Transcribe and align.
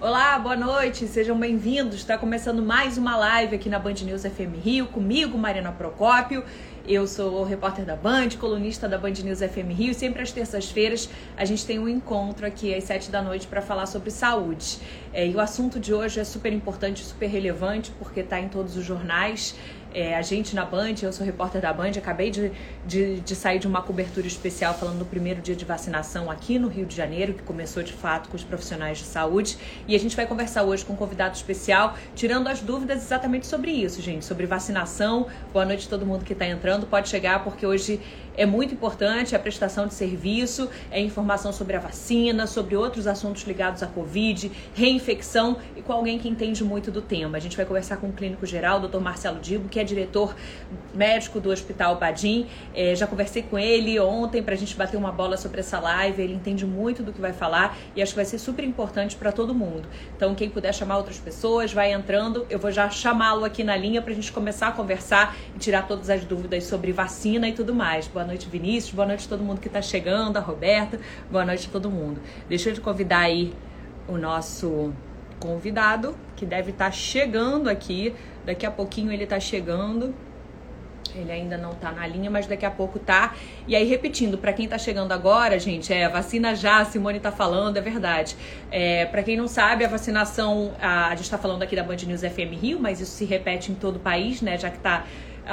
Olá, 0.00 0.38
boa 0.38 0.54
noite, 0.54 1.08
sejam 1.08 1.36
bem-vindos. 1.36 1.96
Está 1.96 2.16
começando 2.16 2.62
mais 2.62 2.96
uma 2.96 3.16
live 3.16 3.56
aqui 3.56 3.68
na 3.68 3.80
Band 3.80 3.94
News 4.04 4.22
FM 4.22 4.54
Rio, 4.62 4.86
comigo, 4.86 5.36
Marina 5.36 5.72
Procópio. 5.72 6.44
Eu 6.86 7.04
sou 7.08 7.42
repórter 7.42 7.84
da 7.84 7.96
Band, 7.96 8.28
colunista 8.38 8.88
da 8.88 8.96
Band 8.96 9.14
News 9.24 9.40
FM 9.40 9.76
Rio. 9.76 9.92
Sempre 9.92 10.22
às 10.22 10.30
terças-feiras 10.30 11.10
a 11.36 11.44
gente 11.44 11.66
tem 11.66 11.80
um 11.80 11.88
encontro 11.88 12.46
aqui 12.46 12.72
às 12.72 12.84
sete 12.84 13.10
da 13.10 13.20
noite 13.20 13.48
para 13.48 13.60
falar 13.60 13.86
sobre 13.86 14.12
saúde. 14.12 14.78
É, 15.12 15.26
e 15.26 15.34
o 15.34 15.40
assunto 15.40 15.80
de 15.80 15.92
hoje 15.92 16.20
é 16.20 16.24
super 16.24 16.52
importante, 16.52 17.04
super 17.04 17.26
relevante, 17.26 17.90
porque 17.98 18.20
está 18.20 18.38
em 18.38 18.48
todos 18.48 18.76
os 18.76 18.84
jornais 18.84 19.56
é, 19.94 20.16
a 20.16 20.22
gente 20.22 20.54
na 20.54 20.64
Band, 20.64 20.94
eu 21.02 21.12
sou 21.12 21.24
repórter 21.24 21.60
da 21.60 21.72
Band, 21.72 21.92
acabei 21.96 22.30
de, 22.30 22.52
de, 22.86 23.20
de, 23.20 23.34
sair 23.34 23.58
de 23.58 23.66
uma 23.66 23.82
cobertura 23.82 24.26
especial 24.26 24.74
falando 24.74 24.98
do 24.98 25.04
primeiro 25.04 25.40
dia 25.40 25.56
de 25.56 25.64
vacinação 25.64 26.30
aqui 26.30 26.58
no 26.58 26.68
Rio 26.68 26.86
de 26.86 26.94
Janeiro, 26.94 27.34
que 27.34 27.42
começou 27.42 27.82
de 27.82 27.92
fato 27.92 28.28
com 28.28 28.36
os 28.36 28.44
profissionais 28.44 28.98
de 28.98 29.04
saúde. 29.04 29.56
E 29.86 29.94
a 29.94 29.98
gente 29.98 30.14
vai 30.14 30.26
conversar 30.26 30.62
hoje 30.62 30.84
com 30.84 30.92
um 30.92 30.96
convidado 30.96 31.34
especial, 31.36 31.96
tirando 32.14 32.48
as 32.48 32.60
dúvidas 32.60 33.02
exatamente 33.02 33.46
sobre 33.46 33.70
isso, 33.70 34.02
gente, 34.02 34.24
sobre 34.24 34.46
vacinação. 34.46 35.26
Boa 35.52 35.64
noite 35.64 35.86
a 35.86 35.90
todo 35.90 36.04
mundo 36.04 36.24
que 36.24 36.32
está 36.32 36.46
entrando, 36.46 36.86
pode 36.86 37.08
chegar, 37.08 37.42
porque 37.42 37.66
hoje 37.66 38.00
é 38.38 38.46
muito 38.46 38.72
importante 38.72 39.34
a 39.34 39.38
prestação 39.38 39.88
de 39.88 39.94
serviço, 39.94 40.70
é 40.92 41.00
informação 41.00 41.52
sobre 41.52 41.74
a 41.74 41.80
vacina, 41.80 42.46
sobre 42.46 42.76
outros 42.76 43.08
assuntos 43.08 43.42
ligados 43.42 43.82
à 43.82 43.86
Covid, 43.88 44.52
reinfecção 44.76 45.56
e 45.76 45.82
com 45.82 45.92
alguém 45.92 46.20
que 46.20 46.28
entende 46.28 46.62
muito 46.62 46.92
do 46.92 47.02
tema. 47.02 47.36
A 47.36 47.40
gente 47.40 47.56
vai 47.56 47.66
conversar 47.66 47.96
com 47.96 48.10
o 48.10 48.12
clínico 48.12 48.46
geral, 48.46 48.78
Dr. 48.78 49.00
Marcelo 49.00 49.40
Dibo, 49.40 49.68
que 49.68 49.80
é 49.80 49.82
diretor 49.82 50.36
médico 50.94 51.40
do 51.40 51.50
Hospital 51.50 51.96
Badim. 51.96 52.46
É, 52.72 52.94
já 52.94 53.08
conversei 53.08 53.42
com 53.42 53.58
ele 53.58 53.98
ontem 53.98 54.40
para 54.40 54.54
a 54.54 54.56
gente 54.56 54.76
bater 54.76 54.96
uma 54.96 55.10
bola 55.10 55.36
sobre 55.36 55.58
essa 55.58 55.80
live. 55.80 56.22
Ele 56.22 56.34
entende 56.34 56.64
muito 56.64 57.02
do 57.02 57.12
que 57.12 57.20
vai 57.20 57.32
falar 57.32 57.76
e 57.96 58.00
acho 58.00 58.12
que 58.12 58.16
vai 58.16 58.24
ser 58.24 58.38
super 58.38 58.64
importante 58.64 59.16
para 59.16 59.32
todo 59.32 59.52
mundo. 59.52 59.88
Então, 60.16 60.32
quem 60.36 60.48
puder 60.48 60.72
chamar 60.72 60.98
outras 60.98 61.18
pessoas, 61.18 61.72
vai 61.72 61.92
entrando. 61.92 62.46
Eu 62.48 62.60
vou 62.60 62.70
já 62.70 62.88
chamá-lo 62.88 63.44
aqui 63.44 63.64
na 63.64 63.76
linha 63.76 64.00
para 64.00 64.12
a 64.12 64.14
gente 64.14 64.30
começar 64.30 64.68
a 64.68 64.72
conversar 64.72 65.36
e 65.56 65.58
tirar 65.58 65.88
todas 65.88 66.08
as 66.08 66.24
dúvidas 66.24 66.62
sobre 66.64 66.92
vacina 66.92 67.48
e 67.48 67.52
tudo 67.52 67.74
mais. 67.74 68.06
Boa 68.06 68.27
noite, 68.28 68.46
Vinícius. 68.46 68.94
Boa 68.94 69.08
noite 69.08 69.24
a 69.24 69.28
todo 69.28 69.42
mundo 69.42 69.58
que 69.58 69.68
está 69.68 69.80
chegando, 69.80 70.36
a 70.36 70.40
Roberta. 70.40 71.00
Boa 71.30 71.46
noite 71.46 71.66
a 71.66 71.72
todo 71.72 71.90
mundo. 71.90 72.20
Deixa 72.46 72.68
eu 72.68 72.74
te 72.74 72.80
convidar 72.80 73.20
aí 73.20 73.54
o 74.06 74.18
nosso 74.18 74.92
convidado, 75.40 76.14
que 76.36 76.44
deve 76.44 76.72
estar 76.72 76.86
tá 76.86 76.90
chegando 76.90 77.68
aqui. 77.68 78.14
Daqui 78.44 78.66
a 78.66 78.70
pouquinho 78.70 79.10
ele 79.10 79.24
está 79.24 79.40
chegando. 79.40 80.14
Ele 81.14 81.32
ainda 81.32 81.56
não 81.56 81.70
tá 81.70 81.90
na 81.90 82.06
linha, 82.06 82.30
mas 82.30 82.46
daqui 82.46 82.66
a 82.66 82.70
pouco 82.70 82.98
tá. 82.98 83.34
E 83.66 83.74
aí, 83.74 83.88
repetindo, 83.88 84.36
para 84.36 84.52
quem 84.52 84.68
tá 84.68 84.76
chegando 84.76 85.10
agora, 85.12 85.58
gente, 85.58 85.90
é 85.90 86.06
vacina 86.06 86.54
já, 86.54 86.84
Simone 86.84 87.18
tá 87.18 87.32
falando, 87.32 87.78
é 87.78 87.80
verdade. 87.80 88.36
É, 88.70 89.06
para 89.06 89.22
quem 89.22 89.38
não 89.38 89.48
sabe, 89.48 89.86
a 89.86 89.88
vacinação, 89.88 90.74
a, 90.78 91.08
a 91.08 91.16
gente 91.16 91.30
tá 91.30 91.38
falando 91.38 91.62
aqui 91.62 91.74
da 91.74 91.82
Band 91.82 91.96
News 92.06 92.20
FM 92.20 92.60
Rio, 92.60 92.78
mas 92.78 93.00
isso 93.00 93.12
se 93.12 93.24
repete 93.24 93.72
em 93.72 93.74
todo 93.74 93.96
o 93.96 94.00
país, 94.00 94.42
né? 94.42 94.58
Já 94.58 94.68
que 94.68 94.78
tá 94.80 95.06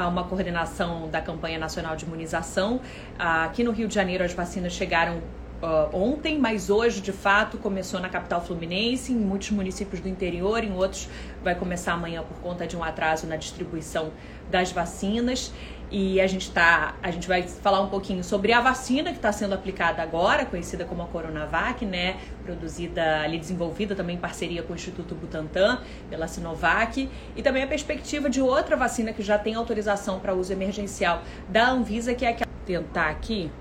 uma 0.03 0.23
coordenação 0.23 1.09
da 1.09 1.21
campanha 1.21 1.57
nacional 1.57 1.95
de 1.95 2.05
imunização. 2.05 2.81
Aqui 3.17 3.63
no 3.63 3.71
Rio 3.71 3.87
de 3.87 3.95
Janeiro 3.95 4.23
as 4.23 4.33
vacinas 4.33 4.73
chegaram 4.73 5.21
uh, 5.65 5.89
ontem, 5.95 6.37
mas 6.37 6.69
hoje 6.69 7.01
de 7.01 7.11
fato 7.11 7.57
começou 7.57 7.99
na 7.99 8.09
capital 8.09 8.43
fluminense, 8.43 9.11
em 9.11 9.15
muitos 9.15 9.49
municípios 9.49 9.99
do 9.99 10.07
interior, 10.07 10.63
em 10.63 10.73
outros 10.73 11.09
vai 11.43 11.55
começar 11.55 11.93
amanhã 11.93 12.23
por 12.23 12.37
conta 12.37 12.67
de 12.67 12.77
um 12.77 12.83
atraso 12.83 13.25
na 13.27 13.35
distribuição 13.35 14.11
das 14.49 14.71
vacinas. 14.71 15.51
E 15.91 16.19
a 16.19 16.25
gente 16.25 16.49
tá, 16.49 16.95
a 17.01 17.11
gente 17.11 17.27
vai 17.27 17.43
falar 17.43 17.79
um 17.79 17.89
pouquinho 17.89 18.23
sobre 18.23 18.51
a 18.51 18.59
vacina 18.59 19.11
que 19.11 19.17
está 19.17 19.31
sendo 19.31 19.53
aplicada 19.53 20.01
agora, 20.01 20.43
conhecida 20.43 20.83
como 20.83 21.03
a 21.03 21.05
Coronavac, 21.05 21.85
né, 21.85 22.17
produzida 22.43 23.21
ali 23.21 23.37
desenvolvida 23.37 23.95
também 23.95 24.15
em 24.15 24.19
parceria 24.19 24.63
com 24.63 24.73
o 24.73 24.75
Instituto 24.75 25.13
Butantan 25.13 25.79
pela 26.09 26.27
Sinovac, 26.27 27.07
e 27.35 27.43
também 27.43 27.61
a 27.61 27.67
perspectiva 27.67 28.31
de 28.31 28.41
outra 28.41 28.75
vacina 28.75 29.13
que 29.13 29.21
já 29.21 29.37
tem 29.37 29.53
autorização 29.53 30.19
para 30.19 30.33
uso 30.33 30.51
emergencial 30.51 31.21
da 31.47 31.69
Anvisa, 31.69 32.15
que 32.15 32.25
é 32.25 32.29
a 32.29 32.33
que 32.33 32.45
tentar 32.65 33.09
aqui 33.09 33.51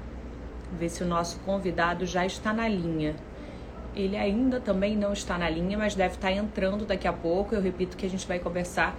ver 0.74 0.88
se 0.88 1.02
o 1.02 1.06
nosso 1.06 1.38
convidado 1.40 2.04
já 2.04 2.26
está 2.26 2.52
na 2.52 2.68
linha. 2.68 3.14
Ele 3.94 4.16
ainda 4.16 4.60
também 4.60 4.96
não 4.96 5.12
está 5.12 5.38
na 5.38 5.48
linha, 5.48 5.78
mas 5.78 5.94
deve 5.94 6.14
estar 6.14 6.32
entrando 6.32 6.84
daqui 6.84 7.06
a 7.06 7.12
pouco. 7.12 7.54
Eu 7.54 7.60
repito 7.60 7.96
que 7.96 8.04
a 8.04 8.10
gente 8.10 8.26
vai 8.26 8.38
conversar 8.38 8.96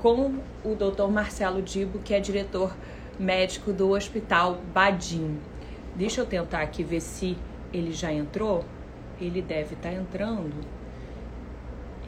com 0.00 0.38
o 0.64 0.74
Dr. 0.74 1.08
Marcelo 1.10 1.60
Dibo, 1.60 1.98
que 1.98 2.14
é 2.14 2.20
diretor 2.20 2.74
médico 3.18 3.72
do 3.72 3.90
Hospital 3.90 4.58
Badim. 4.72 5.38
Deixa 5.94 6.20
eu 6.20 6.26
tentar 6.26 6.60
aqui 6.60 6.84
ver 6.84 7.00
se 7.00 7.36
ele 7.72 7.92
já 7.92 8.12
entrou. 8.12 8.64
Ele 9.20 9.42
deve 9.42 9.74
estar 9.74 9.92
entrando. 9.92 10.75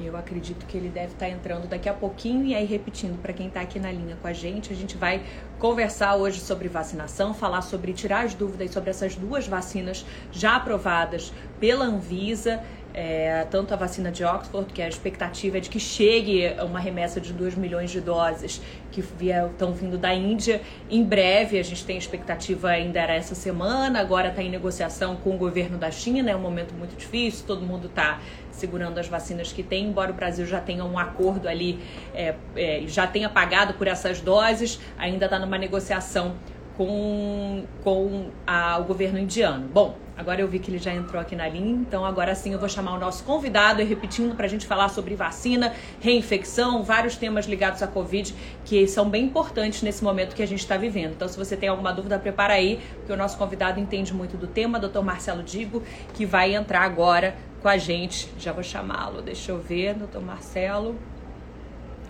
Eu 0.01 0.17
acredito 0.17 0.65
que 0.67 0.77
ele 0.77 0.89
deve 0.89 1.13
estar 1.13 1.29
entrando 1.29 1.67
daqui 1.67 1.89
a 1.89 1.95
pouquinho 1.95 2.45
e 2.45 2.55
aí 2.55 2.65
repetindo 2.65 3.21
para 3.21 3.33
quem 3.33 3.49
está 3.49 3.61
aqui 3.61 3.81
na 3.81 3.91
linha 3.91 4.17
com 4.21 4.29
a 4.29 4.33
gente, 4.33 4.73
a 4.73 4.77
gente 4.77 4.97
vai 4.97 5.23
conversar 5.59 6.15
hoje 6.15 6.41
sobre 6.41 6.69
vacinação, 6.69 7.35
falar 7.35 7.63
sobre 7.63 7.93
tirar 7.93 8.25
as 8.25 8.35
dúvidas 8.35 8.71
sobre 8.71 8.91
essas 8.91 9.17
duas 9.17 9.47
vacinas 9.47 10.07
já 10.31 10.57
aprovadas 10.57 11.33
pela 11.59 11.85
Anvisa 11.85 12.63
é, 12.95 13.47
tanto 13.51 13.73
a 13.73 13.77
vacina 13.77 14.11
de 14.11 14.25
Oxford, 14.25 14.73
que 14.73 14.83
a 14.83 14.89
expectativa 14.89 15.59
é 15.59 15.61
de 15.61 15.71
que 15.71 15.79
chegue 15.79 16.53
uma 16.65 16.81
remessa 16.81 17.21
de 17.21 17.33
2 17.33 17.55
milhões 17.55 17.91
de 17.91 18.01
doses 18.01 18.61
que 18.91 19.01
estão 19.01 19.73
vindo 19.73 19.97
da 19.97 20.13
Índia 20.13 20.61
em 20.91 21.05
breve. 21.05 21.59
A 21.59 21.63
gente 21.63 21.85
tem 21.85 21.97
expectativa 21.97 22.71
ainda 22.71 22.99
era 22.99 23.15
essa 23.15 23.35
semana, 23.35 24.01
agora 24.01 24.31
está 24.31 24.43
em 24.43 24.51
negociação 24.51 25.17
com 25.17 25.35
o 25.35 25.39
governo 25.39 25.79
da 25.79 25.91
China, 25.91 26.31
é 26.31 26.37
um 26.37 26.41
momento 26.41 26.75
muito 26.75 26.97
difícil, 26.97 27.47
todo 27.47 27.65
mundo 27.65 27.87
está 27.87 28.21
segurando 28.59 28.99
as 28.99 29.09
vacinas 29.09 29.53
que 29.53 29.63
tem, 29.63 29.87
embora 29.87 30.11
o 30.11 30.15
Brasil 30.15 30.47
já 30.47 30.61
tenha 30.61 30.85
um 30.85 30.99
acordo 30.99 31.49
ali, 31.49 31.79
é, 32.15 32.35
é, 32.57 32.83
já 32.87 33.07
tenha 33.07 33.29
pagado 33.29 33.75
por 33.75 33.87
essas 33.87 34.21
doses, 34.21 34.81
ainda 34.99 35.27
está 35.27 35.39
numa 35.39 35.59
negociação 35.59 36.35
com, 36.79 37.65
com 37.83 38.31
a, 38.47 38.79
o 38.79 38.85
governo 38.85 39.19
indiano. 39.19 39.67
Bom, 39.67 39.97
agora 40.17 40.41
eu 40.41 40.47
vi 40.47 40.61
que 40.61 40.71
ele 40.71 40.79
já 40.79 40.95
entrou 40.95 41.21
aqui 41.21 41.35
na 41.35 41.49
linha, 41.49 41.73
então 41.73 42.05
agora 42.05 42.33
sim 42.37 42.53
eu 42.53 42.59
vou 42.59 42.69
chamar 42.69 42.95
o 42.95 43.01
nosso 43.01 43.25
convidado 43.25 43.83
e 43.83 43.85
repetindo 43.85 44.37
para 44.37 44.47
a 44.47 44.49
gente 44.49 44.65
falar 44.65 44.89
sobre 44.89 45.17
vacina, 45.17 45.75
reinfecção, 46.01 46.85
vários 46.85 47.17
temas 47.17 47.47
ligados 47.47 47.83
à 47.83 47.89
Covid 47.89 48.33
que 48.65 48.87
são 48.87 49.11
bem 49.11 49.25
importantes 49.25 49.83
nesse 49.83 50.05
momento 50.05 50.37
que 50.37 50.43
a 50.43 50.47
gente 50.47 50.61
está 50.61 50.77
vivendo. 50.77 51.15
Então, 51.15 51.27
se 51.27 51.37
você 51.37 51.57
tem 51.57 51.69
alguma 51.69 51.93
dúvida, 51.93 52.17
prepara 52.17 52.55
aí, 52.55 52.81
porque 52.99 53.13
o 53.13 53.17
nosso 53.17 53.37
convidado 53.37 53.81
entende 53.81 54.15
muito 54.15 54.37
do 54.37 54.47
tema, 54.47 54.79
Dr. 54.79 55.01
Marcelo 55.01 55.43
Digo, 55.43 55.83
que 56.15 56.25
vai 56.25 56.55
entrar 56.55 56.83
agora 56.83 57.35
com 57.61 57.69
a 57.69 57.77
gente. 57.77 58.29
Já 58.39 58.53
vou 58.53 58.63
chamá-lo, 58.63 59.23
deixa 59.23 59.53
eu 59.53 59.59
ver, 59.61 59.95
Dr. 59.95 60.21
Marcelo. 60.21 60.99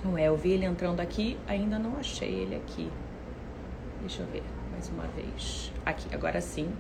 Não 0.04 0.16
é, 0.16 0.28
eu 0.28 0.36
vi 0.36 0.52
ele 0.52 0.64
entrando 0.64 1.00
aqui, 1.00 1.36
ainda 1.46 1.78
não 1.78 1.96
achei 1.96 2.28
ele 2.28 2.56
aqui. 2.56 2.90
Deixa 4.00 4.22
eu 4.22 4.26
ver 4.26 4.44
mais 4.70 4.88
uma 4.90 5.06
vez. 5.08 5.72
Aqui, 5.84 6.06
agora 6.14 6.40
sim. 6.40 6.72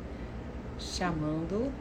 Chamando. 0.78 1.72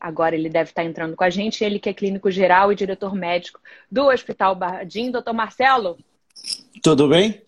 Agora 0.00 0.34
ele 0.34 0.48
deve 0.48 0.70
estar 0.70 0.84
entrando 0.84 1.16
com 1.16 1.24
a 1.24 1.30
gente, 1.30 1.62
ele 1.62 1.78
que 1.78 1.88
é 1.88 1.92
clínico 1.92 2.30
geral 2.30 2.72
e 2.72 2.76
diretor 2.76 3.14
médico 3.14 3.60
do 3.90 4.06
Hospital 4.06 4.54
Bardim. 4.54 5.10
Doutor 5.10 5.34
Marcelo? 5.34 5.98
Tudo 6.82 7.08
bem? 7.08 7.42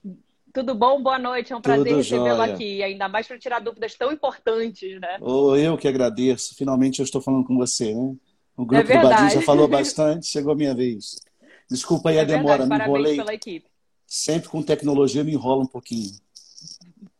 Tudo 0.52 0.74
bom? 0.74 1.02
Boa 1.02 1.18
noite. 1.18 1.52
É 1.52 1.56
um 1.56 1.60
prazer 1.60 1.96
recebê-lo 1.96 2.42
aqui, 2.42 2.82
ainda 2.82 3.08
mais 3.08 3.26
para 3.26 3.38
tirar 3.38 3.60
dúvidas 3.60 3.94
tão 3.94 4.12
importantes, 4.12 5.00
né? 5.00 5.18
Oh, 5.20 5.54
eu 5.56 5.76
que 5.78 5.86
agradeço. 5.86 6.54
Finalmente 6.56 6.98
eu 6.98 7.04
estou 7.04 7.20
falando 7.20 7.44
com 7.44 7.56
você, 7.56 7.94
né? 7.94 8.14
O 8.56 8.64
grupo 8.64 8.92
é 8.92 9.00
do 9.00 9.08
Badim 9.08 9.30
já 9.30 9.42
falou 9.42 9.66
bastante, 9.68 10.26
chegou 10.26 10.52
a 10.52 10.56
minha 10.56 10.74
vez. 10.74 11.16
Desculpa 11.70 12.10
aí 12.10 12.16
é 12.16 12.20
a 12.20 12.24
demora, 12.24 12.58
verdade, 12.58 12.80
me 12.80 12.86
enrolei. 12.88 13.16
Pela 13.16 13.34
equipe 13.34 13.70
sempre 14.10 14.48
com 14.48 14.60
tecnologia 14.60 15.22
me 15.22 15.32
enrola 15.32 15.62
um 15.62 15.66
pouquinho. 15.66 16.10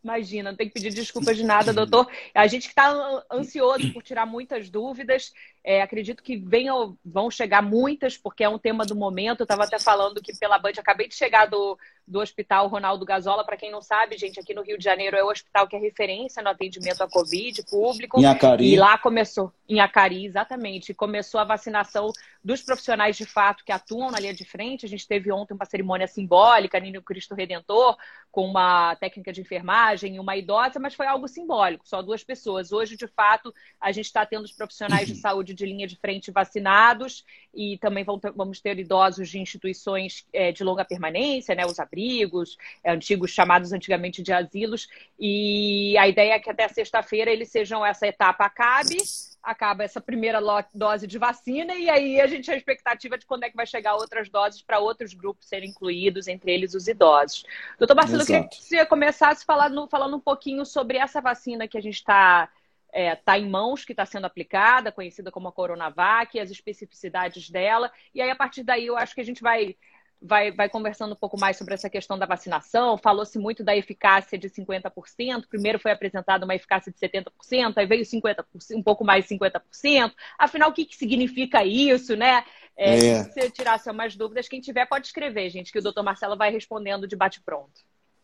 Imagina, 0.03 0.51
não 0.51 0.57
tem 0.57 0.67
que 0.67 0.75
pedir 0.75 0.93
desculpas 0.93 1.37
de 1.37 1.45
nada, 1.45 1.73
doutor. 1.73 2.11
A 2.35 2.47
gente 2.47 2.63
que 2.63 2.73
está 2.73 2.91
ansioso 3.31 3.93
por 3.93 4.03
tirar 4.03 4.27
muitas 4.27 4.69
dúvidas. 4.69 5.33
É, 5.63 5.83
acredito 5.83 6.23
que 6.23 6.37
venham, 6.37 6.97
vão 7.05 7.31
chegar 7.31 7.63
muitas, 7.63 8.17
porque 8.17 8.43
é 8.43 8.49
um 8.49 8.59
tema 8.59 8.85
do 8.85 8.97
momento. 8.97 9.41
Eu 9.41 9.45
estava 9.45 9.65
até 9.65 9.79
falando 9.79 10.21
que 10.23 10.37
pela 10.39 10.59
Band, 10.59 10.73
acabei 10.79 11.07
de 11.07 11.15
chegar 11.15 11.47
do, 11.47 11.79
do 12.07 12.19
Hospital 12.21 12.67
Ronaldo 12.69 13.05
Gazola. 13.05 13.45
Para 13.45 13.57
quem 13.57 13.71
não 13.71 13.83
sabe, 13.83 14.17
gente, 14.17 14.41
aqui 14.41 14.55
no 14.55 14.63
Rio 14.63 14.79
de 14.79 14.85
Janeiro 14.85 15.17
é 15.17 15.23
o 15.23 15.31
hospital 15.31 15.69
que 15.69 15.77
é 15.77 15.79
referência 15.79 16.43
no 16.43 16.49
atendimento 16.49 17.03
à 17.03 17.09
Covid 17.09 17.63
público. 17.71 18.21
Em 18.21 18.27
Acari. 18.27 18.73
E 18.73 18.77
lá 18.77 18.99
começou, 18.99 19.53
em 19.69 19.81
Acari, 19.81 20.27
exatamente. 20.27 20.95
Começou 20.95 21.41
a 21.41 21.45
vacinação 21.45 22.11
dos 22.43 22.63
profissionais 22.63 23.17
de 23.17 23.27
fato 23.27 23.65
que 23.65 23.71
atuam 23.71 24.11
na 24.11 24.19
linha 24.19 24.35
de 24.35 24.45
frente. 24.45 24.87
A 24.87 24.89
gente 24.89 25.07
teve 25.07 25.31
ontem 25.31 25.55
uma 25.55 25.67
cerimônia 25.67 26.07
simbólica, 26.07 26.81
no 26.81 27.03
Cristo 27.03 27.35
Redentor, 27.35 27.97
com 28.31 28.47
uma 28.47 28.97
técnica 28.97 29.33
de 29.33 29.41
enfermagem 29.41 30.17
e 30.17 30.21
uma 30.21 30.37
idosa, 30.37 30.79
mas 30.79 30.95
foi 30.95 31.07
algo 31.07 31.29
simbólico, 31.29 31.87
só 31.87 32.01
duas 32.01 32.25
pessoas. 32.25 32.73
Hoje, 32.73 32.97
de 32.97 33.07
fato, 33.07 33.53
a 33.81 33.93
gente 33.93 34.07
está 34.07 34.25
tendo 34.25 34.45
os 34.45 34.53
profissionais 34.53 35.07
de 35.07 35.15
saúde 35.21 35.50
saúde 35.51 35.55
de 35.55 35.67
linha 35.67 35.87
de 35.87 35.97
frente 35.97 36.31
vacinados 36.31 37.25
e 37.55 37.79
também 37.79 38.05
vamos 38.05 38.61
ter 38.61 38.79
idosos 38.79 39.29
de 39.29 39.39
instituições 39.39 40.25
é, 40.33 40.53
de 40.53 40.63
longa 40.63 40.85
permanência, 40.85 41.55
né, 41.55 41.67
os 41.67 41.79
abrigos 41.79 42.01
abrigos, 42.01 42.57
antigos 42.85 43.31
chamados 43.31 43.73
antigamente 43.73 44.23
de 44.23 44.33
asilos, 44.33 44.89
e 45.19 45.97
a 45.99 46.09
ideia 46.09 46.35
é 46.35 46.39
que 46.39 46.51
até 46.51 46.67
sexta-feira 46.69 47.31
eles 47.31 47.51
sejam 47.51 47.85
essa 47.85 48.07
etapa 48.07 48.45
acabe, 48.45 48.97
acaba 49.43 49.83
essa 49.83 50.01
primeira 50.01 50.41
dose 50.75 51.07
de 51.07 51.19
vacina 51.19 51.75
e 51.75 51.89
aí 51.89 52.21
a 52.21 52.27
gente 52.27 52.51
a 52.51 52.57
expectativa 52.57 53.17
de 53.17 53.27
quando 53.27 53.45
é 53.45 53.51
que 53.51 53.57
vai 53.57 53.67
chegar 53.67 53.95
outras 53.95 54.29
doses 54.29 54.63
para 54.63 54.79
outros 54.79 55.15
grupos 55.15 55.49
serem 55.49 55.71
incluídos, 55.71 56.29
entre 56.29 56.53
eles 56.53 56.75
os 56.75 56.87
idosos. 56.87 57.45
Doutor 57.79 57.95
Marcelo, 57.95 58.23
eu 58.23 58.27
queria 58.27 58.49
que 58.49 58.63
você 58.63 58.87
começasse 58.87 59.45
falando, 59.45 59.87
falando 59.89 60.17
um 60.17 60.21
pouquinho 60.21 60.65
sobre 60.67 60.99
essa 60.99 61.21
vacina 61.21 61.67
que 61.67 61.79
a 61.79 61.83
gente 61.83 61.97
está 61.97 62.49
é, 62.93 63.15
tá 63.15 63.39
em 63.39 63.49
mãos, 63.49 63.85
que 63.85 63.93
está 63.93 64.05
sendo 64.05 64.27
aplicada, 64.27 64.93
conhecida 64.93 65.31
como 65.31 65.49
a 65.49 65.53
Coronavac, 65.53 66.39
as 66.39 66.51
especificidades 66.51 67.51
dela. 67.51 67.91
E 68.15 68.21
aí, 68.21 68.31
a 68.31 68.37
partir 68.37 68.63
daí, 68.63 68.87
eu 68.87 68.97
acho 68.97 69.15
que 69.15 69.21
a 69.21 69.25
gente 69.25 69.43
vai 69.43 69.77
vai, 70.21 70.53
vai 70.53 70.69
conversando 70.69 71.13
um 71.13 71.17
pouco 71.17 71.39
mais 71.39 71.57
sobre 71.57 71.75
essa 71.75 71.89
questão 71.89 72.19
da 72.19 72.27
vacinação. 72.27 72.99
Falou-se 72.99 73.39
muito 73.39 73.65
da 73.65 73.75
eficácia 73.75 74.37
de 74.37 74.49
50%. 74.51 75.47
Primeiro 75.49 75.79
foi 75.79 75.91
apresentada 75.91 76.45
uma 76.45 76.55
eficácia 76.55 76.93
de 76.93 76.99
70%, 76.99 77.75
aí 77.77 77.87
veio 77.87 78.05
50%, 78.05 78.45
um 78.75 78.83
pouco 78.83 79.05
mais 79.05 79.25
de 79.25 79.35
50%. 79.35 80.13
Afinal, 80.39 80.71
o 80.71 80.73
que, 80.73 80.85
que 80.85 80.97
significa 80.97 81.65
isso, 81.65 82.17
né? 82.17 82.45
É, 82.77 82.95
é. 82.95 83.25
Se 83.25 83.33
você 83.33 83.51
tirasse 83.51 83.91
mais 83.93 84.15
dúvidas, 84.15 84.49
quem 84.49 84.61
tiver 84.61 84.87
pode 84.87 85.07
escrever, 85.07 85.49
gente, 85.51 85.73
que 85.73 85.79
o 85.79 85.83
doutor 85.83 86.03
Marcelo 86.03 86.37
vai 86.37 86.51
respondendo 86.51 87.07
de 87.07 87.17
bate-pronto. 87.17 87.81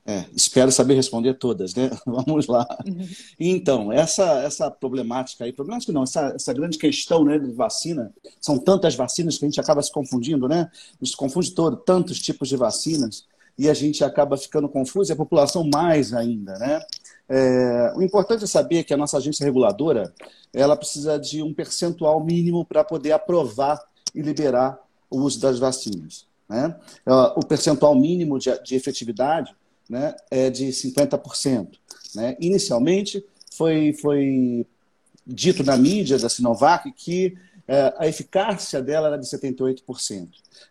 É, 0.09 0.25
espero 0.37 0.71
saber 0.71 0.95
responder 0.95 1.35
todas, 1.35 1.75
né? 1.75 1.91
Vamos 2.07 2.47
lá. 2.47 2.65
Uhum. 2.87 3.09
Então, 3.41 3.93
essa, 3.93 4.41
essa 4.43 4.71
problemática 4.71 5.45
aí, 5.45 5.53
problemática 5.53 5.93
não, 5.93 6.05
essa, 6.05 6.33
essa 6.37 6.55
grande 6.55 6.79
questão 6.79 7.25
né, 7.25 7.37
de 7.41 7.51
vacina, 7.51 8.15
são 8.41 8.57
tantas 8.57 8.95
vacinas 8.95 9.37
que 9.37 9.45
a 9.45 9.49
gente 9.49 9.61
acaba 9.61 9.83
se 9.83 9.91
confundindo, 9.91 10.47
né? 10.47 10.71
A 10.71 11.05
gente 11.05 11.11
se 11.11 11.17
confunde 11.17 11.51
todo, 11.51 11.77
tantos 11.79 12.21
tipos 12.21 12.49
de 12.49 12.57
vacinas, 12.57 13.27
e 13.59 13.69
a 13.69 13.75
gente 13.75 14.05
acaba 14.05 14.37
ficando 14.37 14.69
confuso, 14.69 15.11
e 15.11 15.13
a 15.13 15.17
população 15.17 15.69
mais 15.69 16.13
ainda, 16.13 16.57
né? 16.57 16.81
É, 17.29 17.93
o 17.97 18.03
importante 18.03 18.45
é 18.45 18.47
saber 18.47 18.85
que 18.85 18.95
a 18.95 18.97
nossa 18.97 19.17
agência 19.17 19.45
reguladora, 19.45 20.15
ela 20.55 20.77
precisa 20.77 21.19
de 21.19 21.43
um 21.43 21.53
percentual 21.53 22.25
mínimo 22.25 22.65
para 22.65 22.85
poder 22.85 23.11
aprovar 23.11 23.83
e 24.15 24.23
liberar 24.23 24.79
o 25.11 25.19
uso 25.19 25.41
das 25.41 25.59
vacinas. 25.59 26.29
Né? 26.49 26.77
O 27.35 27.45
percentual 27.45 27.97
mínimo 27.97 28.39
de, 28.39 28.57
de 28.63 28.77
efetividade 28.77 29.53
né, 29.89 30.15
é 30.31 30.51
de 30.51 30.67
50%. 30.67 31.69
Né? 32.15 32.37
Inicialmente, 32.41 33.25
foi, 33.53 33.93
foi 33.93 34.67
dito 35.27 35.65
na 35.65 35.77
mídia 35.77 36.19
da 36.19 36.29
Sinovac 36.29 36.91
que 36.93 37.37
é, 37.69 37.93
a 37.99 38.07
eficácia 38.07 38.81
dela 38.81 39.09
era 39.09 39.19
de 39.19 39.27
78%. 39.27 40.29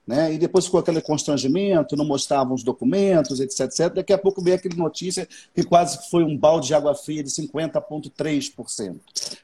Né? 0.07 0.33
E 0.33 0.37
depois 0.37 0.65
ficou 0.65 0.79
aquele 0.79 1.01
constrangimento, 1.01 1.95
não 1.95 2.05
mostravam 2.05 2.53
os 2.53 2.63
documentos, 2.63 3.39
etc, 3.39 3.61
etc. 3.61 3.93
Daqui 3.93 4.13
a 4.13 4.17
pouco 4.17 4.41
veio 4.41 4.55
aquela 4.55 4.75
notícia 4.75 5.27
que 5.53 5.63
quase 5.63 6.09
foi 6.09 6.23
um 6.23 6.37
balde 6.37 6.67
de 6.67 6.73
água 6.73 6.95
fria 6.95 7.23
de 7.23 7.29
50,3%. 7.29 8.99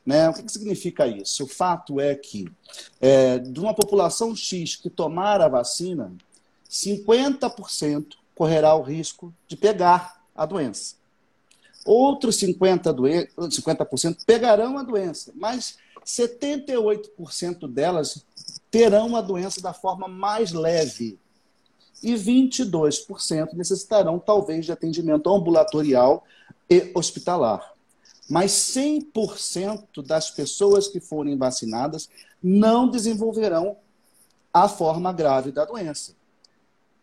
Né? 0.05 0.29
O 0.29 0.33
que, 0.33 0.43
que, 0.43 0.51
significa 0.51 1.07
isso? 1.07 1.43
O 1.43 1.47
fato 1.47 1.99
é 1.99 2.15
que 2.15 2.47
é, 3.01 3.39
de 3.39 3.59
uma 3.59 3.73
população 3.73 4.35
X 4.35 4.75
que 4.75 4.89
tomar 4.89 5.41
a 5.41 5.49
vacina, 5.49 6.13
50% 6.69 8.20
correrá 8.41 8.73
o 8.73 8.81
risco 8.81 9.31
de 9.47 9.55
pegar 9.55 10.19
a 10.35 10.47
doença. 10.47 10.95
Outros 11.85 12.37
50%, 12.39 13.27
doen 13.37 13.51
50 13.51 13.87
pegarão 14.25 14.79
a 14.79 14.81
doença, 14.81 15.31
mas 15.35 15.77
78% 16.03 17.71
delas 17.71 18.25
terão 18.71 19.15
a 19.15 19.21
doença 19.21 19.61
da 19.61 19.73
forma 19.73 20.07
mais 20.07 20.53
leve. 20.53 21.19
E 22.01 22.15
22% 22.15 23.53
necessitarão, 23.53 24.17
talvez, 24.17 24.65
de 24.65 24.71
atendimento 24.71 25.31
ambulatorial 25.31 26.23
e 26.67 26.89
hospitalar. 26.95 27.75
Mas 28.27 28.53
100% 28.53 30.03
das 30.03 30.31
pessoas 30.31 30.87
que 30.87 30.99
forem 30.99 31.37
vacinadas 31.37 32.09
não 32.41 32.89
desenvolverão 32.89 33.77
a 34.51 34.67
forma 34.67 35.13
grave 35.13 35.51
da 35.51 35.63
doença. 35.63 36.19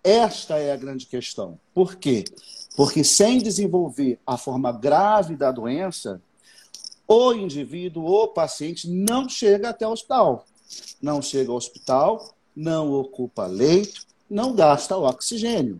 Esta 0.08 0.56
é 0.56 0.72
a 0.72 0.76
grande 0.76 1.04
questão. 1.04 1.60
Por 1.74 1.96
quê? 1.96 2.24
Porque 2.74 3.04
sem 3.04 3.42
desenvolver 3.42 4.18
a 4.26 4.38
forma 4.38 4.72
grave 4.72 5.36
da 5.36 5.52
doença, 5.52 6.22
o 7.06 7.34
indivíduo, 7.34 8.06
o 8.06 8.28
paciente, 8.28 8.88
não 8.88 9.28
chega 9.28 9.68
até 9.68 9.86
o 9.86 9.90
hospital. 9.90 10.46
Não 11.02 11.20
chega 11.20 11.50
ao 11.50 11.58
hospital, 11.58 12.34
não 12.56 12.90
ocupa 12.90 13.44
leito, 13.44 14.06
não 14.30 14.54
gasta 14.54 14.96
oxigênio. 14.96 15.78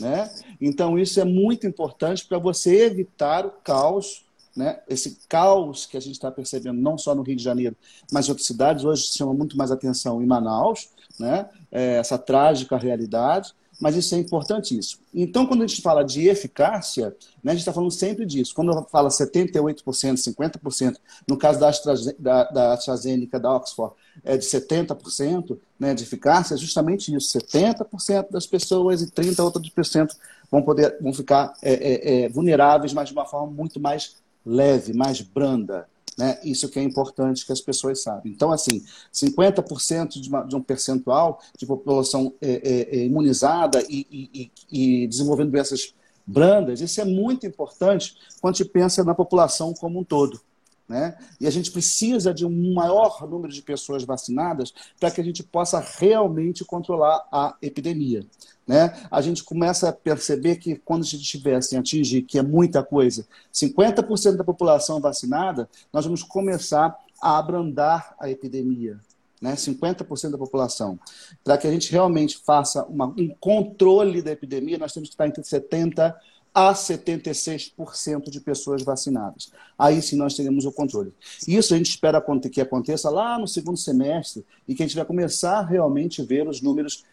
Né? 0.00 0.32
Então, 0.58 0.98
isso 0.98 1.20
é 1.20 1.24
muito 1.26 1.66
importante 1.66 2.24
para 2.24 2.38
você 2.38 2.86
evitar 2.86 3.44
o 3.44 3.50
caos, 3.50 4.24
né? 4.56 4.80
esse 4.88 5.18
caos 5.28 5.86
que 5.86 5.96
a 5.96 6.00
gente 6.00 6.14
está 6.14 6.30
percebendo 6.30 6.80
não 6.80 6.98
só 6.98 7.14
no 7.14 7.22
Rio 7.22 7.36
de 7.36 7.42
Janeiro, 7.42 7.76
mas 8.12 8.26
em 8.26 8.30
outras 8.30 8.46
cidades. 8.46 8.84
Hoje 8.84 9.04
chama 9.04 9.32
muito 9.32 9.56
mais 9.56 9.70
atenção 9.70 10.22
em 10.22 10.26
Manaus, 10.26 10.90
né? 11.18 11.48
É, 11.70 11.96
essa 11.96 12.18
trágica 12.18 12.76
realidade, 12.76 13.52
mas 13.80 13.94
isso 13.94 14.14
é 14.14 14.18
importantíssimo. 14.18 15.02
Então, 15.14 15.46
quando 15.46 15.62
a 15.62 15.66
gente 15.66 15.80
fala 15.80 16.02
de 16.02 16.28
eficácia, 16.28 17.14
né, 17.42 17.52
a 17.52 17.54
gente 17.54 17.60
está 17.60 17.72
falando 17.72 17.92
sempre 17.92 18.26
disso. 18.26 18.52
Quando 18.54 18.84
fala 18.90 19.08
78%, 19.08 19.82
50%, 19.82 20.96
no 21.28 21.36
caso 21.36 21.60
da, 21.60 21.70
da, 22.18 22.44
da 22.50 22.72
AstraZeneca, 22.72 23.38
da 23.38 23.54
Oxford, 23.54 23.94
é 24.24 24.36
de 24.36 24.44
70% 24.44 25.56
né, 25.78 25.94
de 25.94 26.02
eficácia, 26.02 26.54
é 26.54 26.56
justamente 26.56 27.14
isso. 27.14 27.38
70% 27.38 28.30
das 28.30 28.46
pessoas 28.46 29.00
e 29.00 29.10
30% 29.10 29.44
outros 29.44 29.70
por 29.70 29.84
cento 29.84 30.16
vão, 30.50 30.62
poder, 30.62 30.98
vão 31.00 31.12
ficar 31.12 31.52
é, 31.62 31.72
é, 31.72 32.24
é, 32.24 32.28
vulneráveis, 32.28 32.92
mas 32.92 33.08
de 33.08 33.14
uma 33.14 33.26
forma 33.26 33.52
muito 33.52 33.78
mais 33.78 34.16
leve, 34.48 34.92
mais 34.92 35.20
branda. 35.20 35.86
Né? 36.16 36.38
Isso 36.42 36.68
que 36.68 36.80
é 36.80 36.82
importante 36.82 37.46
que 37.46 37.52
as 37.52 37.60
pessoas 37.60 38.02
saibam. 38.02 38.22
Então, 38.26 38.50
assim, 38.50 38.82
50% 39.12 40.20
de, 40.20 40.28
uma, 40.28 40.42
de 40.42 40.56
um 40.56 40.60
percentual 40.60 41.40
de 41.56 41.64
população 41.64 42.34
é, 42.40 42.50
é, 42.50 42.96
é, 42.96 43.04
imunizada 43.04 43.84
e, 43.88 44.06
e, 44.10 44.50
e 44.70 45.06
desenvolvendo 45.06 45.52
doenças 45.52 45.94
brandas, 46.26 46.80
isso 46.80 47.00
é 47.00 47.04
muito 47.04 47.46
importante 47.46 48.16
quando 48.40 48.54
a 48.54 48.56
gente 48.58 48.68
pensa 48.68 49.04
na 49.04 49.14
população 49.14 49.72
como 49.72 50.00
um 50.00 50.04
todo. 50.04 50.40
Né? 50.88 51.16
E 51.38 51.46
a 51.46 51.50
gente 51.50 51.70
precisa 51.70 52.32
de 52.32 52.46
um 52.46 52.72
maior 52.72 53.28
número 53.28 53.52
de 53.52 53.60
pessoas 53.60 54.04
vacinadas 54.04 54.72
para 54.98 55.10
que 55.10 55.20
a 55.20 55.24
gente 55.24 55.42
possa 55.42 55.84
realmente 55.98 56.64
controlar 56.64 57.28
a 57.30 57.54
epidemia. 57.60 58.24
Né? 58.66 58.94
A 59.10 59.20
gente 59.20 59.44
começa 59.44 59.90
a 59.90 59.92
perceber 59.92 60.56
que 60.56 60.76
quando 60.76 61.02
a 61.02 61.06
gente 61.06 61.22
tivesse 61.24 61.76
atingir, 61.76 62.22
que 62.22 62.38
é 62.38 62.42
muita 62.42 62.82
coisa, 62.82 63.26
50% 63.52 64.36
da 64.36 64.44
população 64.44 64.98
vacinada, 64.98 65.68
nós 65.92 66.06
vamos 66.06 66.22
começar 66.22 66.96
a 67.20 67.38
abrandar 67.38 68.14
a 68.18 68.30
epidemia. 68.30 68.98
Né? 69.42 69.54
50% 69.54 70.30
da 70.30 70.38
população. 70.38 70.98
Para 71.44 71.58
que 71.58 71.66
a 71.66 71.70
gente 71.70 71.92
realmente 71.92 72.38
faça 72.38 72.82
uma, 72.84 73.06
um 73.06 73.28
controle 73.38 74.22
da 74.22 74.32
epidemia, 74.32 74.78
nós 74.78 74.92
temos 74.92 75.10
que 75.10 75.14
estar 75.14 75.26
entre 75.26 75.42
70% 75.42 76.14
a 76.54 76.72
76% 76.72 78.30
de 78.30 78.40
pessoas 78.40 78.82
vacinadas. 78.82 79.52
Aí 79.78 80.00
sim 80.02 80.16
nós 80.16 80.34
teremos 80.34 80.64
o 80.64 80.72
controle. 80.72 81.12
Isso 81.46 81.74
a 81.74 81.76
gente 81.76 81.90
espera 81.90 82.24
que 82.50 82.60
aconteça 82.60 83.10
lá 83.10 83.38
no 83.38 83.46
segundo 83.46 83.76
semestre 83.76 84.44
e 84.66 84.74
que 84.74 84.82
a 84.82 84.86
gente 84.86 84.96
vai 84.96 85.04
começar 85.04 85.62
realmente 85.62 86.22
a 86.22 86.24
ver 86.24 86.48
os 86.48 86.60
números 86.60 87.04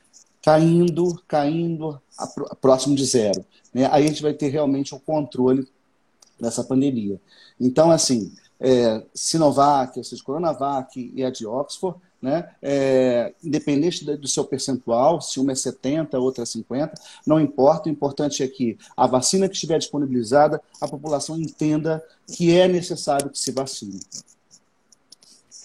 caindo, 0.42 1.22
caindo 1.27 2.01
próximo 2.62 2.96
de 2.96 3.06
zero. 3.06 3.46
Né? 3.74 3.88
Aí 3.92 4.06
a 4.06 4.08
gente 4.08 4.22
vai 4.22 4.34
ter 4.34 4.50
realmente 4.50 4.94
o 4.94 5.00
controle 5.00 5.68
dessa 6.39 6.63
pandemia. 6.63 7.20
Então, 7.60 7.92
assim, 7.92 8.32
é, 8.60 9.04
Sinovac, 9.13 9.98
ou 9.98 10.24
Coronavac 10.24 11.12
e 11.13 11.24
a 11.24 11.30
de 11.30 11.46
Oxford, 11.46 12.00
né? 12.25 12.50
É, 12.60 13.36
independente 13.44 14.03
do 14.03 14.27
seu 14.27 14.44
percentual, 14.44 15.22
se 15.22 15.39
uma 15.39 15.51
é 15.51 15.55
70, 15.55 16.17
outra 16.17 16.41
é 16.41 16.46
50, 16.46 17.00
não 17.25 17.39
importa. 17.39 17.88
O 17.88 17.91
importante 17.91 18.41
é 18.41 18.48
que 18.48 18.79
a 18.98 19.05
vacina 19.05 19.48
que 19.48 19.53
estiver 19.53 19.77
disponibilizada, 19.77 20.60
a 20.82 20.88
população 20.88 21.39
entenda 21.39 22.03
que 22.27 22.58
é 22.58 22.67
necessário 22.67 23.29
que 23.29 23.38
se 23.38 23.51
vacine. 23.51 24.00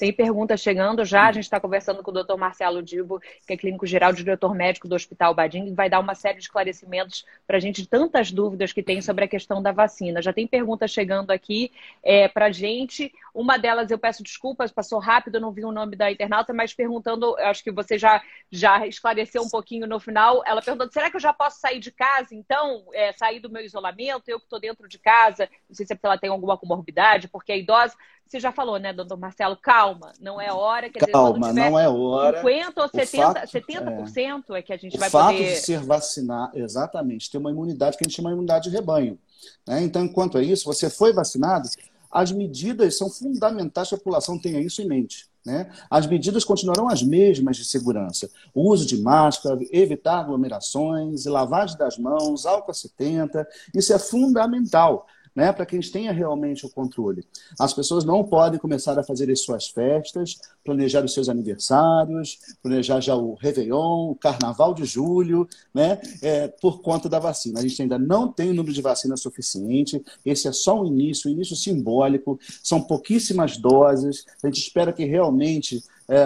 Tem 0.01 0.15
perguntas 0.15 0.63
chegando 0.63 1.05
já. 1.05 1.27
A 1.27 1.33
gente 1.33 1.45
está 1.45 1.61
conversando 1.61 2.03
com 2.03 2.11
o 2.11 2.25
Dr. 2.25 2.35
Marcelo 2.39 2.83
Dibo, 2.83 3.21
que 3.47 3.53
é 3.53 3.57
clínico 3.57 3.87
geral, 3.87 4.15
diretor 4.15 4.55
médico 4.55 4.89
do 4.89 4.95
Hospital 4.95 5.35
Badim, 5.35 5.67
que 5.67 5.73
vai 5.73 5.91
dar 5.91 6.01
uma 6.01 6.15
série 6.15 6.39
de 6.39 6.45
esclarecimentos 6.45 7.27
para 7.47 7.59
a 7.59 7.61
gente 7.61 7.83
de 7.83 7.87
tantas 7.87 8.33
dúvidas 8.33 8.73
que 8.73 8.83
tem 8.83 9.03
sobre 9.03 9.27
a 9.27 9.29
questão 9.29 9.61
da 9.61 9.73
vacina. 9.73 10.23
Já 10.23 10.33
tem 10.33 10.47
perguntas 10.47 10.91
chegando 10.91 11.31
aqui 11.31 11.71
é, 12.03 12.29
para 12.29 12.47
a 12.47 12.51
gente. 12.51 13.13
Uma 13.35 13.59
delas, 13.59 13.91
eu 13.91 13.99
peço 13.99 14.23
desculpas, 14.23 14.73
passou 14.73 14.99
rápido, 14.99 15.39
não 15.39 15.53
vi 15.53 15.67
o 15.67 15.71
nome 15.71 15.95
da 15.95 16.11
internauta, 16.11 16.55
mas 16.55 16.73
perguntando, 16.73 17.37
acho 17.37 17.63
que 17.63 17.71
você 17.71 17.99
já, 17.99 18.23
já 18.51 18.87
esclareceu 18.87 19.43
um 19.43 19.51
pouquinho 19.51 19.87
no 19.87 20.01
final. 20.01 20.43
Ela 20.47 20.63
perguntou: 20.63 20.91
será 20.91 21.11
que 21.11 21.17
eu 21.17 21.21
já 21.21 21.35
posso 21.35 21.61
sair 21.61 21.79
de 21.79 21.91
casa, 21.91 22.35
então? 22.35 22.87
É, 22.95 23.13
sair 23.13 23.39
do 23.39 23.51
meu 23.51 23.63
isolamento? 23.63 24.31
Eu 24.31 24.39
que 24.39 24.47
estou 24.47 24.59
dentro 24.59 24.89
de 24.89 24.99
casa, 24.99 25.47
não 25.69 25.77
sei 25.77 25.85
se 25.85 25.93
é 25.93 25.99
ela 26.03 26.17
tem 26.17 26.31
alguma 26.31 26.57
comorbidade, 26.57 27.29
porque 27.29 27.53
é 27.53 27.59
idosa 27.59 27.95
você 28.31 28.39
já 28.39 28.53
falou, 28.53 28.79
né, 28.79 28.93
doutor 28.93 29.19
Marcelo? 29.19 29.57
Calma, 29.57 30.13
não 30.21 30.41
é 30.41 30.53
hora. 30.53 30.89
Quer 30.89 31.11
calma, 31.11 31.49
dizer, 31.49 31.69
não 31.69 31.77
é 31.77 31.89
hora. 31.89 32.41
50 32.41 32.81
ou 32.81 32.89
70%, 32.89 33.17
fato, 33.17 33.47
70% 33.49 34.45
é, 34.51 34.59
é 34.59 34.63
que 34.63 34.73
a 34.73 34.77
gente 34.77 34.97
o 34.97 35.01
vai 35.01 35.11
fato 35.11 35.33
poder... 35.33 35.55
de 35.55 35.57
ser 35.57 35.81
vacinado, 35.81 36.57
exatamente, 36.57 37.29
ter 37.29 37.39
uma 37.39 37.51
imunidade 37.51 37.97
que 37.97 38.05
a 38.05 38.09
gente 38.09 38.15
chama 38.15 38.29
de 38.29 38.35
imunidade 38.35 38.71
de 38.71 38.77
rebanho. 38.77 39.19
Né? 39.67 39.83
Então, 39.83 40.05
enquanto 40.05 40.39
é 40.39 40.45
isso, 40.45 40.65
você 40.65 40.89
foi 40.89 41.13
vacinado, 41.13 41.69
as 42.09 42.31
medidas 42.31 42.97
são 42.97 43.11
fundamentais 43.11 43.89
que 43.89 43.97
a 43.97 43.99
população 43.99 44.39
tenha 44.39 44.61
isso 44.61 44.81
em 44.81 44.87
mente. 44.87 45.29
Né? 45.45 45.69
As 45.91 46.07
medidas 46.07 46.45
continuarão 46.45 46.89
as 46.89 47.03
mesmas 47.03 47.57
de 47.57 47.65
segurança. 47.65 48.31
O 48.55 48.71
uso 48.71 48.87
de 48.87 48.97
máscara, 49.03 49.59
evitar 49.73 50.21
aglomerações, 50.21 51.25
lavagem 51.25 51.77
das 51.77 51.99
mãos, 51.99 52.47
álcool 52.47 52.75
70, 52.75 53.45
isso 53.75 53.93
é 53.93 53.99
fundamental 53.99 55.09
né, 55.35 55.53
para 55.53 55.65
que 55.65 55.77
a 55.77 55.81
gente 55.81 55.93
tenha 55.93 56.13
realmente 56.13 56.67
o 56.67 56.71
controle. 56.71 57.25
As 57.59 57.73
pessoas 57.73 58.05
não 58.05 58.25
podem 58.25 58.59
começar 58.59 58.99
a 58.99 59.05
fazer 59.05 59.31
as 59.31 59.41
suas 59.41 59.69
festas, 59.69 60.39
planejar 60.65 61.05
os 61.05 61.15
seus 61.15 61.29
aniversários, 61.29 62.39
planejar 62.63 63.01
já 63.01 63.15
o 63.15 63.35
Réveillon, 63.35 64.11
o 64.11 64.17
Carnaval 64.17 64.75
de 64.75 64.85
Julho, 64.85 65.49
né, 65.73 66.01
é, 66.23 66.49
por 66.49 66.81
conta 66.83 67.09
da 67.09 67.19
vacina. 67.19 67.61
A 67.61 67.63
gente 67.63 67.83
ainda 67.83 67.99
não 67.99 68.33
tem 68.33 68.51
o 68.51 68.55
número 68.55 68.75
de 68.75 68.83
vacina 68.83 69.17
suficiente, 69.17 70.03
esse 70.25 70.49
é 70.49 70.53
só 70.53 70.81
um 70.81 70.87
início, 70.87 71.31
um 71.31 71.33
início 71.33 71.57
simbólico, 71.57 72.39
são 72.63 72.81
pouquíssimas 72.81 73.57
doses, 73.57 74.25
a 74.43 74.47
gente 74.47 74.61
espera 74.61 74.93
que 74.93 75.05
realmente 75.05 75.83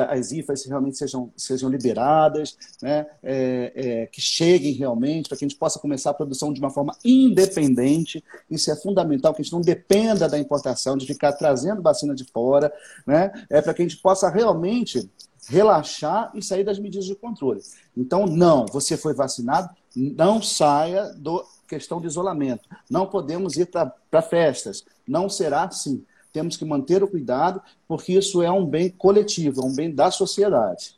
as 0.08 0.32
IFAs 0.32 0.64
realmente 0.64 0.96
sejam, 0.96 1.32
sejam 1.36 1.68
liberadas, 1.68 2.56
né, 2.80 3.06
é, 3.22 3.72
é, 3.74 4.06
que 4.06 4.20
cheguem 4.20 4.72
realmente, 4.72 5.28
para 5.28 5.36
que 5.36 5.44
a 5.44 5.48
gente 5.48 5.58
possa 5.58 5.78
começar 5.78 6.10
a 6.10 6.14
produção 6.14 6.52
de 6.52 6.60
uma 6.60 6.70
forma 6.70 6.96
independente. 7.04 8.24
Isso 8.50 8.70
é 8.70 8.76
fundamental, 8.76 9.34
que 9.34 9.42
a 9.42 9.44
gente 9.44 9.52
não 9.52 9.60
dependa 9.60 10.28
da 10.28 10.38
importação, 10.38 10.96
de 10.96 11.06
ficar 11.06 11.32
trazendo 11.32 11.82
vacina 11.82 12.14
de 12.14 12.24
fora, 12.24 12.72
né, 13.06 13.30
é 13.50 13.60
para 13.60 13.74
que 13.74 13.82
a 13.82 13.84
gente 13.84 14.00
possa 14.00 14.28
realmente 14.28 15.10
relaxar 15.48 16.30
e 16.34 16.42
sair 16.42 16.64
das 16.64 16.78
medidas 16.78 17.04
de 17.04 17.14
controle. 17.14 17.60
Então, 17.96 18.26
não, 18.26 18.64
você 18.66 18.96
foi 18.96 19.12
vacinado, 19.12 19.68
não 19.94 20.40
saia 20.40 21.12
do 21.12 21.44
questão 21.68 22.00
de 22.00 22.06
isolamento. 22.06 22.68
Não 22.88 23.06
podemos 23.06 23.56
ir 23.56 23.66
para 23.66 24.22
festas. 24.22 24.84
Não 25.06 25.28
será 25.28 25.64
assim 25.64 26.04
temos 26.34 26.56
que 26.56 26.64
manter 26.64 27.00
o 27.00 27.08
cuidado, 27.08 27.62
porque 27.86 28.12
isso 28.12 28.42
é 28.42 28.50
um 28.50 28.66
bem 28.66 28.90
coletivo, 28.90 29.62
é 29.62 29.64
um 29.64 29.74
bem 29.74 29.94
da 29.94 30.10
sociedade. 30.10 30.96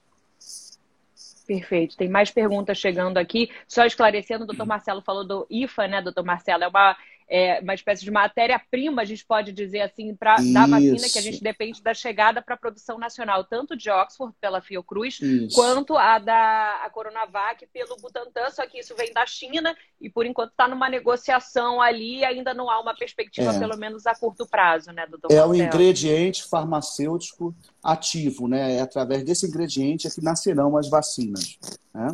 Perfeito. 1.47 1.95
Tem 1.95 2.09
mais 2.09 2.31
perguntas 2.31 2.78
chegando 2.78 3.19
aqui. 3.19 3.50
Só 3.69 3.85
esclarecendo, 3.85 4.45
o 4.45 4.47
doutor 4.47 4.66
Marcelo 4.66 5.02
falou 5.02 5.25
do 5.25 5.47
IFA, 5.50 5.87
né, 5.87 6.02
doutor 6.02 6.25
Marcelo? 6.25 6.64
É 6.64 6.69
uma 6.69 6.97
é, 7.28 7.61
uma 7.61 7.75
espécie 7.75 8.04
de 8.04 8.11
matéria-prima, 8.11 9.02
a 9.02 9.04
gente 9.04 9.25
pode 9.26 9.52
dizer 9.52 9.80
assim, 9.80 10.14
para 10.14 10.37
da 10.37 10.66
vacina 10.66 11.09
que 11.12 11.18
a 11.18 11.23
gente 11.23 11.42
depende 11.42 11.83
da 11.83 11.92
chegada 11.92 12.40
para 12.40 12.54
a 12.54 12.59
produção 12.59 12.99
nacional, 12.99 13.45
tanto 13.45 13.76
de 13.76 13.90
Oxford 13.90 14.35
pela 14.40 14.61
Fiocruz, 14.61 15.21
isso. 15.21 15.54
quanto 15.54 15.97
a 15.97 16.18
da 16.18 16.83
a 16.85 16.90
Coronavac 16.90 17.66
pelo 17.66 17.97
Butantan, 17.97 18.50
só 18.50 18.66
que 18.66 18.78
isso 18.78 18.95
vem 18.95 19.12
da 19.12 19.26
China 19.26 19.76
e 20.00 20.09
por 20.09 20.25
enquanto 20.25 20.50
está 20.50 20.68
numa 20.68 20.88
negociação 20.88 21.80
ali, 21.80 22.25
ainda 22.25 22.54
não 22.54 22.71
há 22.71 22.80
uma 22.80 22.95
perspectiva, 22.95 23.52
é. 23.52 23.59
pelo 23.59 23.76
menos 23.76 24.06
a 24.06 24.14
curto 24.14 24.47
prazo, 24.47 24.92
né, 24.92 25.06
doutor 25.06 25.33
É 25.33 25.45
o 25.45 25.54
ingrediente 25.54 26.45
farmacêutico 26.45 27.54
ativo, 27.83 28.47
né? 28.49 28.76
É 28.76 28.80
através 28.80 29.25
desse 29.25 29.47
ingrediente 29.47 30.06
é 30.06 30.11
que 30.11 30.23
nascerão 30.23 30.76
as 30.76 30.88
vacinas. 30.88 31.59
Né? 31.92 32.09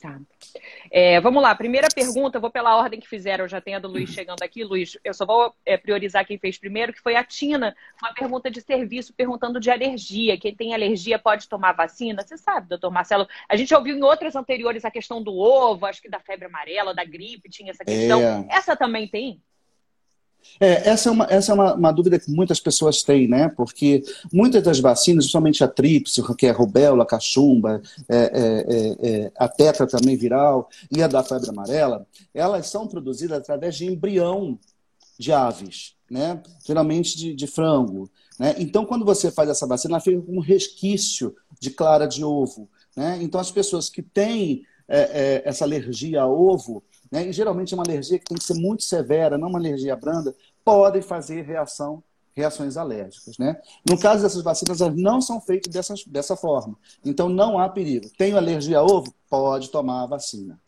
Tá. 0.00 0.20
É, 0.90 1.18
vamos 1.22 1.42
lá, 1.42 1.54
primeira 1.54 1.88
pergunta, 1.94 2.38
vou 2.38 2.50
pela 2.50 2.76
ordem 2.76 3.00
que 3.00 3.08
fizeram, 3.08 3.48
já 3.48 3.62
tem 3.62 3.74
a 3.74 3.78
do 3.78 3.88
Luiz 3.88 4.10
chegando 4.10 4.42
aqui. 4.42 4.62
Luiz, 4.62 4.98
eu 5.02 5.14
só 5.14 5.24
vou 5.24 5.54
é, 5.64 5.76
priorizar 5.78 6.26
quem 6.26 6.38
fez 6.38 6.58
primeiro, 6.58 6.92
que 6.92 7.00
foi 7.00 7.16
a 7.16 7.24
Tina, 7.24 7.74
uma 8.02 8.12
pergunta 8.12 8.50
de 8.50 8.60
serviço 8.60 9.14
perguntando 9.14 9.58
de 9.58 9.70
alergia. 9.70 10.38
Quem 10.38 10.54
tem 10.54 10.74
alergia 10.74 11.18
pode 11.18 11.48
tomar 11.48 11.72
vacina? 11.72 12.22
Você 12.22 12.36
sabe, 12.36 12.68
doutor 12.68 12.90
Marcelo, 12.90 13.26
a 13.48 13.56
gente 13.56 13.74
ouviu 13.74 13.96
em 13.96 14.02
outras 14.02 14.36
anteriores 14.36 14.84
a 14.84 14.90
questão 14.90 15.22
do 15.22 15.34
ovo, 15.34 15.86
acho 15.86 16.02
que 16.02 16.10
da 16.10 16.20
febre 16.20 16.46
amarela, 16.46 16.94
da 16.94 17.04
gripe, 17.04 17.48
tinha 17.48 17.70
essa 17.70 17.84
questão. 17.84 18.20
É... 18.20 18.46
Essa 18.50 18.76
também 18.76 19.08
tem? 19.08 19.40
É, 20.58 20.88
essa 20.88 21.08
é, 21.08 21.12
uma, 21.12 21.26
essa 21.28 21.52
é 21.52 21.54
uma, 21.54 21.74
uma, 21.74 21.92
dúvida 21.92 22.18
que 22.18 22.30
muitas 22.30 22.58
pessoas 22.60 23.02
têm, 23.02 23.28
né? 23.28 23.48
Porque 23.48 24.02
muitas 24.32 24.62
das 24.62 24.80
vacinas, 24.80 25.24
principalmente 25.24 25.62
a 25.62 25.68
tríplice, 25.68 26.22
que 26.36 26.46
é 26.46 26.50
a 26.50 26.54
rubéola, 26.54 27.02
a 27.02 27.06
cachumba, 27.06 27.82
é, 28.08 28.16
é, 28.16 28.28
é, 28.28 29.10
é, 29.10 29.32
a 29.36 29.48
tetra 29.48 29.86
também 29.86 30.16
viral 30.16 30.68
e 30.90 31.02
a 31.02 31.06
da 31.06 31.22
febre 31.22 31.50
amarela, 31.50 32.06
elas 32.32 32.68
são 32.68 32.86
produzidas 32.86 33.38
através 33.38 33.76
de 33.76 33.86
embrião 33.86 34.58
de 35.18 35.32
aves, 35.32 35.94
né? 36.10 36.42
Geralmente 36.66 37.16
de, 37.16 37.34
de 37.34 37.46
frango. 37.46 38.10
Né? 38.38 38.54
Então, 38.58 38.84
quando 38.84 39.04
você 39.04 39.30
faz 39.30 39.48
essa 39.48 39.66
vacina, 39.66 39.94
ela 39.94 40.00
fica 40.00 40.20
com 40.20 40.36
um 40.36 40.40
resquício 40.40 41.34
de 41.60 41.70
clara 41.70 42.06
de 42.06 42.24
ovo. 42.24 42.68
Né? 42.94 43.18
Então, 43.22 43.40
as 43.40 43.50
pessoas 43.50 43.88
que 43.88 44.02
têm 44.02 44.64
é, 44.88 45.42
essa 45.44 45.64
alergia 45.64 46.22
a 46.22 46.26
ovo, 46.26 46.82
né, 47.16 47.28
e 47.28 47.32
geralmente 47.32 47.72
é 47.72 47.76
uma 47.76 47.82
alergia 47.82 48.18
que 48.18 48.26
tem 48.26 48.36
que 48.36 48.44
ser 48.44 48.54
muito 48.54 48.82
severa, 48.82 49.38
não 49.38 49.48
uma 49.48 49.58
alergia 49.58 49.96
branda, 49.96 50.36
podem 50.62 51.00
fazer 51.00 51.42
reação, 51.46 52.02
reações 52.34 52.76
alérgicas. 52.76 53.38
Né? 53.38 53.58
No 53.88 53.98
caso 53.98 54.22
dessas 54.22 54.42
vacinas, 54.42 54.82
elas 54.82 54.94
não 54.94 55.22
são 55.22 55.40
feitas 55.40 55.72
dessa, 55.72 55.94
dessa 56.06 56.36
forma. 56.36 56.76
Então 57.02 57.30
não 57.30 57.58
há 57.58 57.70
perigo. 57.70 58.10
Tenho 58.18 58.36
alergia 58.36 58.80
a 58.80 58.84
ovo? 58.84 59.14
Pode 59.30 59.70
tomar 59.70 60.02
a 60.02 60.06
vacina. 60.06 60.60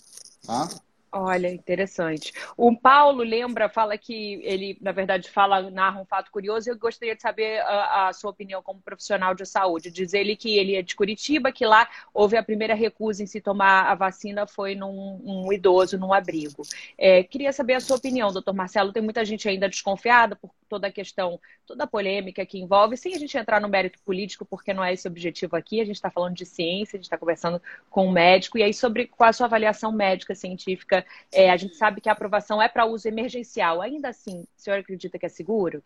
Tá? 0.46 0.70
Olha, 1.10 1.48
interessante. 1.48 2.32
O 2.54 2.76
Paulo 2.76 3.22
lembra, 3.22 3.68
fala 3.70 3.96
que 3.96 4.40
ele, 4.44 4.76
na 4.80 4.92
verdade, 4.92 5.30
fala, 5.30 5.70
narra 5.70 6.00
um 6.00 6.04
fato 6.04 6.30
curioso 6.30 6.68
eu 6.68 6.78
gostaria 6.78 7.16
de 7.16 7.22
saber 7.22 7.60
a, 7.60 8.08
a, 8.08 8.12
sua 8.12 8.30
opinião 8.30 8.62
como 8.62 8.80
profissional 8.80 9.34
de 9.34 9.46
saúde. 9.46 9.90
Diz 9.90 10.12
ele 10.12 10.36
que 10.36 10.58
ele 10.58 10.76
é 10.76 10.82
de 10.82 10.94
Curitiba, 10.94 11.50
que 11.50 11.64
lá 11.64 11.88
houve 12.12 12.36
a 12.36 12.42
primeira 12.42 12.74
recusa 12.74 13.22
em 13.22 13.26
se 13.26 13.40
tomar 13.40 13.86
a 13.90 13.94
vacina 13.94 14.46
foi 14.46 14.74
num 14.74 15.20
um 15.24 15.50
idoso, 15.50 15.98
num 15.98 16.12
abrigo. 16.12 16.62
É, 16.98 17.22
queria 17.22 17.52
saber 17.54 17.74
a 17.74 17.80
sua 17.80 17.96
opinião, 17.96 18.30
doutor 18.30 18.52
Marcelo. 18.52 18.92
Tem 18.92 19.02
muita 19.02 19.24
gente 19.24 19.48
ainda 19.48 19.68
desconfiada 19.68 20.36
por 20.36 20.50
toda 20.68 20.86
a 20.86 20.92
questão, 20.92 21.40
toda 21.66 21.84
a 21.84 21.86
polêmica 21.86 22.44
que 22.44 22.58
envolve, 22.58 22.96
sem 22.96 23.14
a 23.14 23.18
gente 23.18 23.36
entrar 23.36 23.60
no 23.60 23.68
mérito 23.68 23.98
político, 24.04 24.44
porque 24.44 24.72
não 24.72 24.84
é 24.84 24.92
esse 24.92 25.08
o 25.08 25.10
objetivo 25.10 25.56
aqui. 25.56 25.80
A 25.80 25.84
gente 25.84 25.96
está 25.96 26.10
falando 26.10 26.34
de 26.34 26.44
ciência, 26.44 26.96
a 26.96 26.98
gente 26.98 27.06
está 27.06 27.18
conversando 27.18 27.60
com 27.90 28.06
um 28.06 28.12
médico, 28.12 28.58
e 28.58 28.62
aí 28.62 28.74
sobre 28.74 29.06
qual 29.06 29.30
a 29.30 29.32
sua 29.32 29.46
avaliação 29.46 29.90
médica, 29.90 30.34
científica 30.34 31.04
é, 31.32 31.50
a 31.50 31.56
gente 31.56 31.76
sabe 31.76 32.00
que 32.00 32.08
a 32.08 32.12
aprovação 32.12 32.60
é 32.60 32.68
para 32.68 32.86
uso 32.86 33.08
emergencial. 33.08 33.80
Ainda 33.80 34.08
assim, 34.08 34.40
o 34.40 34.46
senhor 34.56 34.78
acredita 34.78 35.18
que 35.18 35.26
é 35.26 35.28
seguro? 35.28 35.82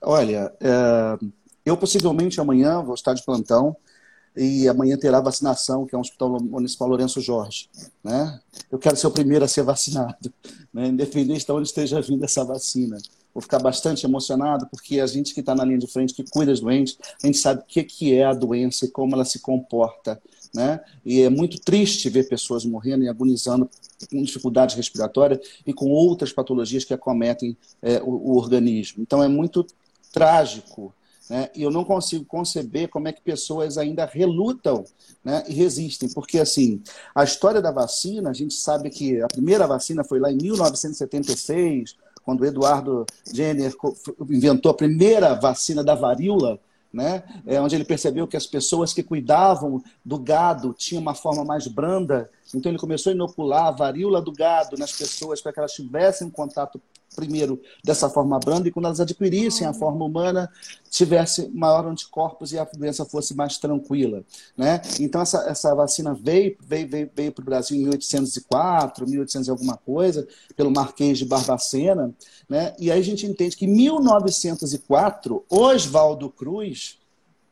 Olha, 0.00 0.52
é, 0.60 1.18
eu 1.64 1.76
possivelmente 1.76 2.40
amanhã 2.40 2.82
vou 2.82 2.94
estar 2.94 3.14
de 3.14 3.24
plantão 3.24 3.76
e 4.36 4.68
amanhã 4.68 4.96
terá 4.98 5.20
vacinação, 5.20 5.86
que 5.86 5.94
é 5.94 5.98
um 5.98 6.02
hospital 6.02 6.38
municipal 6.40 6.88
Lourenço 6.88 7.20
Jorge. 7.20 7.68
Né? 8.04 8.38
Eu 8.70 8.78
quero 8.78 8.96
ser 8.96 9.06
o 9.06 9.10
primeiro 9.10 9.44
a 9.44 9.48
ser 9.48 9.62
vacinado, 9.62 10.32
né? 10.72 10.88
independente 10.88 11.46
de 11.46 11.52
onde 11.52 11.66
esteja 11.66 12.00
vindo 12.02 12.24
essa 12.24 12.44
vacina. 12.44 12.98
Vou 13.36 13.42
ficar 13.42 13.58
bastante 13.58 14.06
emocionado, 14.06 14.66
porque 14.70 14.98
a 14.98 15.06
gente 15.06 15.34
que 15.34 15.40
está 15.40 15.54
na 15.54 15.62
linha 15.62 15.76
de 15.76 15.86
frente, 15.86 16.14
que 16.14 16.24
cuida 16.24 16.52
dos 16.52 16.60
doentes, 16.62 16.96
a 17.22 17.26
gente 17.26 17.36
sabe 17.36 17.60
o 17.60 17.64
que, 17.66 17.84
que 17.84 18.14
é 18.14 18.24
a 18.24 18.32
doença 18.32 18.86
e 18.86 18.88
como 18.88 19.14
ela 19.14 19.26
se 19.26 19.40
comporta. 19.40 20.18
Né? 20.54 20.80
E 21.04 21.20
é 21.20 21.28
muito 21.28 21.60
triste 21.60 22.08
ver 22.08 22.30
pessoas 22.30 22.64
morrendo 22.64 23.04
e 23.04 23.10
agonizando 23.10 23.68
com 24.10 24.22
dificuldades 24.22 24.74
respiratórias 24.74 25.38
e 25.66 25.74
com 25.74 25.90
outras 25.90 26.32
patologias 26.32 26.82
que 26.82 26.94
acometem 26.94 27.54
é, 27.82 28.00
o, 28.00 28.08
o, 28.08 28.38
organismo. 28.38 29.02
Então 29.02 29.22
é 29.22 29.28
muito 29.28 29.66
trágico. 30.10 30.94
Né? 31.28 31.50
E 31.54 31.62
eu 31.62 31.70
não 31.70 31.84
consigo 31.84 32.24
conceber 32.24 32.88
como 32.88 33.06
é 33.06 33.12
que 33.12 33.20
pessoas 33.20 33.76
ainda 33.76 34.06
relutam 34.06 34.82
né? 35.22 35.44
e 35.46 35.52
resistem. 35.52 36.08
Porque, 36.08 36.38
assim, 36.38 36.82
a 37.14 37.22
história 37.22 37.60
da 37.60 37.70
vacina, 37.70 38.30
a 38.30 38.32
gente 38.32 38.54
sabe 38.54 38.88
que 38.88 39.20
a 39.20 39.28
primeira 39.28 39.66
vacina 39.66 40.02
foi 40.02 40.20
lá 40.20 40.32
em 40.32 40.36
1976, 40.36 41.96
quando 42.26 42.44
Eduardo 42.44 43.06
Jenner 43.32 43.72
inventou 44.28 44.72
a 44.72 44.74
primeira 44.74 45.32
vacina 45.34 45.84
da 45.84 45.94
varíola, 45.94 46.58
né? 46.92 47.22
É 47.46 47.60
onde 47.60 47.76
ele 47.76 47.84
percebeu 47.84 48.26
que 48.26 48.36
as 48.36 48.48
pessoas 48.48 48.92
que 48.92 49.00
cuidavam 49.00 49.80
do 50.04 50.18
gado 50.18 50.74
tinham 50.76 51.00
uma 51.00 51.14
forma 51.14 51.44
mais 51.44 51.68
branda, 51.68 52.28
então 52.52 52.70
ele 52.70 52.80
começou 52.80 53.12
a 53.12 53.14
inocular 53.14 53.66
a 53.66 53.70
varíola 53.70 54.20
do 54.20 54.32
gado 54.32 54.76
nas 54.76 54.90
pessoas 54.90 55.40
para 55.40 55.52
que 55.52 55.60
elas 55.60 55.72
tivessem 55.72 56.26
um 56.26 56.30
contato 56.30 56.82
primeiro 57.16 57.60
dessa 57.82 58.10
forma 58.10 58.38
branda 58.38 58.68
e 58.68 58.70
quando 58.70 58.84
elas 58.84 59.00
adquirissem 59.00 59.66
a 59.66 59.72
forma 59.72 60.04
humana 60.04 60.48
tivesse 60.90 61.48
maior 61.48 61.86
anticorpos 61.86 62.52
e 62.52 62.58
a 62.58 62.64
doença 62.64 63.04
fosse 63.06 63.34
mais 63.34 63.56
tranquila, 63.56 64.22
né? 64.56 64.82
Então 65.00 65.22
essa, 65.22 65.48
essa 65.48 65.74
vacina 65.74 66.14
veio 66.14 66.56
veio 66.60 66.88
veio, 66.88 67.10
veio 67.14 67.32
para 67.32 67.42
o 67.42 67.44
Brasil 67.44 67.76
em 67.76 67.80
1804, 67.80 69.08
1800 69.08 69.48
e 69.48 69.50
alguma 69.50 69.76
coisa, 69.78 70.28
pelo 70.54 70.70
Marquês 70.70 71.18
de 71.18 71.24
Barbacena, 71.24 72.14
né? 72.48 72.74
E 72.78 72.92
aí 72.92 73.00
a 73.00 73.02
gente 73.02 73.26
entende 73.26 73.56
que 73.56 73.64
em 73.64 73.74
1904 73.74 75.44
Oswaldo 75.48 76.30
Cruz 76.30 76.98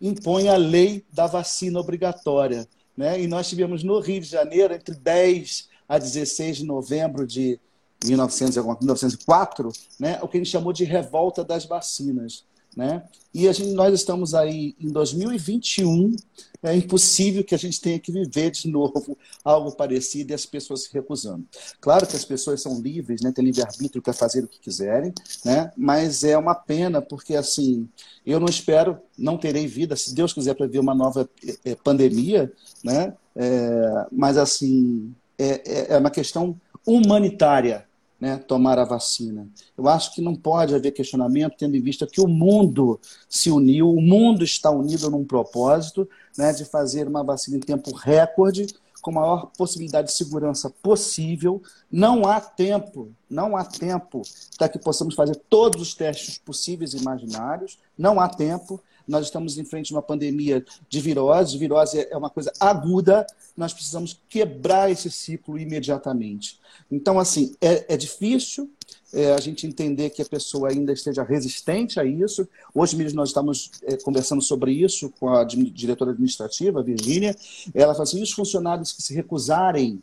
impõe 0.01 0.49
a 0.49 0.57
lei 0.57 1.05
da 1.11 1.27
vacina 1.27 1.81
obrigatória, 1.81 2.69
né? 2.95 3.21
E 3.21 3.27
nós 3.27 3.49
tivemos 3.49 3.83
no 3.83 3.99
Rio 3.99 4.21
de 4.21 4.29
Janeiro 4.29 4.75
entre 4.75 4.95
10 4.95 5.69
a 5.89 5.99
16 5.99 6.59
de 6.59 6.65
novembro 6.65 7.27
de 7.27 7.59
1900, 8.05 8.57
1904, 8.81 9.73
né, 9.99 10.19
o 10.23 10.29
que 10.29 10.39
gente 10.39 10.51
chamou 10.51 10.73
de 10.73 10.85
revolta 10.85 11.45
das 11.45 11.65
vacinas. 11.65 12.45
Né? 12.77 13.05
E 13.33 13.49
a 13.49 13.53
gente, 13.53 13.71
nós 13.71 13.95
estamos 13.95 14.35
aí 14.35 14.75
em 14.81 14.89
2021, 14.89 16.17
é 16.61 16.75
impossível 16.75 17.45
que 17.45 17.55
a 17.55 17.59
gente 17.59 17.81
tenha 17.81 18.01
que 18.01 18.11
viver 18.11 18.51
de 18.51 18.69
novo 18.69 19.17
algo 19.45 19.71
parecido 19.73 20.33
e 20.33 20.35
as 20.35 20.45
pessoas 20.45 20.85
se 20.85 20.93
recusando. 20.93 21.45
Claro 21.81 22.07
que 22.07 22.17
as 22.17 22.25
pessoas 22.25 22.61
são 22.61 22.81
livres, 22.81 23.23
né, 23.23 23.31
têm 23.31 23.45
livre-arbítrio 23.45 24.03
para 24.03 24.13
fazer 24.13 24.43
o 24.43 24.49
que 24.49 24.59
quiserem, 24.59 25.13
né, 25.45 25.71
mas 25.77 26.25
é 26.25 26.37
uma 26.37 26.55
pena, 26.55 27.01
porque 27.01 27.37
assim, 27.37 27.89
eu 28.27 28.41
não 28.41 28.49
espero, 28.49 28.99
não 29.17 29.39
terei 29.39 29.67
vida, 29.69 29.95
se 29.95 30.13
Deus 30.13 30.33
quiser, 30.33 30.55
para 30.55 30.67
ver 30.67 30.81
uma 30.81 30.95
nova 30.95 31.29
é, 31.65 31.77
pandemia, 31.77 32.53
né, 32.83 33.15
é, 33.37 34.07
mas 34.11 34.37
assim, 34.37 35.15
é, 35.39 35.63
é, 35.65 35.87
é 35.95 35.99
uma 35.99 36.11
questão 36.11 36.59
humanitária 36.87 37.87
né, 38.21 38.39
tomar 38.39 38.79
a 38.79 38.85
vacina. 38.85 39.47
Eu 39.77 39.89
acho 39.89 40.15
que 40.15 40.23
não 40.23 40.35
pode 40.35 40.75
haver 40.75 40.93
questionamento, 40.93 41.57
tendo 41.59 41.77
em 41.77 41.81
vista 41.83 42.07
que 42.07 42.21
o 42.21 42.27
mundo 42.27 42.99
se 43.29 43.51
uniu, 43.51 43.91
o 43.91 44.01
mundo 44.01 44.43
está 44.45 44.71
unido 44.71 45.11
num 45.11 45.25
propósito 45.25 46.09
né, 46.39 46.53
de 46.53 46.65
fazer 46.65 47.07
uma 47.07 47.23
vacina 47.23 47.59
em 47.59 47.61
tempo 47.61 47.95
recorde, 47.95 48.67
com 49.03 49.11
a 49.11 49.15
maior 49.15 49.51
possibilidade 49.59 50.09
de 50.09 50.15
segurança 50.15 50.71
possível. 50.71 51.63
Não 51.93 52.27
há 52.27 52.41
tempo, 52.41 53.13
não 53.29 53.55
há 53.55 53.63
tempo 53.63 54.23
para 54.57 54.71
que 54.71 54.79
possamos 54.79 55.15
fazer 55.15 55.37
todos 55.51 55.83
os 55.83 55.95
testes 55.95 56.39
possíveis 56.39 56.95
e 56.95 56.97
imaginários. 56.97 57.79
Não 57.99 58.19
há 58.19 58.27
tempo. 58.27 58.81
Nós 59.07 59.27
estamos 59.27 59.59
em 59.59 59.65
frente 59.65 59.93
a 59.93 59.97
uma 59.97 60.03
pandemia 60.03 60.65
de 60.89 61.01
virose. 61.01 61.59
Virose 61.59 62.07
é 62.11 62.17
uma 62.17 62.31
coisa 62.31 62.53
aguda. 62.59 63.27
Nós 63.57 63.73
precisamos 63.73 64.21
quebrar 64.29 64.91
esse 64.91 65.11
ciclo 65.11 65.59
imediatamente. 65.59 66.59
Então, 66.91 67.19
assim, 67.19 67.55
é, 67.61 67.95
é 67.95 67.97
difícil, 67.97 68.71
é, 69.13 69.33
a 69.33 69.41
gente 69.41 69.67
entender 69.67 70.11
que 70.11 70.21
a 70.21 70.27
pessoa 70.27 70.71
ainda 70.71 70.93
esteja 70.93 71.23
resistente 71.23 72.01
a 72.01 72.05
isso. 72.05 72.49
Hoje 72.75 72.97
mesmo 72.97 73.17
nós 73.17 73.29
estamos 73.29 73.71
é, 73.85 73.97
conversando 73.97 74.43
sobre 74.43 74.73
isso 74.73 75.09
com 75.21 75.29
a 75.29 75.45
diretora 75.45 76.11
administrativa, 76.11 76.83
Virgínia. 76.83 77.37
Ela 77.73 77.93
fala 77.93 78.03
assim: 78.03 78.23
os 78.23 78.33
funcionários 78.33 78.93
que 78.93 79.03
se 79.03 79.15
recusarem 79.15 80.03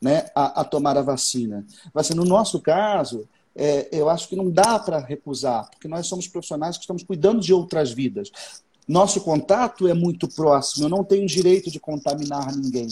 né, 0.00 0.28
a, 0.34 0.60
a 0.60 0.64
tomar 0.64 0.96
a 0.98 1.02
vacina. 1.02 1.66
Assim, 1.94 2.14
no 2.14 2.24
nosso 2.24 2.60
caso, 2.60 3.26
é, 3.56 3.88
eu 3.92 4.08
acho 4.08 4.28
que 4.28 4.36
não 4.36 4.50
dá 4.50 4.78
para 4.78 4.98
recusar, 4.98 5.70
porque 5.70 5.88
nós 5.88 6.06
somos 6.06 6.26
profissionais 6.26 6.76
que 6.76 6.82
estamos 6.82 7.02
cuidando 7.02 7.40
de 7.40 7.52
outras 7.52 7.92
vidas. 7.92 8.30
Nosso 8.86 9.20
contato 9.20 9.88
é 9.88 9.94
muito 9.94 10.28
próximo, 10.28 10.86
eu 10.86 10.90
não 10.90 11.04
tenho 11.04 11.26
direito 11.26 11.70
de 11.70 11.80
contaminar 11.80 12.54
ninguém. 12.54 12.88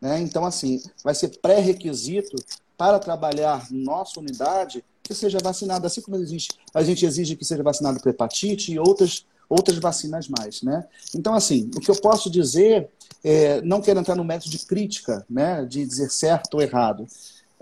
Né? 0.00 0.20
Então, 0.20 0.44
assim, 0.44 0.82
vai 1.02 1.14
ser 1.14 1.38
pré-requisito 1.40 2.36
para 2.76 2.98
trabalhar 2.98 3.66
nossa 3.70 4.20
unidade 4.20 4.84
que 5.02 5.14
seja 5.14 5.38
vacinado, 5.42 5.86
assim 5.86 6.00
como 6.00 6.16
existe, 6.16 6.54
a 6.72 6.82
gente 6.82 7.04
exige 7.04 7.36
que 7.36 7.44
seja 7.44 7.62
vacinado 7.62 8.00
para 8.00 8.10
hepatite 8.10 8.72
e 8.72 8.78
outras, 8.78 9.26
outras 9.48 9.78
vacinas 9.78 10.28
mais. 10.28 10.62
Né? 10.62 10.84
Então, 11.14 11.34
assim, 11.34 11.70
o 11.76 11.80
que 11.80 11.90
eu 11.90 11.96
posso 11.96 12.30
dizer, 12.30 12.88
é, 13.22 13.60
não 13.60 13.80
quero 13.82 14.00
entrar 14.00 14.16
no 14.16 14.24
método 14.24 14.50
de 14.50 14.58
crítica, 14.66 15.24
né, 15.28 15.64
de 15.64 15.86
dizer 15.86 16.10
certo 16.10 16.54
ou 16.54 16.62
errado, 16.62 17.06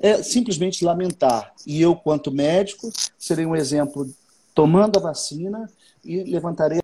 é 0.03 0.23
simplesmente 0.23 0.85
lamentar. 0.85 1.55
E 1.65 1.81
eu, 1.81 1.95
quanto 1.95 2.33
médico, 2.33 2.91
serei 3.17 3.47
um 3.47 3.57
exemplo 3.57 4.07
tomando 4.53 4.99
a 4.99 5.03
vacina 5.03 5.71
e 6.05 6.25
levantarei 6.25 6.83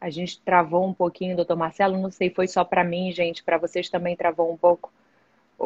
A 0.00 0.10
gente 0.10 0.38
travou 0.38 0.86
um 0.86 0.92
pouquinho, 0.92 1.34
doutor 1.34 1.56
Marcelo. 1.56 1.96
Não 1.96 2.10
sei, 2.10 2.28
foi 2.28 2.46
só 2.46 2.62
para 2.62 2.84
mim, 2.84 3.10
gente. 3.10 3.42
Para 3.42 3.56
vocês 3.56 3.88
também 3.88 4.14
travou 4.14 4.52
um 4.52 4.56
pouco 4.56 4.92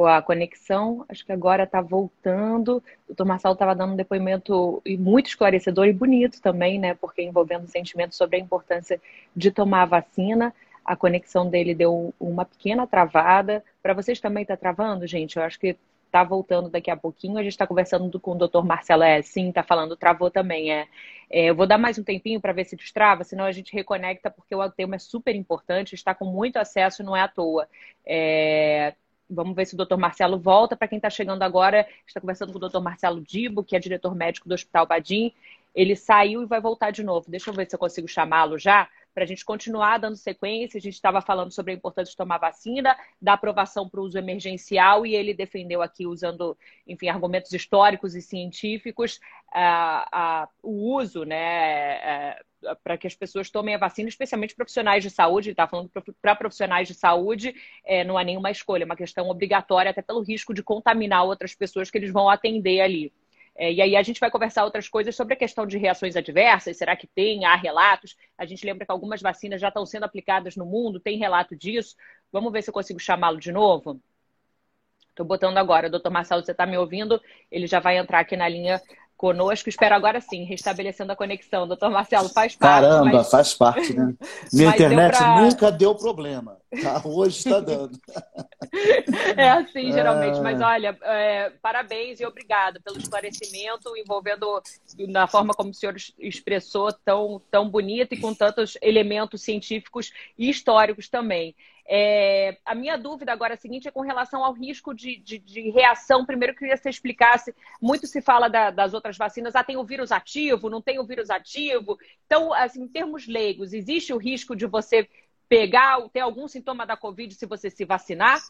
a 0.07 0.23
conexão. 0.23 1.05
Acho 1.09 1.27
que 1.27 1.33
agora 1.33 1.65
está 1.65 1.81
voltando. 1.81 2.77
O 2.77 3.09
doutor 3.09 3.25
Marcelo 3.25 3.55
estava 3.55 3.75
dando 3.75 3.95
um 3.95 3.97
depoimento 3.97 4.81
muito 4.97 5.27
esclarecedor 5.27 5.87
e 5.87 5.93
bonito 5.93 6.41
também, 6.41 6.79
né? 6.79 6.95
Porque 6.95 7.21
envolvendo 7.21 7.67
sentimentos 7.67 8.17
sobre 8.17 8.37
a 8.37 8.41
importância 8.41 9.01
de 9.35 9.51
tomar 9.51 9.83
a 9.83 9.87
vacina. 9.87 10.55
A 10.89 10.97
conexão 10.97 11.51
dele 11.51 11.75
deu 11.75 12.15
uma 12.19 12.45
pequena 12.47 12.87
travada. 12.87 13.63
Para 13.83 13.93
vocês 13.93 14.21
também 14.21 14.43
está 14.43 14.57
travando, 14.57 15.07
gente? 15.07 15.37
Eu 15.37 15.43
acho 15.43 15.61
que 15.61 15.77
está 16.07 16.25
voltando 16.25 16.71
daqui 16.71 16.91
a 16.91 16.97
pouquinho. 16.97 17.37
A 17.37 17.43
gente 17.43 17.53
está 17.53 17.67
conversando 17.67 18.19
com 18.19 18.33
o 18.33 18.35
doutor 18.35 18.65
Marcelo. 18.65 19.03
É, 19.03 19.21
sim, 19.21 19.51
está 19.51 19.63
falando, 19.63 19.97
travou 19.97 20.31
também. 20.31 20.73
É. 20.73 20.89
é 21.31 21.45
eu 21.51 21.55
vou 21.55 21.67
dar 21.67 21.77
mais 21.77 21.99
um 21.99 22.03
tempinho 22.03 22.41
para 22.41 22.55
ver 22.55 22.65
se 22.65 22.75
destrava, 22.75 23.23
senão 23.23 23.45
a 23.45 23.53
gente 23.53 23.75
reconecta, 23.75 24.31
porque 24.31 24.55
o 24.55 24.71
tema 24.71 24.97
é 24.97 24.99
super 24.99 25.35
importante, 25.35 25.95
está 25.95 26.15
com 26.15 26.25
muito 26.25 26.57
acesso, 26.57 27.03
não 27.03 27.15
é 27.15 27.21
à 27.21 27.29
toa. 27.29 27.69
É, 28.07 28.95
Vamos 29.31 29.55
ver 29.55 29.67
se 29.67 29.75
o 29.75 29.77
doutor 29.77 29.99
Marcelo 29.99 30.39
volta. 30.39 30.75
Para 30.75 30.89
quem 30.89 30.97
está 30.97 31.11
chegando 31.11 31.43
agora, 31.43 31.87
está 32.07 32.21
conversando 32.21 32.51
com 32.51 32.57
o 32.57 32.61
doutor 32.61 32.81
Marcelo 32.81 33.21
Dibo, 33.21 33.63
que 33.63 33.77
é 33.77 33.79
diretor 33.79 34.15
médico 34.15 34.49
do 34.49 34.55
Hospital 34.55 34.87
Badim. 34.87 35.35
Ele 35.79 35.95
saiu 35.95 36.43
e 36.43 36.47
vai 36.47 36.61
voltar 36.61 36.91
de 36.91 37.05
novo. 37.05 37.31
Deixa 37.31 37.51
eu 37.51 37.55
ver 37.55 37.71
se 37.71 37.77
eu 37.77 37.79
consigo 37.79 38.09
chamá-lo 38.09 38.59
já 38.59 38.89
para 39.15 39.23
a 39.23 39.27
gente 39.27 39.45
continuar 39.45 39.99
dando 39.99 40.17
sequência. 40.17 40.77
A 40.77 40.81
gente 40.81 40.95
estava 40.95 41.21
falando 41.21 41.53
sobre 41.53 41.73
a 41.73 41.77
importância 41.77 42.11
de 42.11 42.17
tomar 42.17 42.39
vacina, 42.39 42.99
da 43.23 43.35
aprovação 43.35 43.89
para 43.89 44.01
o 44.01 44.03
uso 44.03 44.19
emergencial, 44.19 45.07
e 45.07 45.15
ele 45.15 45.33
defendeu 45.33 45.81
aqui, 45.81 46.05
usando, 46.05 46.59
enfim, 46.85 47.09
argumentos 47.09 47.53
históricos 47.53 48.17
e 48.17 48.21
científicos, 48.21 49.21
o 50.65 50.97
uso, 50.97 51.23
né? 51.23 51.37
É, 51.37 52.43
para 52.83 52.99
que 52.99 53.07
as 53.07 53.15
pessoas 53.15 53.49
tomem 53.49 53.77
a 53.77 53.79
vacina, 53.79 54.09
especialmente 54.09 54.57
profissionais 54.57 55.05
de 55.05 55.11
saúde, 55.11 55.51
ele 55.51 55.53
está 55.53 55.69
falando 55.69 55.89
para 56.21 56.35
profissionais 56.35 56.89
de 56.89 56.95
saúde, 56.95 57.55
é, 57.85 58.03
não 58.03 58.19
há 58.19 58.25
nenhuma 58.25 58.51
escolha, 58.51 58.83
é 58.83 58.85
uma 58.85 58.97
questão 58.97 59.29
obrigatória, 59.29 59.93
até 59.93 60.03
pelo 60.03 60.23
risco 60.23 60.53
de 60.53 60.61
contaminar 60.61 61.25
outras 61.25 61.55
pessoas 61.55 61.89
que 61.89 61.99
eles 61.99 62.13
vão 62.13 62.29
atender 62.29 62.81
ali. 62.81 63.13
É, 63.59 63.73
e 63.73 63.83
aí 63.83 63.97
a 63.97 64.03
gente 64.05 64.21
vai 64.21 64.31
conversar 64.31 64.65
outras 64.65 64.89
coisas 64.89 65.17
sobre 65.17 65.35
a 65.35 65.37
questão 65.37 65.67
de 65.67 65.77
reações 65.77 66.15
adversas. 66.15 66.77
Será 66.77 66.95
que 66.95 67.09
tem? 67.09 67.45
Há 67.45 67.57
relatos? 67.57 68.17
A 68.39 68.47
gente 68.47 68.65
lembra 68.65 68.87
que 68.87 68.93
algumas 68.93 69.21
vacinas 69.21 69.61
já 69.61 69.67
estão 69.67 69.85
sendo 69.85 70.05
aplicadas 70.05 70.55
no 70.55 70.65
mundo, 70.65 71.01
tem 71.01 71.19
relato 71.19 71.57
disso. 71.57 71.97
Vamos 72.33 72.53
ver 72.53 72.63
se 72.63 72.71
eu 72.71 72.75
consigo 72.75 73.01
chamá-lo 73.01 73.41
de 73.41 73.51
novo. 73.51 74.01
Estou 75.11 75.27
botando 75.27 75.59
agora. 75.59 75.91
Doutor 75.91 76.11
Marcelo, 76.11 76.45
você 76.45 76.53
está 76.53 76.65
me 76.65 76.79
ouvindo? 76.79 77.21
Ele 77.51 77.67
já 77.67 77.81
vai 77.81 77.99
entrar 77.99 78.21
aqui 78.21 78.37
na 78.37 78.49
linha 78.49 78.81
conosco. 79.17 79.69
Espero 79.69 79.97
agora 79.97 80.21
sim, 80.21 80.45
restabelecendo 80.45 81.11
a 81.11 81.17
conexão. 81.17 81.67
Doutor 81.67 81.91
Marcelo, 81.91 82.29
faz 82.29 82.55
parte. 82.55 82.83
Caramba, 82.83 83.13
mas... 83.13 83.29
faz 83.29 83.55
parte, 83.55 83.93
né? 83.93 84.15
Minha 84.55 84.69
internet 84.69 85.19
pra... 85.19 85.43
nunca 85.43 85.73
deu 85.73 85.97
problema. 85.97 86.59
Tá? 86.83 87.01
Hoje 87.05 87.39
está 87.39 87.61
dando. 87.61 87.99
É 89.37 89.51
assim, 89.51 89.93
geralmente. 89.93 90.39
É... 90.39 90.43
Mas 90.43 90.61
olha, 90.61 90.99
é, 91.03 91.51
parabéns 91.63 92.21
e 92.21 92.27
obrigado 92.27 92.81
pelo 92.83 92.99
esclarecimento 92.99 93.97
envolvendo 93.97 94.61
na 95.09 95.27
forma 95.27 95.55
como 95.55 95.71
o 95.71 95.75
senhor 95.75 95.95
expressou, 96.19 96.93
tão, 96.93 97.41
tão 97.51 97.69
bonito 97.69 98.15
e 98.15 98.21
com 98.21 98.35
tantos 98.35 98.77
elementos 98.83 99.43
científicos 99.43 100.13
e 100.37 100.51
históricos 100.51 101.09
também. 101.09 101.55
É, 101.91 102.59
a 102.67 102.75
minha 102.75 102.99
dúvida 102.99 103.33
agora 103.33 103.55
é 103.55 103.57
a 103.57 103.59
seguinte 103.59 103.89
é 103.89 103.91
com 103.91 104.03
relação 104.03 104.45
ao 104.45 104.53
risco 104.53 104.93
de, 104.93 105.17
de, 105.17 105.39
de 105.39 105.71
reação. 105.71 106.27
Primeiro, 106.27 106.53
eu 106.53 106.59
queria 106.59 106.77
que 106.77 106.83
você 106.83 106.91
explicasse. 106.91 107.55
Muito 107.81 108.07
se 108.07 108.21
fala 108.21 108.49
da, 108.49 108.71
das 108.71 108.93
outras 108.93 109.17
vacinas. 109.17 109.57
Ah, 109.57 109.65
tem 109.65 109.79
o 109.79 109.85
vírus 109.85 110.13
ativo, 110.13 110.69
não 110.69 110.83
tem 110.83 110.99
o 110.99 111.07
vírus 111.07 111.31
ativo. 111.31 111.97
Então, 112.27 112.53
assim, 112.53 112.83
em 112.83 112.89
termos 112.89 113.27
leigos, 113.27 113.73
existe 113.73 114.13
o 114.13 114.19
risco 114.19 114.55
de 114.55 114.67
você 114.67 115.09
pegar, 115.49 116.09
ter 116.13 116.21
algum 116.21 116.47
sintoma 116.47 116.87
da 116.87 116.97
Covid 116.97 117.35
se 117.35 117.47
você 117.47 117.71
se 117.71 117.85
vacinar? 117.85 118.41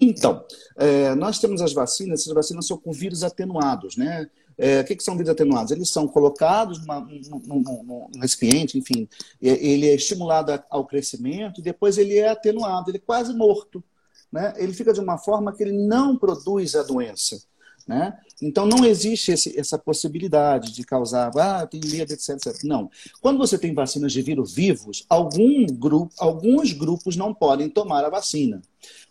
Então, 0.00 0.44
é, 0.76 1.14
nós 1.14 1.38
temos 1.38 1.62
as 1.62 1.72
vacinas, 1.72 2.20
essas 2.20 2.34
vacinas 2.34 2.66
são 2.66 2.76
com 2.76 2.92
vírus 2.92 3.22
atenuados, 3.22 3.96
né? 3.96 4.28
É, 4.58 4.80
o 4.80 4.84
que, 4.84 4.96
que, 4.96 5.02
são 5.02 5.16
vírus 5.16 5.30
atenuados? 5.30 5.72
Eles 5.72 5.88
são 5.88 6.06
colocados 6.06 6.80
numa, 6.80 7.00
num, 7.00 7.40
num, 7.46 7.82
num, 7.82 8.20
recipiente, 8.20 8.76
enfim, 8.76 9.08
ele 9.40 9.88
é 9.88 9.94
estimulado 9.94 10.52
ao 10.68 10.86
crescimento 10.86 11.60
e 11.60 11.62
depois 11.62 11.96
ele 11.96 12.18
é 12.18 12.28
atenuado, 12.28 12.90
ele 12.90 12.98
é 12.98 13.00
quase 13.04 13.32
morto. 13.34 13.82
Né? 14.30 14.52
Ele 14.56 14.72
fica 14.72 14.92
de 14.92 15.00
uma 15.00 15.18
forma 15.18 15.52
que 15.54 15.62
ele 15.62 15.72
não 15.72 16.16
produz 16.16 16.74
a 16.74 16.82
doença. 16.82 17.42
Né? 17.86 18.16
Então 18.40 18.66
não 18.66 18.84
existe 18.84 19.32
esse, 19.32 19.58
essa 19.58 19.78
possibilidade 19.78 20.72
de 20.72 20.84
causar, 20.84 21.30
ah, 21.36 21.66
tem 21.66 21.80
medo, 21.84 22.12
etc, 22.12 22.30
etc. 22.30 22.62
Não. 22.64 22.90
Quando 23.20 23.38
você 23.38 23.58
tem 23.58 23.74
vacinas 23.74 24.12
de 24.12 24.22
vírus 24.22 24.54
vivos, 24.54 25.04
algum 25.08 25.66
grupo, 25.66 26.12
alguns 26.18 26.72
grupos 26.72 27.16
não 27.16 27.34
podem 27.34 27.68
tomar 27.68 28.04
a 28.04 28.10
vacina. 28.10 28.62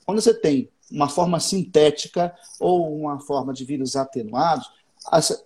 Quando 0.05 0.21
você 0.21 0.33
tem 0.33 0.69
uma 0.89 1.07
forma 1.07 1.39
sintética 1.39 2.33
ou 2.59 2.97
uma 2.99 3.19
forma 3.19 3.53
de 3.53 3.65
vírus 3.65 3.95
atenuados, 3.95 4.69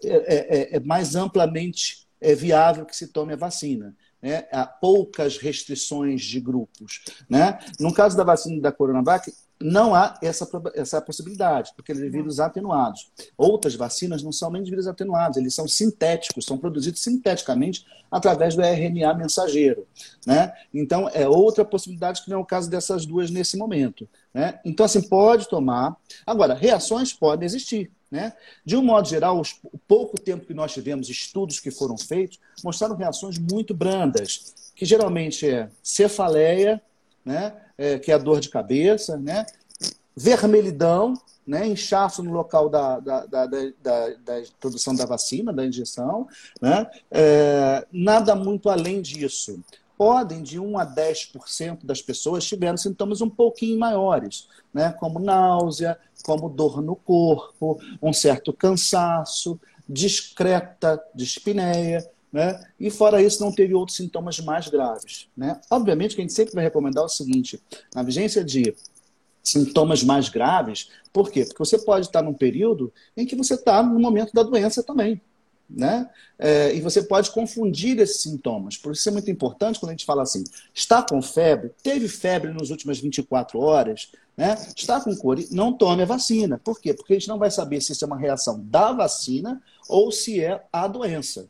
é, 0.04 0.10
é, 0.10 0.58
é, 0.74 0.76
é 0.78 0.80
mais 0.80 1.16
amplamente 1.16 2.06
é 2.20 2.34
viável 2.34 2.86
que 2.86 2.96
se 2.96 3.08
tome 3.08 3.34
a 3.34 3.38
vacina. 3.38 3.96
Né? 4.22 4.48
Há 4.52 4.66
poucas 4.66 5.38
restrições 5.38 6.24
de 6.24 6.40
grupos. 6.40 7.04
Né? 7.30 7.60
No 7.80 7.94
caso 7.94 8.18
da 8.18 8.24
vacina 8.24 8.60
da 8.60 8.72
Coronavac, 8.72 9.32
não 9.62 9.96
há 9.96 10.18
essa, 10.22 10.48
essa 10.74 11.02
possibilidade, 11.02 11.72
porque 11.76 11.92
eles 11.92 12.04
são 12.04 12.12
vírus 12.12 12.40
atenuados. 12.40 13.10
Outras 13.38 13.76
vacinas 13.76 14.22
não 14.22 14.32
são 14.32 14.52
nem 14.52 14.64
de 14.64 14.70
vírus 14.70 14.88
atenuados, 14.88 15.38
eles 15.38 15.56
são 15.56 15.68
sintéticos, 15.68 16.46
são 16.46 16.58
produzidos 16.58 17.02
sinteticamente 17.02 17.86
através 18.12 18.56
do 18.56 18.62
RNA 18.62 19.14
mensageiro. 19.14 19.88
Né? 20.26 20.54
Então, 20.74 21.10
é 21.14 21.28
outra 21.28 21.64
possibilidade 21.64 22.22
que 22.24 22.30
não 22.30 22.38
é 22.38 22.42
o 22.42 22.46
caso 22.46 22.70
dessas 22.70 23.06
duas 23.06 23.32
nesse 23.32 23.58
momento. 23.58 24.08
Né? 24.34 24.60
Então, 24.66 24.86
assim, 24.86 25.02
pode 25.02 25.48
tomar. 25.48 25.96
Agora, 26.26 26.54
reações 26.54 27.14
podem 27.14 27.46
existir. 27.46 27.92
Né? 28.12 28.34
De 28.64 28.76
um 28.76 28.84
modo 28.84 29.08
geral, 29.08 29.40
os, 29.40 29.58
o 29.64 29.78
pouco 29.78 30.20
tempo 30.20 30.46
que 30.46 30.54
nós 30.54 30.74
tivemos, 30.74 31.10
estudos 31.10 31.60
que 31.60 31.72
foram 31.72 31.98
feitos, 31.98 32.40
mostraram 32.64 32.96
reações 32.96 33.38
muito 33.38 33.74
brandas, 33.74 34.54
que 34.76 34.86
geralmente 34.86 35.50
é 35.50 35.70
cefaleia, 35.82 36.82
né? 37.26 37.54
É, 37.78 38.00
que 38.00 38.12
é 38.12 38.16
a 38.16 38.18
dor 38.18 38.40
de 38.40 38.50
cabeça, 38.50 39.18
né? 39.18 39.46
vermelhidão, 40.16 41.14
né? 41.46 41.68
inchaço 41.68 42.24
no 42.24 42.32
local 42.32 42.70
da, 42.70 43.00
da, 43.00 43.26
da, 43.26 43.46
da, 43.46 44.10
da 44.24 44.44
produção 44.60 44.96
da 44.96 45.06
vacina, 45.06 45.52
da 45.52 45.66
injeção. 45.66 46.28
Né? 46.62 46.90
É, 47.12 47.86
nada 47.92 48.34
muito 48.36 48.70
além 48.70 49.02
disso 49.02 49.60
podem, 49.98 50.44
de 50.44 50.60
1 50.60 50.78
a 50.78 50.86
10% 50.86 51.86
das 51.86 52.02
pessoas 52.02 52.46
tiveram 52.46 52.78
sintomas 52.78 53.22
um 53.22 53.30
pouquinho 53.30 53.80
maiores, 53.80 54.50
né? 54.74 54.92
como 54.92 55.20
náusea, 55.20 55.98
como 56.24 56.50
dor 56.50 56.82
no 56.82 56.96
corpo, 56.96 57.80
um 58.02 58.12
certo 58.12 58.52
cansaço, 58.52 59.60
discreta 59.88 61.02
dispneia, 61.14 62.06
né? 62.36 62.62
E 62.78 62.92
fora 62.92 63.22
isso, 63.22 63.42
não 63.42 63.50
teve 63.50 63.74
outros 63.74 63.96
sintomas 63.96 64.42
mais 64.42 64.68
graves. 64.68 65.30
Né? 65.38 65.58
Obviamente 65.72 66.16
que 66.16 66.22
a 66.22 66.24
gente 66.26 66.34
sempre 66.34 66.54
vai 66.54 66.66
recomendar 66.66 67.06
o 67.06 67.08
seguinte: 67.08 67.64
na 67.96 68.04
vigência 68.04 68.44
de 68.44 68.76
sintomas 69.42 70.04
mais 70.04 70.28
graves, 70.28 70.90
por 71.14 71.32
quê? 71.32 71.46
Porque 71.46 71.60
você 71.60 71.80
pode 71.80 72.08
estar 72.08 72.22
num 72.22 72.34
período 72.34 72.92
em 73.16 73.26
que 73.26 73.38
você 73.38 73.54
está 73.54 73.82
no 73.82 73.98
momento 74.02 74.34
da 74.34 74.44
doença 74.44 74.84
também 74.84 75.22
né? 75.70 76.10
É, 76.38 76.76
e 76.76 76.82
você 76.82 77.02
pode 77.02 77.32
confundir 77.32 77.98
esses 78.00 78.22
sintomas. 78.22 78.78
Por 78.78 78.92
isso 78.92 79.08
é 79.08 79.12
muito 79.12 79.32
importante 79.32 79.80
quando 79.80 79.92
a 79.92 79.94
gente 79.94 80.06
fala 80.06 80.22
assim: 80.24 80.44
está 80.74 81.02
com 81.02 81.22
febre, 81.22 81.72
teve 81.82 82.08
febre 82.08 82.54
nas 82.54 82.70
últimas 82.70 83.00
24 83.00 83.60
horas, 83.60 84.12
né? 84.38 84.56
está 84.76 85.02
com 85.02 85.16
cor, 85.16 85.38
não 85.52 85.74
tome 85.74 86.04
a 86.04 86.06
vacina. 86.06 86.60
Por 86.64 86.80
quê? 86.80 86.94
Porque 86.94 87.14
a 87.14 87.16
gente 87.16 87.30
não 87.30 87.40
vai 87.40 87.50
saber 87.50 87.82
se 87.82 87.94
isso 87.94 88.04
é 88.04 88.08
uma 88.08 88.20
reação 88.20 88.62
da 88.66 88.92
vacina 88.92 89.62
ou 89.88 90.12
se 90.12 90.44
é 90.44 90.64
a 90.72 90.88
doença. 90.88 91.48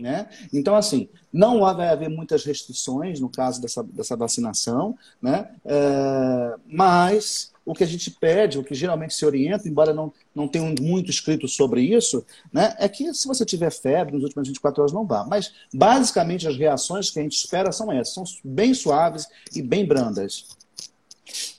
Né? 0.00 0.26
Então, 0.50 0.74
assim, 0.74 1.10
não 1.30 1.60
vai 1.60 1.88
haver 1.88 2.08
muitas 2.08 2.42
restrições 2.42 3.20
no 3.20 3.28
caso 3.28 3.60
dessa, 3.60 3.82
dessa 3.82 4.16
vacinação, 4.16 4.96
né? 5.20 5.50
É, 5.62 6.54
mas 6.66 7.52
o 7.66 7.74
que 7.74 7.84
a 7.84 7.86
gente 7.86 8.10
pede, 8.10 8.58
o 8.58 8.64
que 8.64 8.74
geralmente 8.74 9.14
se 9.14 9.24
orienta, 9.26 9.68
embora 9.68 9.92
não, 9.92 10.12
não 10.34 10.48
tenha 10.48 10.74
muito 10.80 11.10
escrito 11.10 11.46
sobre 11.46 11.82
isso, 11.82 12.24
né, 12.52 12.74
é 12.78 12.88
que 12.88 13.12
se 13.12 13.28
você 13.28 13.44
tiver 13.44 13.70
febre 13.70 14.14
nas 14.14 14.24
últimas 14.24 14.48
24 14.48 14.82
horas, 14.82 14.92
não 14.92 15.06
vá. 15.06 15.24
Mas, 15.24 15.52
basicamente, 15.72 16.48
as 16.48 16.56
reações 16.56 17.10
que 17.10 17.20
a 17.20 17.22
gente 17.22 17.36
espera 17.36 17.70
são 17.70 17.92
essas, 17.92 18.14
são 18.14 18.24
bem 18.42 18.72
suaves 18.72 19.26
e 19.54 19.62
bem 19.62 19.84
brandas. 19.84 20.46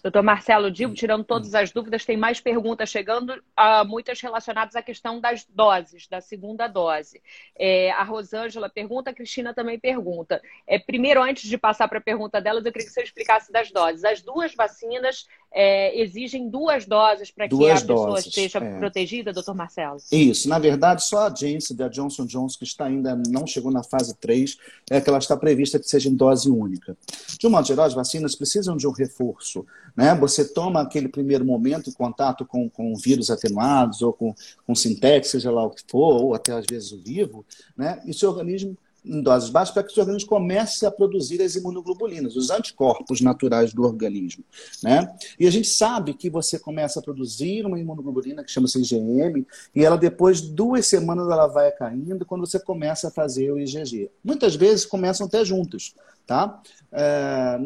Doutor 0.03 0.23
Marcelo 0.23 0.71
Divo, 0.71 0.93
tirando 0.93 1.23
todas 1.23 1.53
as 1.53 1.71
dúvidas, 1.71 2.03
tem 2.03 2.17
mais 2.17 2.39
perguntas 2.39 2.89
chegando, 2.89 3.31
uh, 3.31 3.87
muitas 3.87 4.19
relacionadas 4.19 4.75
à 4.75 4.81
questão 4.81 5.19
das 5.19 5.45
doses, 5.45 6.07
da 6.07 6.19
segunda 6.19 6.67
dose. 6.67 7.21
É, 7.57 7.91
a 7.91 8.03
Rosângela 8.03 8.69
pergunta, 8.69 9.11
a 9.11 9.13
Cristina 9.13 9.53
também 9.53 9.79
pergunta. 9.79 10.41
É, 10.65 10.79
primeiro, 10.79 11.21
antes 11.21 11.47
de 11.47 11.57
passar 11.57 11.87
para 11.87 11.99
a 11.99 12.01
pergunta 12.01 12.41
delas, 12.41 12.65
eu 12.65 12.71
queria 12.71 12.87
que 12.87 12.93
você 12.93 13.03
explicasse 13.03 13.51
das 13.51 13.71
doses. 13.71 14.03
As 14.03 14.21
duas 14.21 14.55
vacinas 14.55 15.27
é, 15.53 15.99
exigem 16.01 16.49
duas 16.49 16.85
doses 16.85 17.29
para 17.29 17.47
que 17.47 17.55
a 17.69 17.73
pessoa 17.73 18.07
doses, 18.07 18.27
esteja 18.27 18.59
é. 18.59 18.79
protegida, 18.79 19.33
doutor 19.33 19.53
Marcelo? 19.53 19.97
Isso. 20.11 20.47
Na 20.47 20.57
verdade, 20.57 21.03
só 21.03 21.27
a 21.27 21.29
Janssen, 21.29 21.75
da 21.75 21.89
Johnson 21.89 22.25
Johnson, 22.25 22.57
que 22.57 22.63
está 22.63 22.85
ainda 22.85 23.15
não 23.29 23.45
chegou 23.45 23.71
na 23.71 23.83
fase 23.83 24.15
3, 24.17 24.57
é 24.89 25.01
que 25.01 25.09
ela 25.09 25.19
está 25.19 25.35
prevista 25.35 25.77
que 25.77 25.87
seja 25.87 26.09
em 26.09 26.15
dose 26.15 26.49
única. 26.49 26.97
De 27.37 27.45
um 27.47 27.49
modo 27.49 27.67
geral, 27.67 27.85
as 27.85 27.93
vacinas 27.93 28.35
precisam 28.35 28.77
de 28.77 28.87
um 28.87 28.91
reforço. 28.91 29.65
Né? 29.95 30.13
Você 30.15 30.45
toma 30.45 30.81
aquele 30.81 31.07
primeiro 31.07 31.45
momento 31.45 31.89
em 31.89 31.93
contato 31.93 32.45
com, 32.45 32.69
com 32.69 32.95
vírus 32.95 33.29
atenuados 33.29 34.01
ou 34.01 34.13
com, 34.13 34.33
com 34.65 34.75
sintéticos, 34.75 35.31
seja 35.31 35.51
lá 35.51 35.63
o 35.63 35.71
que 35.71 35.83
for, 35.87 36.21
ou 36.21 36.33
até 36.33 36.53
às 36.53 36.65
vezes 36.69 36.91
o 36.91 36.97
vivo, 36.97 37.45
né? 37.77 38.01
e 38.05 38.13
seu 38.13 38.29
organismo 38.29 38.77
em 39.03 39.21
doses 39.21 39.49
baixas 39.49 39.73
para 39.73 39.83
que 39.83 39.91
o 39.91 39.93
seu 39.93 40.03
organismo 40.03 40.29
comece 40.29 40.85
a 40.85 40.91
produzir 40.91 41.41
as 41.41 41.55
imunoglobulinas, 41.55 42.35
os 42.35 42.49
anticorpos 42.49 43.19
naturais 43.19 43.73
do 43.73 43.83
organismo. 43.83 44.43
Né? 44.83 45.11
E 45.39 45.47
a 45.47 45.51
gente 45.51 45.67
sabe 45.67 46.13
que 46.13 46.29
você 46.29 46.59
começa 46.59 46.99
a 46.99 47.03
produzir 47.03 47.65
uma 47.65 47.79
imunoglobulina 47.79 48.43
que 48.43 48.51
chama-se 48.51 48.79
IgM, 48.79 49.45
e 49.75 49.83
ela 49.83 49.97
depois 49.97 50.41
de 50.41 50.51
duas 50.51 50.85
semanas 50.85 51.29
ela 51.29 51.47
vai 51.47 51.71
caindo 51.71 52.25
quando 52.25 52.45
você 52.45 52.59
começa 52.59 53.07
a 53.07 53.11
fazer 53.11 53.51
o 53.51 53.59
IgG. 53.59 54.09
Muitas 54.23 54.55
vezes 54.55 54.85
começam 54.85 55.25
até 55.25 55.43
juntos. 55.43 55.95
Tá? 56.27 56.61
É, 56.91 57.59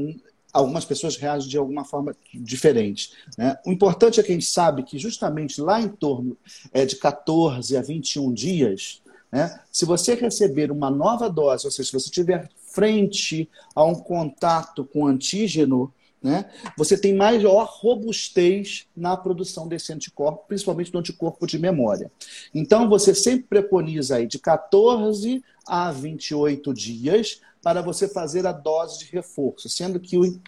algumas 0.55 0.85
pessoas 0.85 1.17
reagem 1.17 1.49
de 1.49 1.57
alguma 1.57 1.83
forma 1.83 2.15
diferente. 2.33 3.11
Né? 3.37 3.57
O 3.65 3.71
importante 3.71 4.19
é 4.19 4.23
que 4.23 4.31
a 4.31 4.33
gente 4.35 4.45
sabe 4.45 4.83
que 4.83 4.97
justamente 4.97 5.59
lá 5.59 5.81
em 5.81 5.89
torno 5.89 6.37
é, 6.71 6.85
de 6.85 6.95
14 6.95 7.75
a 7.75 7.81
21 7.81 8.33
dias, 8.33 9.01
né? 9.31 9.59
Se 9.69 9.83
você 9.83 10.13
receber 10.15 10.71
uma 10.71 10.89
nova 10.89 11.29
dose, 11.29 11.65
ou 11.65 11.71
seja, 11.71 11.87
se 11.87 11.93
você 11.93 12.05
estiver 12.05 12.49
frente 12.71 13.49
a 13.75 13.83
um 13.83 13.95
contato 13.95 14.85
com 14.85 15.05
antígeno, 15.05 15.93
né, 16.23 16.49
você 16.77 16.97
tem 16.97 17.13
maior 17.13 17.67
robustez 17.69 18.87
na 18.95 19.17
produção 19.17 19.67
desse 19.67 19.91
anticorpo, 19.91 20.45
principalmente 20.47 20.91
do 20.91 20.99
anticorpo 20.99 21.45
de 21.45 21.59
memória. 21.59 22.09
Então, 22.53 22.87
você 22.87 23.13
sempre 23.13 23.43
preconiza 23.43 24.15
aí 24.15 24.25
de 24.25 24.39
14 24.39 25.43
a 25.67 25.91
28 25.91 26.73
dias 26.73 27.41
para 27.65 27.81
você 27.81 28.07
fazer 28.07 28.45
a 28.45 28.51
dose 28.51 28.99
de 28.99 29.05
reforço, 29.05 29.67
sendo 29.67 29.99
que 29.99 30.19
o, 30.19 30.39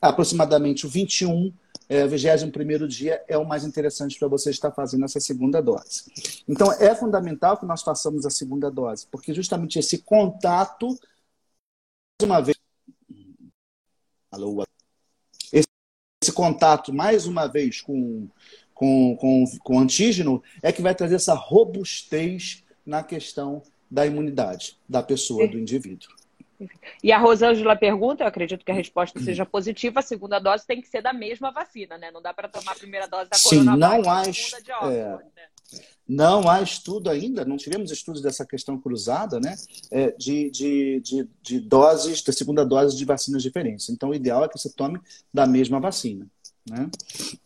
aproximadamente 0.00 0.86
o 0.86 0.88
21 0.88 1.52
é, 1.86 2.06
21 2.06 2.88
dia 2.88 3.22
é 3.28 3.36
o 3.36 3.44
mais 3.44 3.62
interessante 3.62 4.18
para 4.18 4.26
você 4.26 4.48
estar 4.48 4.70
fazendo 4.70 5.04
essa 5.04 5.20
segunda 5.20 5.60
dose. 5.60 6.04
Então, 6.48 6.72
é 6.72 6.94
fundamental 6.94 7.58
que 7.58 7.66
nós 7.66 7.82
façamos 7.82 8.24
a 8.24 8.30
segunda 8.30 8.70
dose, 8.70 9.06
porque 9.10 9.34
justamente 9.34 9.78
esse 9.78 9.98
contato, 9.98 10.88
mais 10.88 12.22
uma 12.22 12.40
vez. 12.40 12.56
Alô, 14.30 14.64
esse, 15.52 15.68
esse 16.22 16.32
contato, 16.32 16.90
mais 16.90 17.26
uma 17.26 17.48
vez, 17.48 17.82
com, 17.82 18.30
com, 18.72 19.14
com, 19.18 19.44
com 19.62 19.78
antígeno, 19.78 20.42
é 20.62 20.72
que 20.72 20.80
vai 20.80 20.94
trazer 20.94 21.16
essa 21.16 21.34
robustez 21.34 22.64
na 22.86 23.02
questão 23.02 23.62
da 23.90 24.06
imunidade 24.06 24.78
da 24.88 25.02
pessoa, 25.02 25.46
do 25.46 25.58
indivíduo. 25.58 26.21
E 27.02 27.12
a 27.12 27.18
Rosângela 27.18 27.76
pergunta, 27.76 28.24
eu 28.24 28.28
acredito 28.28 28.64
que 28.64 28.70
a 28.70 28.74
resposta 28.74 29.20
seja 29.20 29.44
positiva, 29.46 30.00
a 30.00 30.02
segunda 30.02 30.38
dose 30.38 30.66
tem 30.66 30.80
que 30.80 30.88
ser 30.88 31.02
da 31.02 31.12
mesma 31.12 31.50
vacina, 31.50 31.98
né? 31.98 32.10
Não 32.10 32.22
dá 32.22 32.32
para 32.32 32.48
tomar 32.48 32.72
a 32.72 32.76
primeira 32.76 33.06
dose 33.06 33.30
da 33.30 33.36
Sim, 33.36 33.62
não 33.62 34.10
há, 34.10 34.22
de 34.22 34.30
Oxford, 34.30 34.70
é, 34.82 35.18
né? 35.36 35.48
Não 36.08 36.48
há 36.48 36.60
estudo 36.60 37.08
ainda, 37.08 37.44
não 37.44 37.56
tivemos 37.56 37.90
estudos 37.90 38.20
dessa 38.20 38.44
questão 38.44 38.78
cruzada, 38.78 39.40
né? 39.40 39.54
É, 39.90 40.10
de, 40.12 40.50
de, 40.50 41.00
de, 41.00 41.28
de 41.40 41.60
doses, 41.60 42.22
da 42.22 42.32
segunda 42.32 42.64
dose 42.64 42.96
de 42.96 43.04
vacinas 43.04 43.42
diferentes. 43.42 43.88
Então, 43.88 44.10
o 44.10 44.14
ideal 44.14 44.44
é 44.44 44.48
que 44.48 44.58
você 44.58 44.70
tome 44.70 45.00
da 45.32 45.46
mesma 45.46 45.80
vacina. 45.80 46.26
Né? 46.68 46.88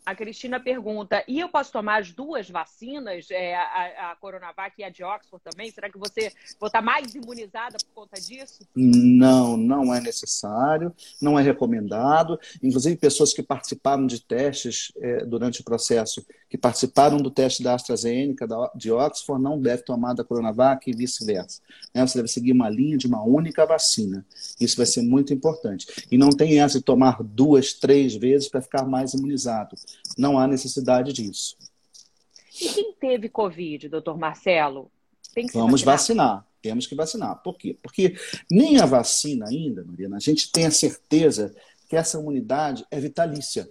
A 0.05 0.15
Cristina 0.15 0.61
pergunta: 0.61 1.25
e 1.27 1.41
eu 1.41 1.49
posso 1.49 1.73
tomar 1.73 2.01
as 2.01 2.13
duas 2.13 2.51
vacinas, 2.51 3.31
é, 3.31 3.55
a, 3.55 4.13
a, 4.13 4.17
Coronavac 4.17 4.75
e 4.79 4.85
a 4.85 4.91
de 4.91 5.03
Oxford 5.03 5.43
também? 5.43 5.71
Será 5.71 5.91
que 5.91 5.99
você 5.99 6.33
vou 6.61 6.67
estar 6.67 6.83
mais 6.83 7.15
imunizada 7.15 7.79
por 7.79 8.03
conta 8.03 8.21
disso? 8.21 8.67
Não, 8.75 9.57
não 9.57 9.95
é 9.95 10.01
necessário, 10.01 10.95
não 11.21 11.39
é 11.39 11.43
recomendado. 11.43 12.39
Inclusive, 12.63 12.95
pessoas 12.97 13.33
que 13.33 13.43
participaram 13.43 14.07
de 14.07 14.21
testes 14.21 14.93
é, 14.99 15.25
durante 15.25 15.63
o 15.63 15.65
processo, 15.65 16.25
que 16.57 16.61
participaram 16.61 17.19
do 17.19 17.31
teste 17.31 17.63
da 17.63 17.75
AstraZeneca, 17.75 18.47
da, 18.47 18.71
de 18.75 18.91
Oxford, 18.91 19.43
não 19.43 19.61
devem 19.61 19.85
tomar 19.85 20.15
da 20.15 20.25
Coronavac 20.25 20.91
e 20.91 20.97
vice-versa. 20.97 21.61
Né? 21.95 22.05
Você 22.07 22.19
deve 22.19 22.29
seguir 22.29 22.53
uma 22.53 22.71
linha 22.71 22.97
de 22.97 23.07
uma 23.07 23.23
única 23.23 23.67
vacina. 23.67 24.25
Isso 24.59 24.77
vai 24.77 24.87
ser 24.87 25.03
muito 25.03 25.35
importante. 25.35 25.87
E 26.11 26.17
não 26.17 26.31
tem 26.31 26.61
essa 26.61 26.79
de 26.79 26.85
tomar 26.85 27.23
duas, 27.23 27.75
três 27.75 28.15
vezes 28.17 28.49
para 28.49 28.63
ficar 28.63 28.85
mais 28.87 29.13
imunizado. 29.13 29.77
Não 30.17 30.39
há 30.39 30.47
necessidade 30.47 31.13
disso. 31.13 31.57
E 32.61 32.69
quem 32.71 32.95
teve 32.95 33.29
Covid, 33.29 33.91
doutor 33.91 34.19
Marcelo? 34.19 34.91
Vamos 35.53 35.83
vacinar. 35.83 36.47
Temos 36.63 36.87
que 36.87 36.95
vacinar. 36.95 37.43
Por 37.43 37.59
quê? 37.59 37.77
Porque 37.83 38.17
nem 38.51 38.81
a 38.81 38.87
vacina 38.87 39.47
ainda, 39.47 39.85
Mariana, 39.85 40.17
a 40.17 40.21
gente 40.21 40.51
tem 40.51 40.65
a 40.65 40.71
certeza 40.71 41.55
que 41.89 41.97
essa 41.97 42.19
imunidade 42.19 42.85
é 42.91 42.99
vitalícia, 42.99 43.69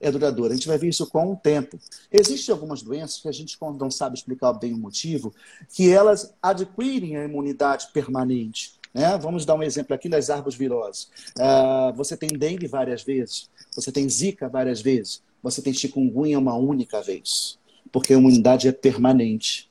é 0.00 0.10
duradoura. 0.10 0.52
A 0.52 0.56
gente 0.56 0.66
vai 0.66 0.78
ver 0.78 0.88
isso 0.88 1.06
com 1.06 1.32
o 1.32 1.36
tempo. 1.36 1.78
Existem 2.10 2.52
algumas 2.52 2.82
doenças 2.82 3.20
que 3.20 3.28
a 3.28 3.32
gente 3.32 3.56
não 3.78 3.90
sabe 3.90 4.16
explicar 4.16 4.52
bem 4.54 4.72
o 4.72 4.78
motivo, 4.78 5.34
que 5.68 5.90
elas 5.90 6.34
adquirem 6.42 7.16
a 7.16 7.24
imunidade 7.24 7.88
permanente. 7.92 8.80
Né? 8.94 9.16
Vamos 9.18 9.44
dar 9.44 9.54
um 9.54 9.62
exemplo 9.62 9.94
aqui 9.94 10.08
das 10.08 10.30
arbosviroses. 10.30 11.10
Uh, 11.38 11.94
você 11.94 12.16
tem 12.16 12.30
dengue 12.30 12.66
várias 12.66 13.02
vezes, 13.02 13.48
você 13.74 13.92
tem 13.92 14.08
zika 14.08 14.48
várias 14.48 14.80
vezes, 14.80 15.22
você 15.42 15.62
tem 15.62 15.72
chikungunya 15.72 16.38
uma 16.38 16.54
única 16.54 17.00
vez, 17.00 17.58
porque 17.92 18.14
a 18.14 18.16
imunidade 18.16 18.66
é 18.66 18.72
permanente. 18.72 19.68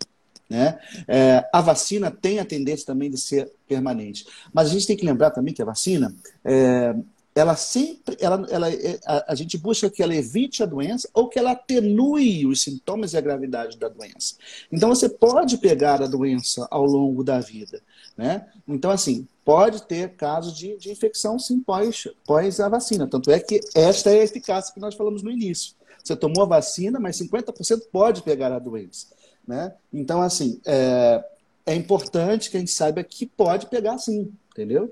Né? 0.49 0.79
É, 1.07 1.47
a 1.53 1.61
vacina 1.61 2.09
tem 2.09 2.39
a 2.39 2.45
tendência 2.45 2.87
também 2.87 3.11
de 3.11 3.19
ser 3.19 3.51
permanente. 3.67 4.25
Mas 4.51 4.67
a 4.67 4.73
gente 4.73 4.87
tem 4.87 4.97
que 4.97 5.05
lembrar 5.05 5.29
também 5.29 5.53
que 5.53 5.61
a 5.61 5.65
vacina 5.65 6.15
é, 6.43 6.95
ela 7.39 7.55
sempre, 7.55 8.17
ela, 8.19 8.45
ela, 8.49 8.71
é, 8.71 8.99
a, 9.05 9.31
a, 9.31 9.35
gente 9.35 9.57
busca 9.57 9.89
que 9.89 10.03
ela 10.03 10.13
evite 10.13 10.61
a 10.61 10.65
doença 10.65 11.09
ou 11.13 11.29
que 11.29 11.39
ela 11.39 11.51
atenue 11.51 12.45
os 12.45 12.61
sintomas 12.61 13.13
e 13.13 13.17
a 13.17 13.21
gravidade 13.21 13.77
da 13.77 13.87
doença. 13.87 14.35
Então, 14.71 14.89
você 14.89 15.07
pode 15.07 15.57
pegar 15.57 16.01
a 16.01 16.07
doença 16.07 16.67
ao 16.69 16.85
longo 16.85 17.23
da 17.23 17.39
vida, 17.39 17.81
né? 18.17 18.47
Então, 18.67 18.91
assim, 18.91 19.25
pode 19.45 19.83
ter 19.83 20.15
casos 20.15 20.55
de, 20.55 20.77
de 20.77 20.91
infecção, 20.91 21.39
sim, 21.39 21.59
pós, 21.61 22.07
pós 22.25 22.59
a 22.59 22.67
vacina. 22.67 23.07
Tanto 23.07 23.31
é 23.31 23.39
que 23.39 23.61
esta 23.73 24.09
é 24.11 24.19
a 24.19 24.23
eficácia 24.23 24.73
que 24.73 24.79
nós 24.79 24.95
falamos 24.95 25.23
no 25.23 25.31
início. 25.31 25.73
Você 26.03 26.15
tomou 26.15 26.43
a 26.43 26.47
vacina, 26.47 26.99
mas 26.99 27.17
50% 27.17 27.83
pode 27.91 28.21
pegar 28.23 28.51
a 28.51 28.59
doença, 28.59 29.07
né? 29.47 29.73
Então, 29.93 30.21
assim, 30.21 30.59
é, 30.65 31.23
é 31.65 31.75
importante 31.75 32.49
que 32.49 32.57
a 32.57 32.59
gente 32.59 32.71
saiba 32.71 33.03
que 33.03 33.25
pode 33.25 33.67
pegar 33.67 33.97
sim, 33.97 34.33
entendeu? 34.51 34.91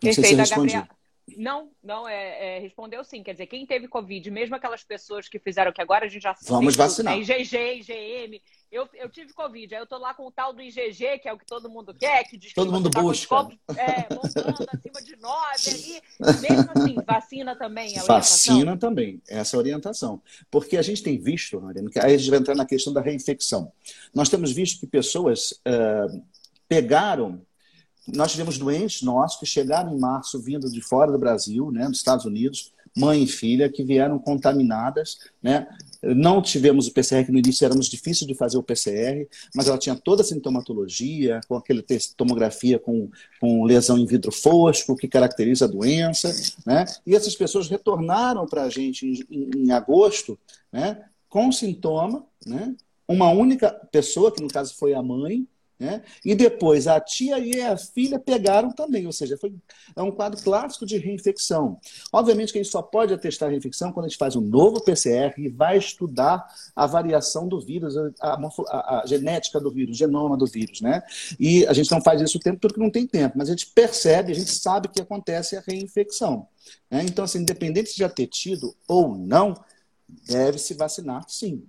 Perfeito, 0.00 0.46
se 0.46 0.54
Gabriela. 0.54 0.88
Não, 1.36 1.70
não, 1.82 2.08
é, 2.08 2.56
é, 2.56 2.58
respondeu 2.60 3.04
sim. 3.04 3.22
Quer 3.22 3.32
dizer, 3.32 3.46
quem 3.46 3.66
teve 3.66 3.88
Covid, 3.88 4.30
mesmo 4.30 4.56
aquelas 4.56 4.82
pessoas 4.82 5.28
que 5.28 5.38
fizeram 5.38 5.72
que 5.72 5.80
agora 5.80 6.06
a 6.06 6.08
gente 6.08 6.22
já 6.22 6.34
Vamos 6.42 6.76
vacinar. 6.76 7.16
Né, 7.16 7.22
IgG, 7.22 7.80
IgM. 7.80 8.40
Eu, 8.70 8.88
eu 8.94 9.08
tive 9.08 9.32
Covid, 9.32 9.74
aí 9.74 9.80
eu 9.80 9.86
tô 9.86 9.98
lá 9.98 10.14
com 10.14 10.24
o 10.26 10.30
tal 10.30 10.52
do 10.52 10.62
IgG, 10.62 11.18
que 11.18 11.28
é 11.28 11.32
o 11.32 11.38
que 11.38 11.44
todo 11.44 11.68
mundo 11.68 11.92
quer, 11.92 12.22
que 12.24 12.38
diz 12.38 12.52
todo 12.52 12.70
mundo 12.70 12.88
tá 12.88 13.02
busca. 13.02 13.26
Copos, 13.28 13.56
é, 13.76 14.14
montando 14.14 14.66
acima 14.72 15.02
de 15.02 15.16
nove 15.16 15.70
ali. 15.70 16.40
Mesmo 16.40 16.70
assim, 16.76 16.94
vacina 17.04 17.56
também 17.56 17.98
é 17.98 18.02
Vacina 18.02 18.76
também, 18.76 19.20
essa 19.28 19.56
é 19.56 19.58
a 19.58 19.60
orientação. 19.60 20.22
Porque 20.48 20.76
a 20.76 20.82
gente 20.82 21.02
tem 21.02 21.18
visto, 21.18 21.60
Mariana, 21.60 21.90
que 21.90 21.98
aí 21.98 22.14
a 22.14 22.16
gente 22.16 22.30
vai 22.30 22.38
entrar 22.38 22.54
na 22.54 22.64
questão 22.64 22.92
da 22.92 23.00
reinfecção. 23.00 23.72
Nós 24.14 24.28
temos 24.28 24.52
visto 24.52 24.78
que 24.78 24.86
pessoas 24.86 25.50
uh, 25.66 26.22
pegaram 26.68 27.44
nós 28.06 28.32
tivemos 28.32 28.58
doentes 28.58 29.02
nossos 29.02 29.38
que 29.38 29.46
chegaram 29.46 29.94
em 29.94 29.98
março 29.98 30.40
vindo 30.40 30.70
de 30.70 30.80
fora 30.80 31.12
do 31.12 31.18
Brasil, 31.18 31.70
né, 31.70 31.86
dos 31.86 31.98
Estados 31.98 32.24
Unidos, 32.24 32.72
mãe 32.96 33.22
e 33.22 33.26
filha, 33.26 33.68
que 33.68 33.84
vieram 33.84 34.18
contaminadas, 34.18 35.18
né? 35.42 35.66
Não 36.02 36.40
tivemos 36.40 36.86
o 36.86 36.92
PCR, 36.92 37.24
que 37.24 37.32
no 37.32 37.38
início 37.38 37.64
éramos 37.64 37.86
difícil 37.86 38.26
de 38.26 38.34
fazer 38.34 38.56
o 38.56 38.62
PCR, 38.62 39.28
mas 39.54 39.68
ela 39.68 39.76
tinha 39.76 39.94
toda 39.94 40.22
a 40.22 40.24
sintomatologia, 40.24 41.40
com 41.46 41.56
aquele 41.56 41.84
tomografia 42.16 42.78
com, 42.78 43.10
com 43.38 43.64
lesão 43.64 43.98
em 43.98 44.06
vidro 44.06 44.32
fosco, 44.32 44.96
que 44.96 45.06
caracteriza 45.06 45.66
a 45.66 45.68
doença, 45.68 46.34
né? 46.66 46.86
E 47.06 47.14
essas 47.14 47.36
pessoas 47.36 47.68
retornaram 47.68 48.46
para 48.46 48.62
a 48.62 48.70
gente 48.70 49.06
em, 49.06 49.36
em, 49.36 49.50
em 49.66 49.72
agosto, 49.72 50.38
né? 50.72 51.04
Com 51.28 51.52
sintoma, 51.52 52.24
né? 52.46 52.74
Uma 53.06 53.30
única 53.30 53.70
pessoa, 53.92 54.32
que 54.32 54.42
no 54.42 54.48
caso 54.48 54.74
foi 54.74 54.94
a 54.94 55.02
mãe, 55.02 55.46
né? 55.80 56.02
E 56.22 56.34
depois 56.34 56.86
a 56.86 57.00
tia 57.00 57.38
e 57.38 57.58
a 57.62 57.74
filha 57.74 58.18
pegaram 58.18 58.70
também, 58.70 59.06
ou 59.06 59.12
seja, 59.12 59.38
foi, 59.38 59.54
é 59.96 60.02
um 60.02 60.10
quadro 60.10 60.38
clássico 60.42 60.84
de 60.84 60.98
reinfecção. 60.98 61.80
Obviamente 62.12 62.52
que 62.52 62.58
a 62.58 62.62
gente 62.62 62.70
só 62.70 62.82
pode 62.82 63.14
atestar 63.14 63.48
a 63.48 63.50
reinfecção 63.50 63.90
quando 63.90 64.04
a 64.04 64.08
gente 64.10 64.18
faz 64.18 64.36
um 64.36 64.42
novo 64.42 64.84
PCR 64.84 65.32
e 65.38 65.48
vai 65.48 65.78
estudar 65.78 66.46
a 66.76 66.86
variação 66.86 67.48
do 67.48 67.58
vírus, 67.58 67.96
a, 67.96 68.10
a, 68.20 69.00
a 69.00 69.06
genética 69.06 69.58
do 69.58 69.70
vírus, 69.70 69.96
o 69.96 69.98
genoma 69.98 70.36
do 70.36 70.46
vírus. 70.46 70.82
Né? 70.82 71.02
E 71.38 71.66
a 71.66 71.72
gente 71.72 71.90
não 71.90 72.02
faz 72.02 72.20
isso 72.20 72.36
o 72.36 72.40
tempo 72.40 72.60
porque 72.60 72.78
não 72.78 72.90
tem 72.90 73.06
tempo, 73.06 73.38
mas 73.38 73.48
a 73.48 73.52
gente 73.52 73.68
percebe, 73.68 74.32
a 74.32 74.34
gente 74.34 74.50
sabe 74.50 74.88
que 74.88 75.00
acontece 75.00 75.56
a 75.56 75.62
reinfecção. 75.66 76.46
Né? 76.90 77.04
Então, 77.04 77.24
assim, 77.24 77.38
independente 77.38 77.92
de 77.92 78.00
já 78.00 78.08
ter 78.10 78.26
tido 78.26 78.76
ou 78.86 79.16
não, 79.16 79.54
deve 80.26 80.58
se 80.58 80.74
vacinar 80.74 81.24
sim. 81.26 81.64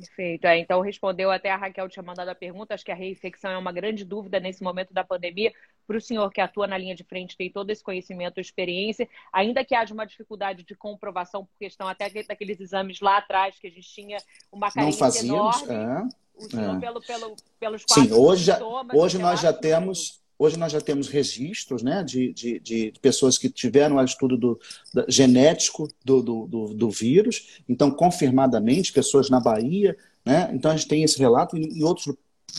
Perfeito. 0.00 0.46
É, 0.46 0.58
então, 0.58 0.80
respondeu 0.80 1.30
até 1.30 1.50
a 1.50 1.56
Raquel 1.56 1.88
tinha 1.88 2.02
mandado 2.02 2.28
a 2.28 2.34
pergunta. 2.34 2.74
Acho 2.74 2.84
que 2.84 2.92
a 2.92 2.94
reinfecção 2.94 3.50
é 3.50 3.58
uma 3.58 3.72
grande 3.72 4.04
dúvida 4.04 4.38
nesse 4.40 4.62
momento 4.62 4.92
da 4.92 5.04
pandemia. 5.04 5.52
Para 5.86 5.96
o 5.96 6.00
senhor 6.00 6.30
que 6.30 6.40
atua 6.40 6.66
na 6.66 6.76
linha 6.76 6.94
de 6.94 7.04
frente, 7.04 7.36
tem 7.36 7.50
todo 7.50 7.70
esse 7.70 7.82
conhecimento 7.82 8.38
e 8.38 8.40
experiência, 8.40 9.08
ainda 9.32 9.64
que 9.64 9.74
haja 9.74 9.94
uma 9.94 10.06
dificuldade 10.06 10.62
de 10.62 10.74
comprovação 10.74 11.44
por 11.44 11.58
questão 11.58 11.88
até 11.88 12.10
daqueles 12.24 12.60
exames 12.60 13.00
lá 13.00 13.18
atrás, 13.18 13.58
que 13.58 13.66
a 13.66 13.70
gente 13.70 13.88
tinha 13.88 14.18
uma 14.52 14.70
carência 14.70 15.24
enorme. 15.24 15.74
É, 15.74 16.18
o 16.34 16.50
senhor, 16.50 16.76
é. 16.76 16.80
pelo, 16.80 17.00
pelo, 17.00 17.36
pelos 17.58 17.84
Sim, 17.88 18.12
hoje, 18.12 18.44
já, 18.44 18.58
hoje 18.94 19.18
nós 19.18 19.40
já 19.40 19.52
temos. 19.52 20.20
Hoje 20.38 20.56
nós 20.56 20.70
já 20.70 20.80
temos 20.80 21.08
registros 21.08 21.82
né, 21.82 22.04
de, 22.04 22.32
de, 22.32 22.60
de 22.60 22.92
pessoas 23.02 23.36
que 23.36 23.50
tiveram 23.50 23.96
o 23.96 24.04
estudo 24.04 24.36
do, 24.36 24.60
da, 24.94 25.04
genético 25.08 25.88
do, 26.04 26.22
do, 26.22 26.46
do, 26.46 26.74
do, 26.74 26.90
vírus, 26.90 27.60
então, 27.68 27.90
confirmadamente, 27.90 28.92
pessoas 28.92 29.28
na 29.28 29.40
Bahia, 29.40 29.96
né, 30.24 30.48
então 30.52 30.70
a 30.70 30.76
gente 30.76 30.86
tem 30.86 31.02
esse 31.02 31.18
relato 31.18 31.56
em, 31.56 31.78
em 31.78 31.82
outros, 31.82 32.14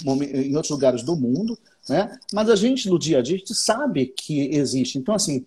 em 0.06 0.56
outros 0.56 0.72
lugares 0.72 1.04
do 1.04 1.16
mundo, 1.16 1.58
né, 1.88 2.20
mas 2.34 2.50
a 2.50 2.56
gente, 2.56 2.90
no 2.90 3.00
dia 3.00 3.20
a 3.20 3.22
dia, 3.22 3.38
a 3.38 3.40
gente 3.40 3.56
sabe 3.56 4.08
que 4.08 4.54
existe. 4.54 4.98
Então, 4.98 5.16
assim, 5.16 5.46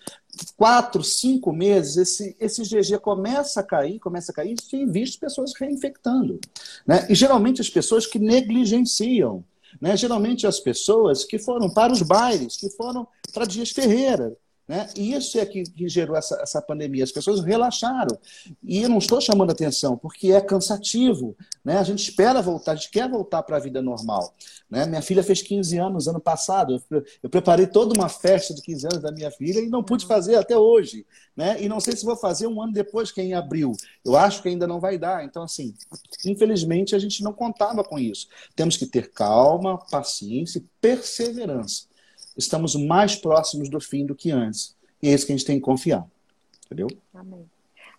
quatro, 0.56 1.04
cinco 1.04 1.52
meses, 1.52 1.98
esse, 1.98 2.36
esse 2.40 2.62
GG 2.62 2.98
começa 3.00 3.60
a 3.60 3.62
cair, 3.62 3.98
começa 3.98 4.32
a 4.32 4.34
cair, 4.34 4.52
e 4.52 4.70
tem 4.70 4.90
visto 4.90 5.20
pessoas 5.20 5.52
reinfectando. 5.54 6.40
Né? 6.86 7.06
E 7.10 7.14
geralmente 7.14 7.60
as 7.60 7.68
pessoas 7.68 8.06
que 8.06 8.18
negligenciam 8.18 9.44
né? 9.80 9.96
Geralmente 9.96 10.46
as 10.46 10.60
pessoas 10.60 11.24
que 11.24 11.38
foram 11.38 11.70
para 11.70 11.92
os 11.92 12.02
bailes, 12.02 12.56
que 12.56 12.70
foram 12.70 13.06
para 13.32 13.44
Dias 13.44 13.70
Ferreira. 13.70 14.36
Né? 14.66 14.88
E 14.96 15.12
isso 15.12 15.38
é 15.38 15.44
que, 15.44 15.64
que 15.64 15.88
gerou 15.88 16.16
essa, 16.16 16.40
essa 16.40 16.62
pandemia. 16.62 17.02
As 17.02 17.10
pessoas 17.10 17.40
relaxaram. 17.40 18.16
E 18.62 18.82
eu 18.82 18.88
não 18.88 18.98
estou 18.98 19.20
chamando 19.20 19.50
atenção, 19.50 19.96
porque 19.96 20.32
é 20.32 20.40
cansativo. 20.40 21.36
Né? 21.64 21.78
A 21.78 21.82
gente 21.82 22.08
espera 22.08 22.40
voltar, 22.40 22.72
a 22.72 22.74
gente 22.76 22.90
quer 22.90 23.08
voltar 23.08 23.42
para 23.42 23.56
a 23.56 23.60
vida 23.60 23.82
normal. 23.82 24.34
Né? 24.70 24.86
Minha 24.86 25.02
filha 25.02 25.22
fez 25.22 25.42
15 25.42 25.78
anos 25.78 26.06
ano 26.06 26.20
passado. 26.20 26.80
Eu, 26.90 27.04
eu, 27.24 27.28
preparei 27.28 27.66
toda 27.66 27.92
uma 27.92 28.08
festa 28.08 28.54
de 28.54 28.62
15 28.62 28.86
anos 28.86 29.02
da 29.02 29.10
minha 29.10 29.30
filha 29.30 29.58
e 29.58 29.68
não 29.68 29.82
pude 29.82 30.06
fazer 30.06 30.36
até 30.36 30.56
hoje. 30.56 31.04
Né? 31.36 31.60
E 31.60 31.68
não 31.68 31.80
sei 31.80 31.96
se 31.96 32.04
vou 32.04 32.16
fazer 32.16 32.46
um 32.46 32.62
ano 32.62 32.72
depois, 32.72 33.10
que 33.10 33.20
é 33.20 33.24
em 33.24 33.34
abril. 33.34 33.72
Eu 34.04 34.16
acho 34.16 34.42
que 34.42 34.48
ainda 34.48 34.66
não 34.66 34.78
vai 34.78 34.96
dar. 34.96 35.24
Então, 35.24 35.42
assim, 35.42 35.74
infelizmente, 36.24 36.94
a 36.94 36.98
gente 36.98 37.22
não 37.22 37.32
contava 37.32 37.82
com 37.82 37.98
isso. 37.98 38.28
Temos 38.54 38.76
que 38.76 38.86
ter 38.86 39.10
calma, 39.10 39.76
paciência 39.90 40.58
e 40.58 40.64
perseverança 40.80 41.91
estamos 42.36 42.74
mais 42.74 43.16
próximos 43.16 43.68
do 43.68 43.80
fim 43.80 44.06
do 44.06 44.14
que 44.14 44.30
antes. 44.30 44.76
E 45.02 45.08
é 45.08 45.12
isso 45.12 45.26
que 45.26 45.32
a 45.32 45.36
gente 45.36 45.46
tem 45.46 45.56
que 45.56 45.64
confiar. 45.64 46.04
Entendeu? 46.66 46.88
Amém. 47.14 47.46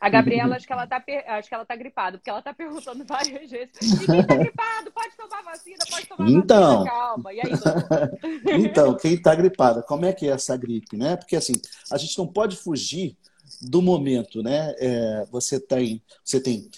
A 0.04 0.10
Gabriela, 0.10 0.58
acho 0.58 0.68
que 0.68 0.74
ela 0.74 0.86
tá, 0.86 1.02
acho 1.28 1.48
que 1.48 1.56
ela 1.56 1.66
tá 1.66 1.78
gripada, 1.78 2.18
porque 2.18 2.30
ela 2.30 2.42
tá 2.42 2.54
perguntando 2.54 3.06
várias 3.08 3.50
vezes. 3.50 3.74
E 3.82 4.06
quem 4.06 4.22
tá 4.26 4.36
gripado? 4.36 4.92
Pode 4.92 5.16
tomar 5.16 5.42
vacina? 5.44 5.78
Pode 5.90 6.06
tomar 6.08 6.30
então, 6.30 6.84
vacina? 6.84 6.92
Calma. 6.92 7.34
E 7.34 7.40
aí, 7.40 8.60
Então, 8.66 8.98
quem 8.98 9.22
tá 9.22 9.34
gripado, 9.34 9.82
como 9.84 10.06
é 10.06 10.12
que 10.12 10.28
é 10.28 10.32
essa 10.32 10.58
gripe, 10.58 10.98
né? 10.98 11.16
Porque 11.16 11.38
assim, 11.38 11.54
a 11.90 11.98
gente 11.98 12.18
não 12.18 12.28
pode 12.28 12.58
fugir 12.58 13.16
do 13.62 13.82
momento, 13.82 14.44
né? 14.44 14.76
É, 14.78 15.26
você 15.32 15.58
tem, 15.58 16.02
você 16.22 16.42
tem 16.42 16.70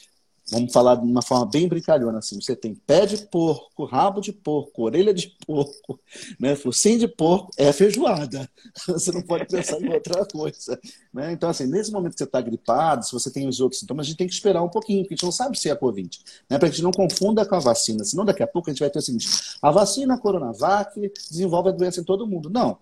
Vamos 0.51 0.71
falar 0.71 0.95
de 0.95 1.01
uma 1.01 1.23
forma 1.23 1.47
bem 1.47 1.67
brincalhona 1.67 2.19
assim. 2.19 2.39
Você 2.39 2.55
tem 2.55 2.75
pé 2.75 3.07
de 3.07 3.17
porco, 3.25 3.83
rabo 3.83 4.21
de 4.21 4.31
porco, 4.31 4.83
orelha 4.83 5.11
de 5.11 5.35
porco, 5.45 5.99
né? 6.39 6.55
focinho 6.55 6.99
de 6.99 7.07
porco, 7.07 7.49
é 7.57 7.73
feijoada. 7.73 8.47
Você 8.87 9.11
não 9.11 9.23
pode 9.23 9.47
pensar 9.47 9.81
em 9.81 9.91
outra 9.91 10.23
coisa. 10.25 10.79
Né? 11.11 11.31
Então, 11.31 11.49
assim, 11.49 11.65
nesse 11.65 11.91
momento 11.91 12.13
que 12.13 12.19
você 12.19 12.25
está 12.25 12.41
gripado, 12.41 13.05
se 13.05 13.11
você 13.11 13.31
tem 13.31 13.47
os 13.47 13.59
outros 13.59 13.79
sintomas, 13.79 14.05
a 14.05 14.09
gente 14.09 14.17
tem 14.17 14.27
que 14.27 14.33
esperar 14.33 14.61
um 14.61 14.69
pouquinho, 14.69 15.01
porque 15.01 15.13
a 15.13 15.17
gente 15.17 15.23
não 15.23 15.31
sabe 15.31 15.57
se 15.57 15.69
é 15.69 15.71
a 15.71 15.75
Covid. 15.75 16.19
Né? 16.49 16.59
Para 16.59 16.67
que 16.67 16.73
a 16.73 16.75
gente 16.75 16.83
não 16.83 16.91
confunda 16.91 17.45
com 17.45 17.55
a 17.55 17.59
vacina. 17.59 18.03
Senão, 18.03 18.25
daqui 18.25 18.43
a 18.43 18.47
pouco 18.47 18.69
a 18.69 18.73
gente 18.73 18.81
vai 18.81 18.89
ter 18.89 18.99
o 18.99 19.01
seguinte: 19.01 19.27
a 19.61 19.71
vacina 19.71 20.17
Coronavac 20.17 21.11
desenvolve 21.29 21.69
a 21.69 21.71
doença 21.71 22.01
em 22.01 22.03
todo 22.03 22.27
mundo. 22.27 22.49
Não. 22.49 22.77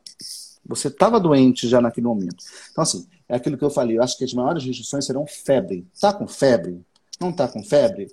Você 0.65 0.87
estava 0.87 1.19
doente 1.19 1.67
já 1.67 1.81
naquele 1.81 2.07
momento. 2.07 2.43
Então, 2.71 2.81
assim, 2.81 3.05
é 3.27 3.35
aquilo 3.35 3.57
que 3.57 3.63
eu 3.63 3.69
falei. 3.69 3.97
Eu 3.97 4.03
acho 4.03 4.17
que 4.17 4.23
as 4.23 4.33
maiores 4.33 4.63
restrições 4.63 5.05
serão 5.05 5.25
febre. 5.27 5.85
Tá 5.99 6.13
com 6.13 6.27
febre? 6.27 6.81
Não 7.19 7.29
está 7.29 7.47
com 7.47 7.63
febre? 7.63 8.07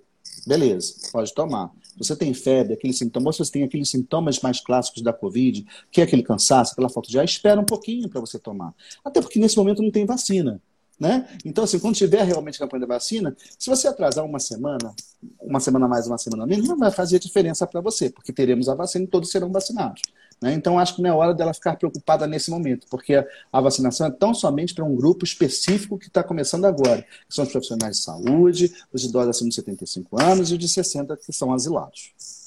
Beleza, 0.46 0.94
pode 1.12 1.34
tomar. 1.34 1.70
Você 1.96 2.16
tem 2.16 2.32
febre, 2.32 2.72
aquele 2.72 2.92
sintoma, 2.92 3.28
ou 3.28 3.32
você 3.32 3.50
tem 3.50 3.62
aqueles 3.62 3.90
sintomas 3.90 4.40
mais 4.40 4.60
clássicos 4.60 5.02
da 5.02 5.12
Covid, 5.12 5.66
que 5.90 6.00
é 6.00 6.04
aquele 6.04 6.22
cansaço, 6.22 6.72
aquela 6.72 6.88
falta 6.88 7.10
de 7.10 7.18
ar, 7.18 7.24
espera 7.24 7.60
um 7.60 7.64
pouquinho 7.64 8.08
para 8.08 8.20
você 8.20 8.38
tomar. 8.38 8.74
Até 9.04 9.20
porque 9.20 9.38
nesse 9.38 9.56
momento 9.56 9.82
não 9.82 9.90
tem 9.90 10.06
vacina. 10.06 10.60
Né? 10.98 11.26
Então, 11.46 11.64
assim, 11.64 11.78
quando 11.78 11.94
tiver 11.94 12.22
realmente 12.24 12.58
campanha 12.58 12.82
da 12.82 12.94
vacina, 12.94 13.34
se 13.58 13.70
você 13.70 13.88
atrasar 13.88 14.22
uma 14.22 14.38
semana, 14.38 14.94
uma 15.40 15.58
semana 15.58 15.88
mais, 15.88 16.06
uma 16.06 16.18
semana 16.18 16.46
menos, 16.46 16.68
não 16.68 16.76
vai 16.76 16.90
fazer 16.90 17.18
diferença 17.18 17.66
para 17.66 17.80
você, 17.80 18.10
porque 18.10 18.34
teremos 18.34 18.68
a 18.68 18.74
vacina 18.74 19.04
e 19.04 19.08
todos 19.08 19.30
serão 19.30 19.50
vacinados. 19.50 20.02
Né? 20.40 20.54
Então, 20.54 20.78
acho 20.78 20.96
que 20.96 21.02
não 21.02 21.10
é 21.10 21.12
hora 21.12 21.34
dela 21.34 21.52
ficar 21.52 21.76
preocupada 21.76 22.26
nesse 22.26 22.50
momento, 22.50 22.86
porque 22.90 23.24
a 23.52 23.60
vacinação 23.60 24.06
é 24.06 24.10
tão 24.10 24.32
somente 24.32 24.74
para 24.74 24.84
um 24.84 24.96
grupo 24.96 25.24
específico 25.24 25.98
que 25.98 26.08
está 26.08 26.22
começando 26.22 26.64
agora, 26.64 27.02
que 27.02 27.34
são 27.34 27.44
os 27.44 27.50
profissionais 27.50 27.98
de 27.98 28.02
saúde, 28.02 28.72
os 28.92 29.04
idosos 29.04 29.28
acima 29.30 29.50
de 29.50 29.56
75 29.56 30.20
anos 30.20 30.50
e 30.50 30.54
os 30.54 30.58
de 30.58 30.68
60 30.68 31.16
que 31.16 31.32
são 31.32 31.52
asilados. 31.52 32.39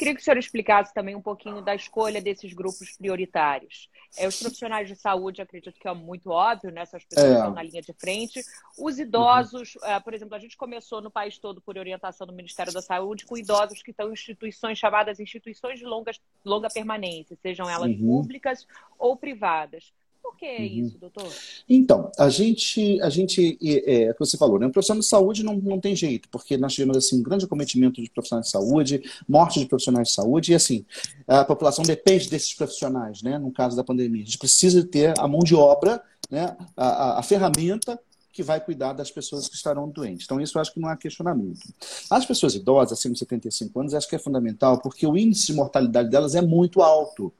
Queria 0.00 0.14
que 0.14 0.22
o 0.22 0.24
senhor 0.24 0.38
explicasse 0.38 0.94
também 0.94 1.14
um 1.14 1.20
pouquinho 1.20 1.60
da 1.60 1.74
escolha 1.74 2.22
desses 2.22 2.54
grupos 2.54 2.96
prioritários. 2.96 3.90
É, 4.16 4.26
os 4.26 4.40
profissionais 4.40 4.88
de 4.88 4.96
saúde, 4.96 5.42
acredito 5.42 5.78
que 5.78 5.86
é 5.86 5.92
muito 5.92 6.30
óbvio, 6.30 6.72
né? 6.72 6.80
Essas 6.80 7.04
pessoas 7.04 7.32
é. 7.32 7.34
estão 7.34 7.52
na 7.52 7.62
linha 7.62 7.82
de 7.82 7.92
frente. 7.92 8.42
Os 8.78 8.98
idosos, 8.98 9.74
uhum. 9.74 9.96
uh, 9.98 10.02
por 10.02 10.14
exemplo, 10.14 10.34
a 10.34 10.38
gente 10.38 10.56
começou 10.56 11.02
no 11.02 11.10
país 11.10 11.36
todo 11.36 11.60
por 11.60 11.76
orientação 11.76 12.26
do 12.26 12.32
Ministério 12.32 12.72
da 12.72 12.80
Saúde 12.80 13.26
com 13.26 13.36
idosos 13.36 13.82
que 13.82 13.90
estão 13.90 14.08
em 14.08 14.14
instituições 14.14 14.78
chamadas 14.78 15.20
instituições 15.20 15.78
de 15.78 15.84
longa, 15.84 16.12
longa 16.42 16.70
permanência, 16.70 17.36
sejam 17.42 17.68
elas 17.68 17.90
uhum. 17.90 18.22
públicas 18.22 18.66
ou 18.98 19.18
privadas. 19.18 19.92
Por 20.22 20.36
que 20.36 20.46
uhum. 20.46 20.86
isso, 20.86 20.98
doutor? 20.98 21.28
Então, 21.68 22.10
a 22.18 22.28
gente, 22.28 23.00
a 23.00 23.10
gente 23.10 23.58
é, 23.62 24.08
é, 24.08 24.12
que 24.12 24.18
você 24.18 24.36
falou, 24.36 24.58
né? 24.58 24.66
O 24.66 24.70
profissional 24.70 25.00
de 25.00 25.06
saúde 25.06 25.42
não, 25.42 25.56
não 25.56 25.80
tem 25.80 25.94
jeito, 25.96 26.28
porque 26.28 26.56
nós 26.56 26.74
tivemos 26.74 26.96
assim, 26.96 27.18
um 27.18 27.22
grande 27.22 27.44
acometimento 27.44 28.02
de 28.02 28.10
profissionais 28.10 28.46
de 28.46 28.52
saúde, 28.52 29.02
morte 29.28 29.60
de 29.60 29.66
profissionais 29.66 30.08
de 30.08 30.14
saúde, 30.14 30.52
e 30.52 30.54
assim, 30.54 30.84
a 31.26 31.44
população 31.44 31.84
depende 31.84 32.28
desses 32.28 32.54
profissionais, 32.54 33.22
né? 33.22 33.38
No 33.38 33.50
caso 33.50 33.76
da 33.76 33.84
pandemia. 33.84 34.22
A 34.22 34.26
gente 34.26 34.38
precisa 34.38 34.84
ter 34.84 35.18
a 35.18 35.26
mão 35.26 35.40
de 35.40 35.54
obra, 35.54 36.02
né? 36.30 36.56
a, 36.76 36.86
a, 36.86 37.18
a 37.20 37.22
ferramenta 37.22 37.98
que 38.32 38.42
vai 38.42 38.60
cuidar 38.60 38.92
das 38.92 39.10
pessoas 39.10 39.48
que 39.48 39.56
estarão 39.56 39.88
doentes. 39.88 40.24
Então, 40.24 40.40
isso 40.40 40.56
eu 40.56 40.62
acho 40.62 40.72
que 40.72 40.80
não 40.80 40.88
há 40.88 40.96
questionamento. 40.96 41.60
As 42.08 42.24
pessoas 42.24 42.54
idosas, 42.54 42.98
acima 42.98 43.12
de 43.12 43.18
75 43.18 43.80
anos, 43.80 43.94
acho 43.94 44.08
que 44.08 44.16
é 44.16 44.18
fundamental, 44.18 44.80
porque 44.80 45.06
o 45.06 45.16
índice 45.16 45.48
de 45.48 45.54
mortalidade 45.54 46.08
delas 46.08 46.34
é 46.34 46.40
muito 46.40 46.80
alto. 46.80 47.32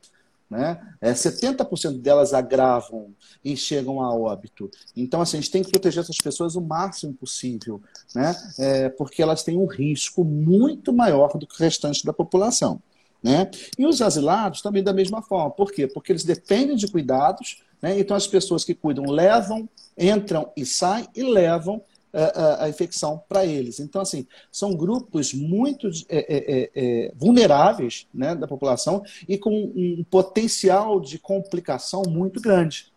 Né? 0.50 0.80
É, 1.00 1.12
70% 1.12 2.00
delas 2.00 2.34
agravam 2.34 3.14
e 3.44 3.56
chegam 3.56 4.02
a 4.02 4.12
óbito. 4.12 4.68
Então, 4.96 5.20
assim, 5.20 5.38
a 5.38 5.40
gente 5.40 5.50
tem 5.52 5.62
que 5.62 5.70
proteger 5.70 6.02
essas 6.02 6.16
pessoas 6.16 6.56
o 6.56 6.60
máximo 6.60 7.14
possível, 7.14 7.80
né? 8.12 8.34
É, 8.58 8.88
porque 8.88 9.22
elas 9.22 9.44
têm 9.44 9.56
um 9.56 9.66
risco 9.66 10.24
muito 10.24 10.92
maior 10.92 11.38
do 11.38 11.46
que 11.46 11.54
o 11.54 11.58
restante 11.58 12.04
da 12.04 12.12
população. 12.12 12.82
Né? 13.22 13.48
E 13.78 13.86
os 13.86 14.02
asilados 14.02 14.60
também 14.60 14.82
da 14.82 14.92
mesma 14.92 15.22
forma. 15.22 15.50
Por 15.50 15.70
quê? 15.70 15.86
Porque 15.86 16.10
eles 16.10 16.24
dependem 16.24 16.74
de 16.74 16.88
cuidados, 16.88 17.62
né? 17.80 17.98
então 17.98 18.16
as 18.16 18.26
pessoas 18.26 18.64
que 18.64 18.74
cuidam 18.74 19.04
levam 19.04 19.68
entram 19.96 20.50
e 20.56 20.64
saem 20.64 21.06
e 21.14 21.22
levam 21.22 21.82
a, 22.12 22.68
infecção 22.68 23.22
para 23.28 23.46
eles. 23.46 23.80
Então, 23.80 24.02
assim, 24.02 24.26
são 24.50 24.74
grupos 24.74 25.32
muito 25.32 25.88
é, 26.08 26.18
é, 26.18 26.70
é, 26.74 27.12
vulneráveis 27.14 28.06
né, 28.12 28.34
da 28.34 28.46
população 28.46 29.02
e 29.28 29.38
com 29.38 29.50
um 29.50 30.04
potencial 30.10 31.00
de 31.00 31.18
complicação 31.18 32.02
muito 32.08 32.40
grande. 32.40 32.92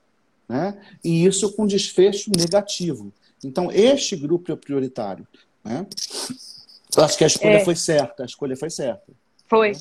Né? 0.47 0.77
E 1.03 1.25
isso 1.25 1.53
com 1.53 1.65
desfecho 1.65 2.31
negativo. 2.35 3.13
Então, 3.43 3.71
este 3.71 4.15
grupo 4.15 4.51
é 4.51 4.55
prioritário. 4.55 5.27
Né? 5.63 5.85
Eu 6.95 7.03
acho 7.03 7.17
que 7.17 7.23
a 7.23 7.27
escolha 7.27 7.57
é. 7.57 7.65
foi 7.65 7.75
certa. 7.75 8.23
A 8.23 8.25
escolha 8.25 8.55
foi 8.55 8.69
certa. 8.69 9.11
Foi. 9.47 9.73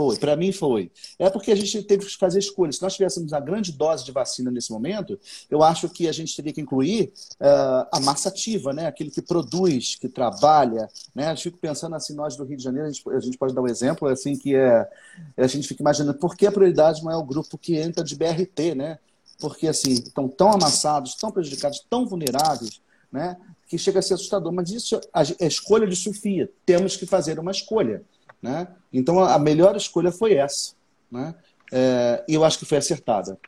Foi, 0.00 0.16
para 0.16 0.34
mim 0.34 0.50
foi. 0.50 0.90
É 1.18 1.28
porque 1.28 1.52
a 1.52 1.54
gente 1.54 1.82
teve 1.82 2.06
que 2.06 2.16
fazer 2.16 2.38
escolhas. 2.38 2.76
Se 2.76 2.82
nós 2.82 2.94
tivéssemos 2.94 3.34
a 3.34 3.38
grande 3.38 3.70
dose 3.70 4.02
de 4.02 4.10
vacina 4.10 4.50
nesse 4.50 4.72
momento, 4.72 5.20
eu 5.50 5.62
acho 5.62 5.90
que 5.90 6.08
a 6.08 6.12
gente 6.12 6.34
teria 6.34 6.54
que 6.54 6.60
incluir 6.62 7.12
uh, 7.38 7.86
a 7.92 8.00
massa 8.00 8.30
ativa, 8.30 8.72
né? 8.72 8.86
aquele 8.86 9.10
que 9.10 9.20
produz, 9.20 9.96
que 9.96 10.08
trabalha. 10.08 10.88
Né? 11.14 11.30
Eu 11.30 11.36
fico 11.36 11.58
pensando 11.58 11.94
assim, 11.96 12.14
nós 12.14 12.34
do 12.34 12.44
Rio 12.44 12.56
de 12.56 12.62
Janeiro, 12.62 12.88
a 12.88 12.90
gente, 12.90 13.10
a 13.10 13.20
gente 13.20 13.36
pode 13.36 13.54
dar 13.54 13.60
um 13.60 13.66
exemplo, 13.66 14.08
assim, 14.08 14.38
que 14.38 14.56
é. 14.56 14.88
A 15.36 15.46
gente 15.46 15.68
fica 15.68 15.82
imaginando 15.82 16.18
por 16.18 16.34
que 16.34 16.46
a 16.46 16.52
prioridade 16.52 17.04
não 17.04 17.10
é 17.12 17.16
o 17.18 17.22
grupo 17.22 17.58
que 17.58 17.76
entra 17.76 18.02
de 18.02 18.16
BRT, 18.16 18.74
né? 18.74 18.98
Porque 19.38 19.68
assim, 19.68 19.92
estão 19.92 20.26
tão 20.28 20.50
amassados, 20.50 21.14
tão 21.14 21.30
prejudicados, 21.30 21.84
tão 21.90 22.06
vulneráveis, 22.06 22.80
né? 23.12 23.36
Que 23.68 23.76
chega 23.76 23.98
a 23.98 24.02
ser 24.02 24.14
assustador. 24.14 24.50
Mas 24.50 24.70
isso 24.70 24.98
é 25.38 25.46
escolha 25.46 25.86
de 25.86 25.94
Sofia. 25.94 26.50
Temos 26.64 26.96
que 26.96 27.04
fazer 27.04 27.38
uma 27.38 27.50
escolha. 27.50 28.02
Né? 28.42 28.68
Então, 28.92 29.20
a 29.20 29.38
melhor 29.38 29.76
escolha 29.76 30.10
foi 30.10 30.34
essa. 30.34 30.74
Né? 31.10 31.34
É, 31.72 32.24
e 32.28 32.34
eu 32.34 32.44
acho 32.44 32.58
que 32.58 32.64
foi 32.64 32.78
acertada. 32.78 33.38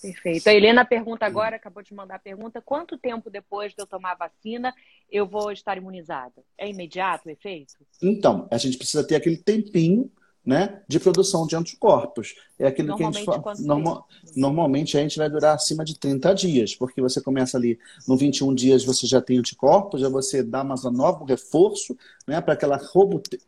Perfeito. 0.00 0.48
A 0.48 0.54
Helena 0.54 0.84
pergunta 0.84 1.26
agora, 1.26 1.56
acabou 1.56 1.82
de 1.82 1.92
mandar 1.92 2.14
a 2.14 2.18
pergunta: 2.18 2.62
quanto 2.62 2.96
tempo 2.96 3.28
depois 3.28 3.74
de 3.74 3.82
eu 3.82 3.86
tomar 3.86 4.12
a 4.12 4.28
vacina 4.28 4.74
eu 5.10 5.26
vou 5.26 5.52
estar 5.52 5.76
imunizada? 5.76 6.42
É 6.56 6.68
imediato 6.68 7.28
o 7.28 7.30
efeito? 7.30 7.74
Então, 8.00 8.48
a 8.50 8.56
gente 8.56 8.78
precisa 8.78 9.06
ter 9.06 9.16
aquele 9.16 9.36
tempinho 9.36 10.10
né, 10.44 10.80
de 10.88 10.98
produção 10.98 11.46
de 11.46 11.54
anticorpos. 11.54 12.34
É 12.58 12.66
aquilo 12.66 12.96
que 12.96 13.02
a 13.02 13.10
gente 13.10 13.24
fala. 13.24 13.54
Normal, 13.58 14.08
normalmente 14.34 14.96
a 14.96 15.00
gente 15.00 15.18
vai 15.18 15.28
durar 15.28 15.54
acima 15.54 15.84
de 15.84 15.98
30 15.98 16.34
dias, 16.34 16.74
porque 16.74 17.00
você 17.00 17.20
começa 17.20 17.56
ali 17.56 17.78
no 18.08 18.16
21 18.16 18.54
dias 18.54 18.84
você 18.84 19.06
já 19.06 19.20
tem 19.20 19.38
anticorpos, 19.38 20.00
já 20.00 20.08
você 20.08 20.42
dá 20.42 20.64
mais 20.64 20.84
um 20.84 20.90
novo 20.90 21.24
reforço 21.24 21.96
né, 22.26 22.40
para 22.40 22.54
aquela 22.54 22.80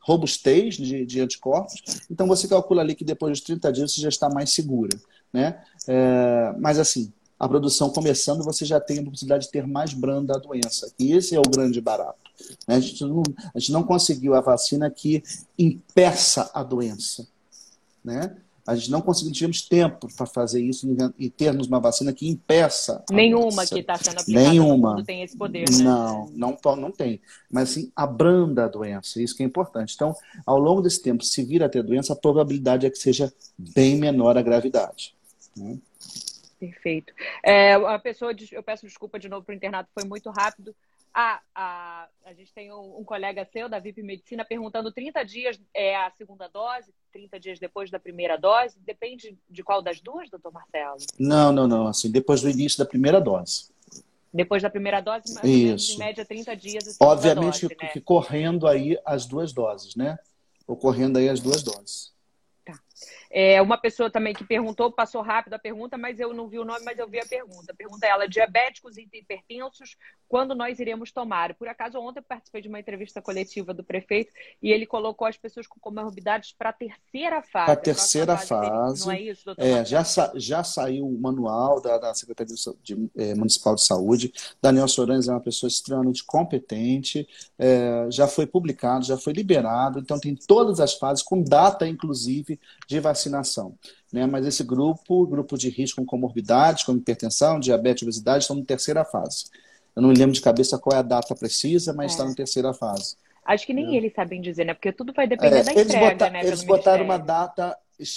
robustez 0.00 0.76
de, 0.76 1.07
de, 1.07 1.20
anticorpos. 1.20 1.83
Então 2.11 2.26
você 2.26 2.46
calcula 2.46 2.83
ali 2.83 2.94
que 2.94 3.05
depois 3.05 3.33
dos 3.33 3.40
30 3.40 3.72
dias 3.72 3.92
você 3.92 4.00
já 4.00 4.09
está 4.09 4.28
mais 4.28 4.52
segura. 4.52 4.96
Né? 5.33 5.62
É, 5.88 6.55
mas 6.59 6.78
assim, 6.78 7.12
a 7.42 7.48
produção 7.48 7.90
começando, 7.90 8.44
você 8.44 8.64
já 8.64 8.78
tem 8.78 9.00
a 9.00 9.05
possibilidade 9.05 9.46
de 9.46 9.50
ter 9.50 9.66
mais 9.66 9.92
branda 9.92 10.37
a 10.37 10.38
doença. 10.38 10.92
E 10.96 11.12
esse 11.12 11.35
é 11.35 11.40
o 11.40 11.50
grande 11.50 11.81
barato. 11.81 12.21
Né? 12.66 12.76
A, 12.76 12.80
gente 12.80 13.04
não, 13.04 13.22
a 13.54 13.58
gente 13.58 13.72
não 13.72 13.82
conseguiu 13.82 14.34
a 14.34 14.40
vacina 14.40 14.90
que 14.90 15.22
impeça 15.58 16.50
a 16.54 16.62
doença. 16.62 17.26
Né? 18.04 18.36
A 18.64 18.76
gente 18.76 18.92
não 18.92 19.00
conseguiu, 19.00 19.32
tivemos 19.32 19.62
tempo 19.62 20.06
para 20.16 20.24
fazer 20.24 20.62
isso 20.62 20.86
e 21.18 21.28
termos 21.28 21.66
uma 21.66 21.80
vacina 21.80 22.12
que 22.12 22.28
impeça. 22.28 23.04
Nenhuma 23.10 23.56
doença. 23.56 23.74
que 23.74 23.80
está 23.80 23.96
sendo 23.96 24.20
aplicada 24.20 24.48
Nenhuma. 24.48 25.04
tem 25.04 25.22
esse 25.22 25.36
poder. 25.36 25.68
Né? 25.68 25.82
Não, 25.82 26.30
não, 26.32 26.58
não 26.76 26.90
tem. 26.92 27.20
Mas 27.50 27.70
sim, 27.70 27.90
abranda 27.94 28.64
a 28.64 28.68
doença, 28.68 29.20
isso 29.20 29.36
que 29.36 29.42
é 29.42 29.46
importante. 29.46 29.94
Então, 29.96 30.14
ao 30.46 30.58
longo 30.58 30.80
desse 30.80 31.02
tempo, 31.02 31.24
se 31.24 31.42
vir 31.42 31.62
a 31.62 31.68
ter 31.68 31.82
doença, 31.82 32.12
a 32.12 32.16
probabilidade 32.16 32.86
é 32.86 32.90
que 32.90 32.98
seja 32.98 33.32
bem 33.58 33.96
menor 33.96 34.38
a 34.38 34.42
gravidade. 34.42 35.12
Né? 35.56 35.76
Perfeito. 36.60 37.12
É, 37.44 37.72
a 37.72 37.98
pessoa, 37.98 38.32
eu 38.52 38.62
peço 38.62 38.86
desculpa 38.86 39.18
de 39.18 39.28
novo 39.28 39.44
para 39.44 39.52
o 39.52 39.56
internato, 39.56 39.90
foi 39.92 40.08
muito 40.08 40.30
rápido. 40.30 40.72
Ah, 41.14 41.40
a, 41.55 42.09
a 42.25 42.33
gente 42.33 42.55
tem 42.55 42.72
um, 42.72 43.01
um, 43.01 43.05
colega 43.05 43.46
seu 43.53 43.68
da 43.68 43.79
VIP 43.79 44.03
Medicina 44.03 44.46
perguntando 44.46 44.90
30 44.90 45.22
dias 45.25 45.61
é 45.75 45.94
a 45.94 46.11
segunda 46.12 46.48
dose, 46.48 46.94
30 47.12 47.38
dias 47.38 47.59
depois 47.59 47.90
da 47.90 47.98
primeira 47.98 48.38
dose. 48.38 48.79
Depende 48.81 49.37
de 49.48 49.62
qual 49.62 49.83
das 49.83 50.01
duas, 50.01 50.31
doutor 50.31 50.51
Marcelo? 50.53 50.96
Não, 51.18 51.53
não, 51.53 51.68
não. 51.68 51.87
Assim, 51.87 52.11
depois 52.11 52.40
do 52.40 52.48
início 52.48 52.79
da 52.79 52.87
primeira 52.87 53.20
dose. 53.20 53.70
Depois 54.33 54.62
da 54.62 54.70
primeira 54.70 55.03
dose, 55.03 55.35
mais 55.35 55.46
Isso. 55.46 55.94
em 55.94 55.98
média, 55.98 56.25
30 56.25 56.57
dias. 56.57 56.96
Obviamente 56.98 57.62
dose, 57.62 57.68
que, 57.68 57.85
né? 57.85 57.90
que 57.90 58.01
correndo 58.01 58.66
aí 58.66 58.98
as 59.05 59.27
duas 59.27 59.53
doses, 59.53 59.94
né? 59.94 60.18
Ocorrendo 60.66 61.18
aí 61.18 61.29
as 61.29 61.40
duas 61.40 61.62
doses. 61.62 62.12
É, 63.34 63.62
uma 63.62 63.78
pessoa 63.78 64.10
também 64.10 64.34
que 64.34 64.44
perguntou, 64.44 64.92
passou 64.92 65.22
rápido 65.22 65.54
a 65.54 65.58
pergunta, 65.58 65.96
mas 65.96 66.20
eu 66.20 66.34
não 66.34 66.48
vi 66.48 66.58
o 66.58 66.66
nome, 66.66 66.84
mas 66.84 66.98
eu 66.98 67.08
vi 67.08 67.18
a 67.18 67.24
pergunta. 67.24 67.72
Pergunta 67.74 68.06
ela: 68.06 68.28
diabéticos 68.28 68.98
e 68.98 69.08
hipertensos, 69.10 69.96
quando 70.28 70.54
nós 70.54 70.78
iremos 70.78 71.10
tomar? 71.10 71.54
Por 71.54 71.66
acaso, 71.66 71.98
ontem 71.98 72.20
eu 72.20 72.24
participei 72.24 72.60
de 72.60 72.68
uma 72.68 72.78
entrevista 72.78 73.22
coletiva 73.22 73.72
do 73.72 73.82
prefeito 73.82 74.34
e 74.62 74.70
ele 74.70 74.84
colocou 74.84 75.26
as 75.26 75.38
pessoas 75.38 75.66
com 75.66 75.80
comorbidades 75.80 76.52
para 76.52 76.68
a 76.68 76.72
terceira 76.74 77.40
fase. 77.40 77.64
Para 77.64 77.72
a 77.72 77.76
terceira 77.76 78.36
fase. 78.36 79.06
Não 79.06 79.12
é 79.12 79.20
isso, 79.22 79.46
doutor? 79.46 79.64
É, 79.64 79.82
já, 79.82 80.04
sa 80.04 80.30
já 80.34 80.62
saiu 80.62 81.06
o 81.06 81.18
manual 81.18 81.80
da, 81.80 81.96
da 81.96 82.12
Secretaria 82.12 82.54
de, 82.82 83.10
eh, 83.16 83.34
Municipal 83.34 83.74
de 83.74 83.82
Saúde. 83.82 84.30
Daniel 84.60 84.88
Sorães 84.88 85.26
é 85.26 85.32
uma 85.32 85.40
pessoa 85.40 85.68
extremamente 85.68 86.22
competente, 86.22 87.26
é, 87.58 88.08
já 88.10 88.28
foi 88.28 88.46
publicado, 88.46 89.06
já 89.06 89.16
foi 89.16 89.32
liberado, 89.32 90.00
então 90.00 90.20
tem 90.20 90.36
todas 90.36 90.80
as 90.80 90.92
fases, 90.94 91.22
com 91.22 91.42
data, 91.42 91.88
inclusive, 91.88 92.60
de 92.86 93.00
vacinação 93.00 93.21
vacinação. 93.22 93.74
Né? 94.12 94.26
Mas 94.26 94.46
esse 94.46 94.64
grupo, 94.64 95.26
grupo 95.26 95.56
de 95.56 95.68
risco 95.68 96.00
com 96.00 96.06
comorbidades, 96.06 96.85
como 96.85 96.98
hipertensão, 96.98 97.61
diabetes, 97.61 98.02
obesidade, 98.02 98.44
estão 98.44 98.56
na 98.56 98.64
terceira 98.64 99.04
fase. 99.04 99.46
Eu 99.94 100.02
não 100.02 100.08
me 100.08 100.16
lembro 100.16 100.32
de 100.32 100.40
cabeça 100.40 100.78
qual 100.78 100.96
é 100.96 101.00
a 101.00 101.02
data 101.02 101.35
precisa, 101.35 101.92
mas 101.92 102.12
é. 102.12 102.14
está 102.14 102.24
na 102.24 102.35
terceira 102.35 102.72
fase. 102.72 103.16
Acho 103.44 103.66
que 103.66 103.74
nem 103.74 103.94
é. 103.94 103.96
eles 103.96 104.14
sabem 104.14 104.40
dizer, 104.40 104.64
né? 104.64 104.74
Porque 104.74 104.92
tudo 104.92 105.12
vai 105.12 105.26
depender 105.26 105.58
é, 105.58 105.62
da 105.64 105.72
eles 105.72 105.85
entrega, 105.85 106.11
botar, 106.11 106.30
né? 106.30 106.46
Eles 106.46 106.62
botaram 106.62 107.04
uma 107.04 107.18
data 107.18 107.76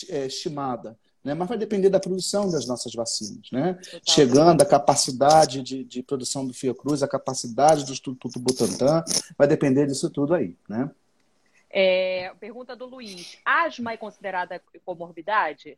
é, 0.09 0.25
estimada. 0.25 0.97
Né? 1.23 1.33
Mas 1.33 1.49
vai 1.49 1.57
depender 1.57 1.89
da 1.89 1.99
produção 1.99 2.49
das 2.49 2.67
nossas 2.67 2.93
vacinas. 2.93 3.49
Né? 3.51 3.77
Chegando, 4.07 4.61
a 4.61 4.65
capacidade 4.65 5.63
de, 5.63 5.83
de 5.83 6.03
produção 6.03 6.45
do 6.45 6.53
Fiocruz, 6.53 7.01
a 7.01 7.07
capacidade 7.07 7.83
do 7.83 7.91
Instituto 7.91 8.39
Butantan, 8.39 9.03
vai 9.35 9.47
depender 9.47 9.87
disso 9.87 10.09
tudo 10.11 10.35
aí. 10.35 10.55
Né? 10.69 10.89
É, 11.77 12.31
pergunta 12.39 12.73
do 12.73 12.85
Luiz: 12.85 13.37
asma 13.43 13.91
é 13.91 13.97
considerada 13.97 14.61
comorbidade? 14.85 15.77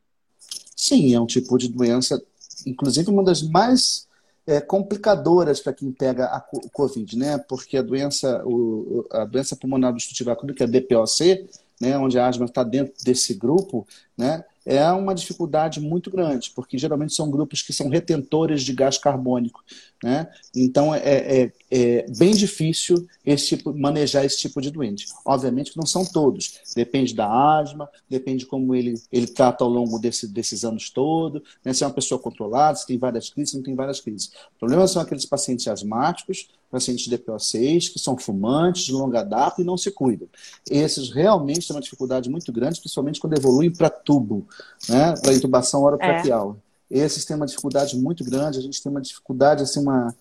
Sim, 0.76 1.16
é 1.16 1.20
um 1.20 1.26
tipo 1.26 1.58
de 1.58 1.70
doença, 1.70 2.24
inclusive 2.68 3.10
uma 3.10 3.24
das 3.24 3.42
mais 3.42 4.08
é, 4.46 4.62
complicadoras 4.62 5.60
para 5.60 5.74
quem 5.74 5.92
pega 5.92 6.26
a 6.26 6.40
Covid, 6.72 7.18
né? 7.18 7.40
Porque 7.40 7.78
a 7.78 7.82
doença, 7.82 8.44
o, 8.46 9.08
a 9.12 9.26
doença 9.26 9.56
pulmonar 9.56 9.90
obstrutiva 9.90 10.36
crônica, 10.36 10.66
a 10.66 10.68
DPOC, 10.68 11.50
né, 11.82 11.98
onde 11.98 12.20
a 12.20 12.28
asma 12.28 12.46
está 12.46 12.64
dentro 12.64 12.94
desse 13.04 13.34
grupo, 13.34 13.88
né, 14.16 14.44
é 14.68 14.92
uma 14.92 15.16
dificuldade 15.16 15.80
muito 15.80 16.12
grande, 16.12 16.52
porque 16.54 16.78
geralmente 16.78 17.14
são 17.14 17.32
grupos 17.32 17.62
que 17.62 17.72
são 17.72 17.88
retentores 17.88 18.64
de 18.64 18.74
gás 18.74 18.98
carbônico. 18.98 19.64
Né? 20.04 20.28
Então 20.54 20.94
é, 20.94 21.00
é, 21.00 21.54
é 21.72 22.06
bem 22.18 22.32
difícil 22.32 23.08
esse 23.26 23.56
tipo, 23.56 23.74
manejar 23.74 24.26
esse 24.26 24.38
tipo 24.38 24.62
de 24.62 24.70
doente. 24.70 25.08
Obviamente 25.26 25.72
que 25.72 25.78
não 25.78 25.86
são 25.86 26.06
todos, 26.06 26.60
depende 26.76 27.16
da 27.16 27.28
asma, 27.60 27.90
depende 28.10 28.40
de 28.40 28.46
como 28.46 28.76
ele, 28.76 28.96
ele 29.10 29.28
trata 29.28 29.64
ao 29.64 29.70
longo 29.70 29.98
desse, 29.98 30.28
desses 30.28 30.66
anos 30.66 30.90
todos, 30.90 31.42
né? 31.64 31.72
se 31.72 31.86
é 31.86 31.88
uma 31.88 31.94
pessoa 31.94 32.20
controlada, 32.20 32.78
se 32.78 32.86
tem 32.86 32.98
várias 32.98 33.30
crises, 33.30 33.52
se 33.52 33.56
não 33.56 33.64
tem 33.64 33.74
várias 33.74 34.02
crises. 34.02 34.34
O 34.58 34.60
problema 34.60 34.86
são 34.86 35.02
aqueles 35.02 35.26
pacientes 35.26 35.66
asmáticos, 35.70 36.50
pacientes 36.70 37.06
de 37.06 37.18
DPO6, 37.18 37.92
que 37.94 38.00
são 38.00 38.18
fumantes, 38.18 38.84
de 38.84 38.92
longa 38.92 39.24
data 39.24 39.62
e 39.62 39.66
não 39.66 39.78
se 39.78 39.90
cuidam. 39.92 40.28
Esses 40.70 41.10
realmente 41.10 41.68
têm 41.68 41.76
uma 41.76 41.82
dificuldade 41.82 42.30
muito 42.30 42.52
grande, 42.52 42.80
principalmente 42.80 43.20
quando 43.20 43.38
evoluem 43.38 43.72
para 43.72 43.90
tubo, 43.90 44.48
né? 44.90 45.16
para 45.22 45.34
intubação 45.34 45.84
orotraqueal. 45.84 46.58
É. 46.92 47.00
esses 47.00 47.26
têm 47.26 47.36
uma 47.36 47.46
dificuldade 47.46 47.98
muito 47.98 48.24
grande, 48.24 48.60
a 48.60 48.62
gente 48.62 48.82
tem 48.82 48.92
uma 48.92 49.02
dificuldade, 49.02 49.64
assim, 49.64 49.82
uma... 49.82 50.14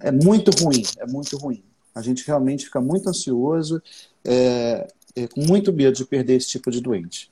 é 0.00 0.12
muito 0.12 0.50
ruim, 0.62 0.82
é 0.98 1.06
muito 1.06 1.36
ruim. 1.36 1.62
A 1.94 2.00
gente 2.00 2.26
realmente 2.26 2.66
fica 2.66 2.80
muito 2.80 3.08
ansioso, 3.08 3.82
é, 4.24 4.88
é, 5.14 5.26
com 5.26 5.42
muito 5.42 5.72
medo 5.72 5.96
de 5.96 6.04
perder 6.04 6.36
esse 6.36 6.48
tipo 6.48 6.70
de 6.70 6.80
doente. 6.80 7.30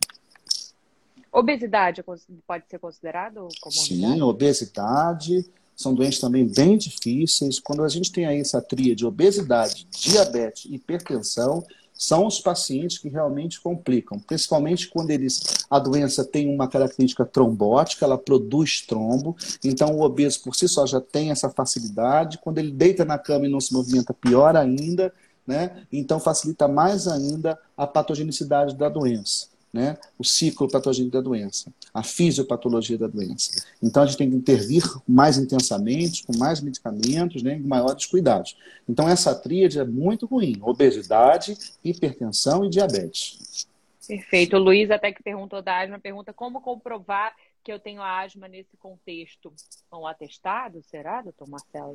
Obesidade 1.33 2.03
pode 2.03 2.65
ser 2.69 2.79
considerado 2.79 3.47
como 3.61 3.75
Sim, 3.75 4.21
obesidade. 4.21 5.49
São 5.81 5.95
doentes 5.95 6.19
também 6.19 6.47
bem 6.47 6.77
difíceis. 6.77 7.59
Quando 7.59 7.83
a 7.83 7.89
gente 7.89 8.13
tem 8.13 8.27
aí 8.27 8.39
essa 8.39 8.61
tria 8.61 8.95
de 8.95 9.07
obesidade, 9.07 9.89
diabetes 9.91 10.67
e 10.67 10.75
hipertensão, 10.75 11.65
são 11.95 12.27
os 12.27 12.39
pacientes 12.39 12.99
que 12.99 13.09
realmente 13.09 13.59
complicam, 13.59 14.19
principalmente 14.19 14.89
quando 14.89 15.11
eles 15.11 15.41
a 15.71 15.79
doença 15.79 16.23
tem 16.23 16.55
uma 16.55 16.69
característica 16.69 17.25
trombótica, 17.25 18.05
ela 18.05 18.19
produz 18.19 18.83
trombo, 18.83 19.35
então 19.65 19.97
o 19.97 20.03
obeso 20.03 20.43
por 20.43 20.55
si 20.55 20.69
só 20.69 20.85
já 20.85 21.01
tem 21.01 21.31
essa 21.31 21.49
facilidade. 21.49 22.37
Quando 22.37 22.59
ele 22.59 22.73
deita 22.73 23.03
na 23.03 23.17
cama 23.17 23.47
e 23.47 23.51
não 23.51 23.61
se 23.61 23.73
movimenta, 23.73 24.13
pior 24.13 24.57
ainda, 24.57 25.11
né? 25.47 25.83
Então 25.91 26.21
facilita 26.21 26.69
mais 26.69 27.09
ainda 27.09 27.59
a 27.75 27.87
patogenicidade 27.87 28.77
da 28.77 28.91
doença 28.91 29.49
né, 29.73 29.97
o 30.19 30.25
ciclo 30.25 30.69
patogênico 30.69 31.13
da 31.13 31.21
doença, 31.21 31.73
a 31.95 32.03
fisiopatologia 32.03 32.99
da 32.99 33.07
doença. 33.07 33.65
Então 33.83 34.03
a 34.03 34.07
gente 34.07 34.19
tem 34.19 34.31
que 34.31 34.37
intervir 34.37 34.83
mais 35.07 35.39
intensamente, 35.39 36.25
com 36.25 36.37
mais 36.37 36.61
medicamentos, 36.61 37.43
né, 37.43 37.59
com 37.59 37.69
maiores 37.69 38.07
cuidados. 38.07 38.57
Então 38.89 39.09
essa 39.09 39.35
tríade 39.35 39.79
é 39.79 39.85
muito 39.85 40.27
ruim: 40.27 40.59
obesidade, 40.61 41.57
hipertensão 41.85 42.65
e 42.65 42.71
diabetes. 42.71 43.69
Perfeito. 44.07 44.57
O 44.57 44.61
Luiz 44.61 44.91
até 44.91 45.13
que 45.13 45.23
perguntou 45.23 45.63
da 45.63 45.81
asma, 45.81 45.99
pergunta 45.99 46.33
como 46.33 46.61
comprovar 46.61 47.33
que 47.63 47.73
eu 47.73 47.79
tenho 47.79 48.03
asma 48.03 48.49
nesse 48.49 48.77
contexto? 48.77 49.53
Um 49.93 50.07
atestado, 50.07 50.83
será, 50.83 51.21
doutor 51.23 51.49
Marcelo? 51.49 51.95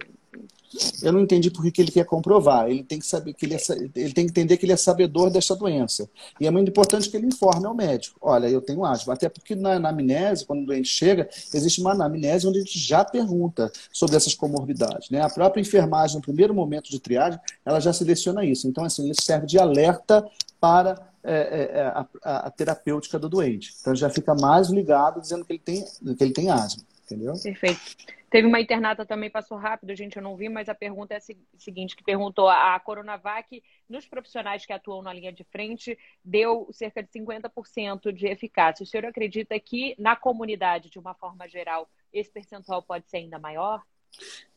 Eu 1.01 1.11
não 1.11 1.21
entendi 1.21 1.49
por 1.49 1.69
que 1.71 1.81
ele 1.81 1.91
quer 1.91 2.05
comprovar. 2.05 2.69
Ele 2.69 2.83
tem 2.83 2.99
que 2.99 3.05
saber 3.05 3.33
que 3.33 3.45
ele, 3.45 3.55
é, 3.55 3.59
ele 3.95 4.13
tem 4.13 4.25
que 4.25 4.31
entender 4.31 4.57
que 4.57 4.65
ele 4.65 4.73
é 4.73 4.77
sabedor 4.77 5.29
dessa 5.29 5.55
doença. 5.55 6.09
E 6.39 6.45
é 6.45 6.51
muito 6.51 6.69
importante 6.69 7.09
que 7.09 7.17
ele 7.17 7.27
informe 7.27 7.65
ao 7.65 7.73
médico. 7.73 8.19
Olha, 8.21 8.47
eu 8.47 8.61
tenho 8.61 8.85
asma. 8.85 9.13
Até 9.13 9.29
porque 9.29 9.55
na 9.55 9.73
anamnese, 9.73 10.45
quando 10.45 10.63
o 10.63 10.65
doente 10.65 10.89
chega, 10.89 11.27
existe 11.53 11.81
uma 11.81 11.91
anamnese 11.91 12.47
onde 12.47 12.59
a 12.59 12.61
gente 12.61 12.77
já 12.77 13.03
pergunta 13.03 13.71
sobre 13.91 14.15
essas 14.15 14.33
comorbidades. 14.33 15.09
Né? 15.09 15.21
A 15.21 15.29
própria 15.29 15.61
enfermagem, 15.61 16.17
no 16.17 16.21
primeiro 16.21 16.53
momento 16.53 16.89
de 16.89 16.99
triagem, 16.99 17.39
ela 17.65 17.79
já 17.79 17.91
seleciona 17.91 18.45
isso. 18.45 18.67
Então, 18.67 18.83
assim, 18.83 19.05
ele 19.05 19.15
serve 19.19 19.47
de 19.47 19.57
alerta 19.57 20.25
para 20.59 21.14
é, 21.25 21.33
é, 21.33 21.79
é, 21.79 21.81
a, 21.87 22.07
a, 22.23 22.37
a, 22.47 22.51
terapêutica 22.51 23.17
do 23.17 23.27
doente. 23.27 23.73
Então 23.79 23.95
já 23.95 24.09
fica 24.09 24.35
mais 24.35 24.69
ligado 24.69 25.19
dizendo 25.19 25.43
que 25.43 25.53
ele 25.53 25.59
tem, 25.59 25.83
que 25.83 26.23
ele 26.23 26.33
tem 26.33 26.51
asma, 26.51 26.83
entendeu? 27.03 27.33
Perfeito. 27.41 27.81
Teve 28.29 28.47
uma 28.47 28.59
internata 28.59 29.05
também, 29.05 29.29
passou 29.29 29.57
rápido, 29.57 29.95
gente, 29.95 30.17
eu 30.17 30.21
não 30.21 30.35
vi, 30.35 30.49
mas 30.49 30.67
a 30.67 30.75
pergunta 30.75 31.13
é 31.13 31.17
a 31.17 31.57
seguinte, 31.57 31.95
que 31.95 32.03
perguntou, 32.03 32.49
a 32.49 32.77
Coronavac, 32.79 33.63
nos 33.89 34.05
profissionais 34.05 34.65
que 34.65 34.73
atuam 34.73 35.01
na 35.01 35.13
linha 35.13 35.31
de 35.31 35.43
frente, 35.45 35.97
deu 36.23 36.67
cerca 36.73 37.01
de 37.01 37.09
50% 37.09 38.11
de 38.11 38.27
eficácia. 38.27 38.83
O 38.83 38.85
senhor 38.85 39.05
acredita 39.05 39.57
que 39.59 39.95
na 39.97 40.15
comunidade, 40.15 40.89
de 40.89 40.99
uma 40.99 41.13
forma 41.13 41.47
geral, 41.47 41.89
esse 42.11 42.29
percentual 42.29 42.83
pode 42.83 43.09
ser 43.09 43.17
ainda 43.17 43.39
maior? 43.39 43.81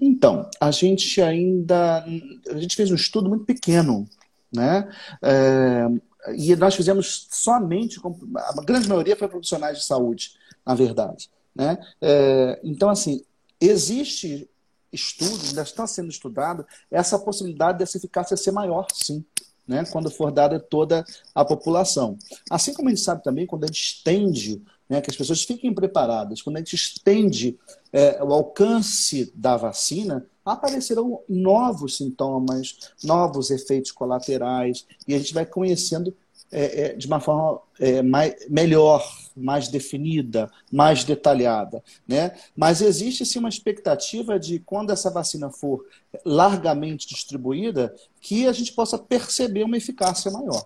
Então, 0.00 0.50
a 0.60 0.70
gente 0.70 1.22
ainda, 1.22 2.04
a 2.50 2.58
gente 2.58 2.74
fez 2.74 2.90
um 2.90 2.96
estudo 2.96 3.28
muito 3.28 3.44
pequeno, 3.44 4.08
né? 4.52 4.90
É, 5.22 5.86
e 6.34 6.54
nós 6.56 6.74
fizemos 6.74 7.28
somente, 7.30 8.00
a 8.36 8.62
grande 8.62 8.88
maioria 8.88 9.16
foi 9.16 9.28
profissionais 9.28 9.78
de 9.78 9.84
saúde, 9.84 10.32
na 10.64 10.74
verdade. 10.74 11.30
Né? 11.54 11.78
É, 12.00 12.60
então, 12.62 12.88
assim, 12.88 13.24
existe 13.60 14.48
estudo, 14.92 15.46
ainda 15.46 15.62
está 15.62 15.86
sendo 15.86 16.08
estudado, 16.08 16.66
essa 16.90 17.18
possibilidade 17.18 17.78
dessa 17.78 17.98
eficácia 17.98 18.36
ser 18.36 18.52
maior, 18.52 18.86
sim. 18.92 19.24
Né, 19.66 19.84
quando 19.92 20.10
for 20.10 20.32
dada 20.32 20.58
toda 20.58 21.04
a 21.34 21.44
população. 21.44 22.16
Assim 22.48 22.72
como 22.72 22.88
a 22.88 22.90
gente 22.90 23.02
sabe 23.02 23.22
também, 23.22 23.46
quando 23.46 23.64
a 23.64 23.66
gente 23.66 23.82
estende, 23.82 24.62
né, 24.88 25.02
que 25.02 25.10
as 25.10 25.16
pessoas 25.16 25.42
fiquem 25.42 25.74
preparadas, 25.74 26.40
quando 26.40 26.56
a 26.56 26.60
gente 26.60 26.74
estende 26.74 27.58
é, 27.92 28.22
o 28.24 28.32
alcance 28.32 29.30
da 29.34 29.58
vacina, 29.58 30.24
aparecerão 30.48 31.20
novos 31.28 31.96
sintomas, 31.96 32.76
novos 33.02 33.50
efeitos 33.50 33.92
colaterais, 33.92 34.86
e 35.06 35.14
a 35.14 35.18
gente 35.18 35.34
vai 35.34 35.46
conhecendo 35.46 36.14
é, 36.50 36.80
é, 36.80 36.92
de 36.94 37.06
uma 37.06 37.20
forma 37.20 37.60
é, 37.78 38.00
mais, 38.00 38.48
melhor, 38.48 39.06
mais 39.36 39.68
definida, 39.68 40.50
mais 40.72 41.04
detalhada. 41.04 41.84
Né? 42.06 42.34
Mas 42.56 42.80
existe 42.80 43.26
sim 43.26 43.38
uma 43.38 43.50
expectativa 43.50 44.38
de, 44.38 44.58
quando 44.58 44.90
essa 44.90 45.10
vacina 45.10 45.50
for 45.50 45.84
largamente 46.24 47.06
distribuída, 47.06 47.94
que 48.20 48.46
a 48.46 48.52
gente 48.52 48.72
possa 48.72 48.98
perceber 48.98 49.62
uma 49.62 49.76
eficácia 49.76 50.30
maior. 50.30 50.64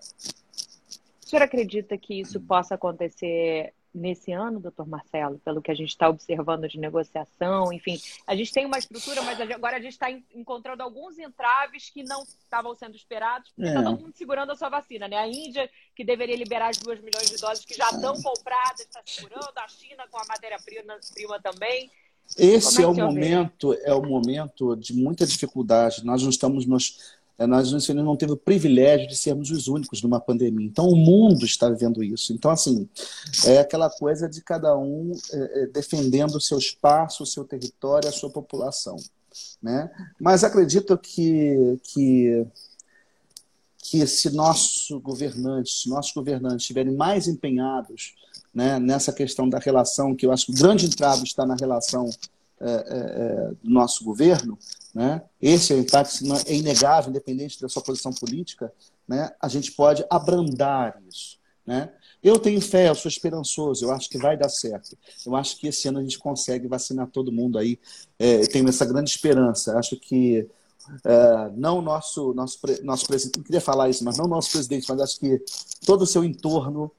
O 1.24 1.28
senhor 1.28 1.42
acredita 1.42 1.98
que 1.98 2.20
isso 2.20 2.38
possa 2.40 2.76
acontecer 2.76 3.74
nesse 3.94 4.32
ano, 4.32 4.58
doutor 4.58 4.86
Marcelo, 4.86 5.38
pelo 5.40 5.60
que 5.60 5.70
a 5.70 5.74
gente 5.74 5.90
está 5.90 6.08
observando 6.08 6.68
de 6.68 6.78
negociação, 6.78 7.72
enfim, 7.72 8.00
a 8.26 8.34
gente 8.34 8.52
tem 8.52 8.64
uma 8.64 8.78
estrutura, 8.78 9.22
mas 9.22 9.40
agora 9.40 9.76
a 9.76 9.80
gente 9.80 9.92
está 9.92 10.10
encontrando 10.34 10.82
alguns 10.82 11.18
entraves 11.18 11.90
que 11.90 12.02
não 12.02 12.22
estavam 12.22 12.74
sendo 12.74 12.96
esperados, 12.96 13.50
porque 13.50 13.68
está 13.68 13.80
é. 13.80 13.84
todo 13.84 14.00
mundo 14.00 14.16
segurando 14.16 14.52
a 14.52 14.56
sua 14.56 14.68
vacina, 14.68 15.06
né? 15.08 15.16
A 15.16 15.28
Índia, 15.28 15.68
que 15.94 16.04
deveria 16.04 16.36
liberar 16.36 16.68
as 16.68 16.78
2 16.78 17.00
milhões 17.00 17.30
de 17.30 17.36
doses 17.36 17.64
que 17.64 17.74
já 17.74 17.90
estão 17.90 18.14
compradas, 18.20 18.80
está 18.80 19.02
segurando, 19.04 19.52
a 19.56 19.68
China 19.68 20.04
com 20.10 20.18
a 20.18 20.24
matéria-prima 20.26 21.40
também. 21.42 21.90
Esse 22.38 22.80
é, 22.80 22.84
é 22.84 22.86
o 22.86 22.94
momento, 22.94 23.74
é 23.82 23.94
o 23.94 24.02
momento 24.02 24.74
de 24.76 24.94
muita 24.94 25.26
dificuldade. 25.26 26.04
Nós 26.04 26.22
não 26.22 26.30
estamos 26.30 26.64
nos 26.64 27.14
é, 27.42 27.46
nós 27.46 27.72
não 27.92 28.16
teve 28.16 28.32
o 28.32 28.36
privilégio 28.36 29.08
de 29.08 29.16
sermos 29.16 29.50
os 29.50 29.66
únicos 29.66 30.00
numa 30.00 30.20
pandemia. 30.20 30.66
Então, 30.66 30.88
o 30.88 30.94
mundo 30.94 31.44
está 31.44 31.68
vivendo 31.68 32.02
isso. 32.02 32.32
Então, 32.32 32.50
assim, 32.50 32.88
é 33.44 33.58
aquela 33.58 33.90
coisa 33.90 34.28
de 34.28 34.40
cada 34.40 34.76
um 34.76 35.12
é, 35.32 35.62
é, 35.62 35.66
defendendo 35.66 36.36
o 36.36 36.40
seu 36.40 36.56
espaço, 36.58 37.24
o 37.24 37.26
seu 37.26 37.44
território, 37.44 38.08
a 38.08 38.12
sua 38.12 38.30
população. 38.30 38.96
Né? 39.60 39.90
Mas 40.20 40.44
acredito 40.44 40.96
que, 40.96 41.78
que, 41.82 42.46
que 43.78 44.06
se 44.06 44.30
nossos 44.30 44.88
governantes, 45.00 45.82
se 45.82 45.88
nossos 45.88 46.12
governantes 46.12 46.62
estiverem 46.62 46.94
mais 46.94 47.26
empenhados 47.26 48.14
né, 48.54 48.78
nessa 48.78 49.12
questão 49.12 49.48
da 49.48 49.58
relação, 49.58 50.14
que 50.14 50.26
eu 50.26 50.32
acho 50.32 50.46
que 50.46 50.52
o 50.52 50.54
grande 50.54 50.86
entrave 50.86 51.24
está 51.24 51.44
na 51.44 51.56
relação 51.56 52.08
do 53.62 53.70
nosso 53.70 54.04
governo, 54.04 54.58
né? 54.94 55.22
Esse 55.40 55.72
é 55.72 55.76
o 55.76 55.80
impacto 55.80 56.22
é 56.46 56.54
inegável, 56.54 57.10
independente 57.10 57.60
da 57.60 57.68
sua 57.68 57.82
posição 57.82 58.12
política. 58.12 58.72
Né? 59.08 59.30
A 59.40 59.48
gente 59.48 59.72
pode 59.72 60.04
abrandar 60.10 61.00
isso. 61.08 61.38
Né? 61.66 61.92
Eu 62.22 62.38
tenho 62.38 62.60
fé, 62.60 62.88
eu 62.88 62.94
sou 62.94 63.08
esperançoso, 63.08 63.84
eu 63.84 63.92
acho 63.92 64.08
que 64.08 64.18
vai 64.18 64.36
dar 64.36 64.48
certo. 64.48 64.96
Eu 65.24 65.34
acho 65.34 65.58
que 65.58 65.68
esse 65.68 65.88
ano 65.88 65.98
a 65.98 66.02
gente 66.02 66.18
consegue 66.18 66.68
vacinar 66.68 67.08
todo 67.08 67.32
mundo 67.32 67.58
aí. 67.58 67.78
É, 68.18 68.46
tenho 68.46 68.68
essa 68.68 68.84
grande 68.84 69.10
esperança. 69.10 69.78
Acho 69.78 69.96
que 69.96 70.46
é, 71.04 71.50
não 71.56 71.80
nosso 71.80 72.34
nosso 72.34 72.58
nosso 72.82 73.06
presidente, 73.06 73.36
não 73.38 73.44
queria 73.44 73.60
falar 73.60 73.88
isso, 73.88 74.04
mas 74.04 74.18
não 74.18 74.26
nosso 74.26 74.50
presidente, 74.50 74.86
mas 74.88 75.00
acho 75.00 75.20
que 75.20 75.42
todo 75.86 76.02
o 76.02 76.06
seu 76.06 76.24
entorno 76.24 76.90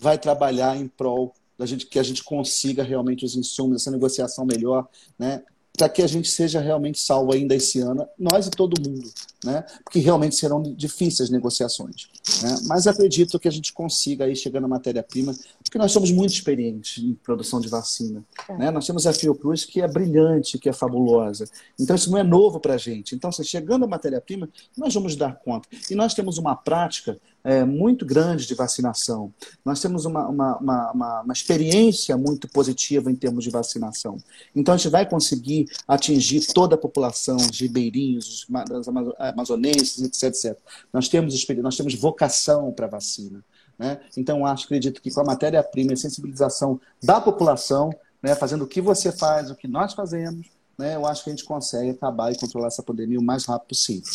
vai 0.00 0.18
trabalhar 0.18 0.76
em 0.76 0.88
prol 0.88 1.34
da 1.58 1.66
gente 1.66 1.86
que 1.86 1.98
a 1.98 2.02
gente 2.02 2.22
consiga 2.24 2.82
realmente 2.82 3.24
os 3.24 3.36
insumos, 3.36 3.82
essa 3.82 3.90
negociação 3.90 4.44
melhor, 4.44 4.88
né? 5.18 5.42
para 5.76 5.88
que 5.88 6.02
a 6.02 6.06
gente 6.06 6.28
seja 6.30 6.60
realmente 6.60 7.00
salvo 7.00 7.32
ainda 7.32 7.54
esse 7.54 7.80
ano, 7.80 8.06
nós 8.16 8.46
e 8.46 8.50
todo 8.50 8.80
mundo, 8.80 9.10
né? 9.44 9.64
Porque 9.82 9.98
realmente 9.98 10.36
serão 10.36 10.62
difíceis 10.62 11.22
as 11.22 11.30
negociações, 11.30 12.08
né? 12.42 12.56
Mas 12.68 12.86
acredito 12.86 13.40
que 13.40 13.48
a 13.48 13.50
gente 13.50 13.72
consiga 13.72 14.24
aí 14.24 14.36
chegar 14.36 14.60
na 14.60 14.68
matéria-prima, 14.68 15.34
porque 15.64 15.76
nós 15.76 15.90
somos 15.90 16.12
muito 16.12 16.32
experientes 16.32 17.02
em 17.02 17.14
produção 17.14 17.60
de 17.60 17.68
vacina, 17.68 18.24
é. 18.48 18.56
né? 18.56 18.70
Nós 18.70 18.86
temos 18.86 19.04
a 19.04 19.12
Fiocruz 19.12 19.64
que 19.64 19.80
é 19.80 19.88
brilhante, 19.88 20.58
que 20.58 20.68
é 20.68 20.72
fabulosa. 20.72 21.48
Então 21.78 21.96
isso 21.96 22.08
não 22.08 22.18
é 22.18 22.22
novo 22.22 22.60
para 22.60 22.74
a 22.74 22.78
gente. 22.78 23.16
Então, 23.16 23.32
se 23.32 23.44
chegando 23.44 23.84
a 23.84 23.88
matéria-prima, 23.88 24.48
nós 24.76 24.94
vamos 24.94 25.16
dar 25.16 25.34
conta. 25.40 25.68
E 25.90 25.96
nós 25.96 26.14
temos 26.14 26.38
uma 26.38 26.54
prática 26.54 27.18
é, 27.44 27.62
muito 27.62 28.06
grande 28.06 28.46
de 28.46 28.54
vacinação. 28.54 29.32
Nós 29.62 29.80
temos 29.80 30.06
uma, 30.06 30.26
uma, 30.26 30.58
uma, 30.58 31.22
uma, 31.22 31.32
experiência 31.32 32.16
muito 32.16 32.48
positiva 32.48 33.12
em 33.12 33.14
termos 33.14 33.44
de 33.44 33.50
vacinação. 33.50 34.16
Então, 34.56 34.72
a 34.72 34.76
gente 34.78 34.88
vai 34.88 35.06
conseguir 35.06 35.66
atingir 35.86 36.46
toda 36.54 36.74
a 36.74 36.78
população, 36.78 37.36
os 37.36 37.60
ribeirinhos, 37.60 38.46
os 38.48 38.88
amazonenses, 39.18 40.02
etc, 40.02 40.22
etc. 40.24 40.58
Nós 40.90 41.08
temos, 41.08 41.46
nós 41.62 41.76
temos 41.76 41.94
vocação 41.94 42.72
para 42.72 42.86
vacina. 42.86 43.44
Né? 43.78 44.00
Então, 44.16 44.46
acho, 44.46 44.64
acredito 44.64 45.02
que 45.02 45.12
com 45.12 45.20
a 45.20 45.24
matéria-prima 45.24 45.90
e 45.90 45.94
a 45.94 45.98
sensibilização 45.98 46.80
da 47.02 47.20
população, 47.20 47.90
né, 48.22 48.34
fazendo 48.34 48.64
o 48.64 48.66
que 48.66 48.80
você 48.80 49.12
faz, 49.12 49.50
o 49.50 49.56
que 49.56 49.68
nós 49.68 49.92
fazemos, 49.92 50.46
né, 50.78 50.96
eu 50.96 51.06
acho 51.06 51.24
que 51.24 51.30
a 51.30 51.32
gente 51.32 51.44
consegue 51.44 51.90
acabar 51.90 52.32
e 52.32 52.38
controlar 52.38 52.68
essa 52.68 52.82
pandemia 52.82 53.18
o 53.18 53.22
mais 53.22 53.44
rápido 53.44 53.68
possível. 53.68 54.10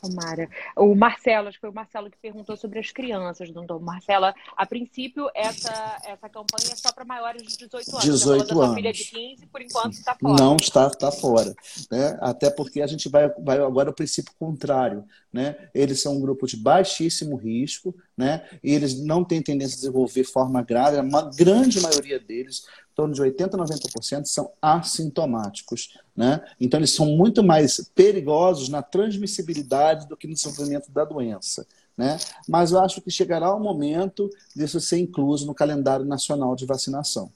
Tomara. 0.00 0.48
O 0.76 0.94
Marcelo, 0.94 1.48
acho 1.48 1.56
que 1.56 1.60
foi 1.60 1.70
o 1.70 1.74
Marcelo 1.74 2.10
que 2.10 2.18
perguntou 2.18 2.56
sobre 2.56 2.78
as 2.78 2.90
crianças, 2.90 3.50
doutor. 3.50 3.80
Marcela, 3.80 4.34
a 4.56 4.66
princípio, 4.66 5.28
essa, 5.34 5.98
essa 6.04 6.28
campanha 6.28 6.72
é 6.72 6.76
só 6.76 6.92
para 6.92 7.04
maiores 7.04 7.42
de 7.42 7.66
18 7.66 7.90
anos. 7.90 8.04
18 8.04 8.60
anos. 8.60 8.74
filha 8.76 8.92
de 8.92 9.04
15, 9.04 9.46
por 9.46 9.60
enquanto, 9.60 9.94
está 9.94 10.14
fora. 10.14 10.42
Não 10.42 10.56
está, 10.56 10.86
está 10.86 11.10
fora. 11.10 11.54
Né? 11.90 12.18
Até 12.20 12.50
porque 12.50 12.80
a 12.80 12.86
gente 12.86 13.08
vai, 13.08 13.28
vai 13.40 13.58
agora 13.58 13.90
ao 13.90 13.94
princípio 13.94 14.32
contrário. 14.38 15.04
Né? 15.32 15.56
Eles 15.74 16.00
são 16.00 16.16
um 16.16 16.20
grupo 16.20 16.46
de 16.46 16.56
baixíssimo 16.56 17.36
risco, 17.36 17.94
né? 18.16 18.46
e 18.62 18.72
eles 18.72 19.04
não 19.04 19.24
têm 19.24 19.42
tendência 19.42 19.74
a 19.74 19.80
desenvolver 19.80 20.24
forma 20.24 20.62
grave, 20.62 20.98
a 20.98 21.30
grande 21.36 21.80
maioria 21.80 22.18
deles 22.18 22.64
torno 22.98 23.14
de 23.14 23.22
80% 23.22 23.54
a 23.54 23.58
90% 23.58 24.24
são 24.24 24.50
assintomáticos. 24.60 25.96
Né? 26.16 26.44
Então, 26.60 26.80
eles 26.80 26.92
são 26.92 27.06
muito 27.06 27.44
mais 27.44 27.88
perigosos 27.94 28.68
na 28.68 28.82
transmissibilidade 28.82 30.08
do 30.08 30.16
que 30.16 30.26
no 30.26 30.34
desenvolvimento 30.34 30.90
da 30.90 31.04
doença. 31.04 31.64
Né? 31.96 32.18
Mas 32.48 32.72
eu 32.72 32.80
acho 32.80 33.00
que 33.00 33.08
chegará 33.08 33.54
o 33.54 33.60
momento 33.60 34.28
disso 34.54 34.80
ser 34.80 34.98
incluso 34.98 35.46
no 35.46 35.54
calendário 35.54 36.04
nacional 36.04 36.56
de 36.56 36.66
vacinação. 36.66 37.30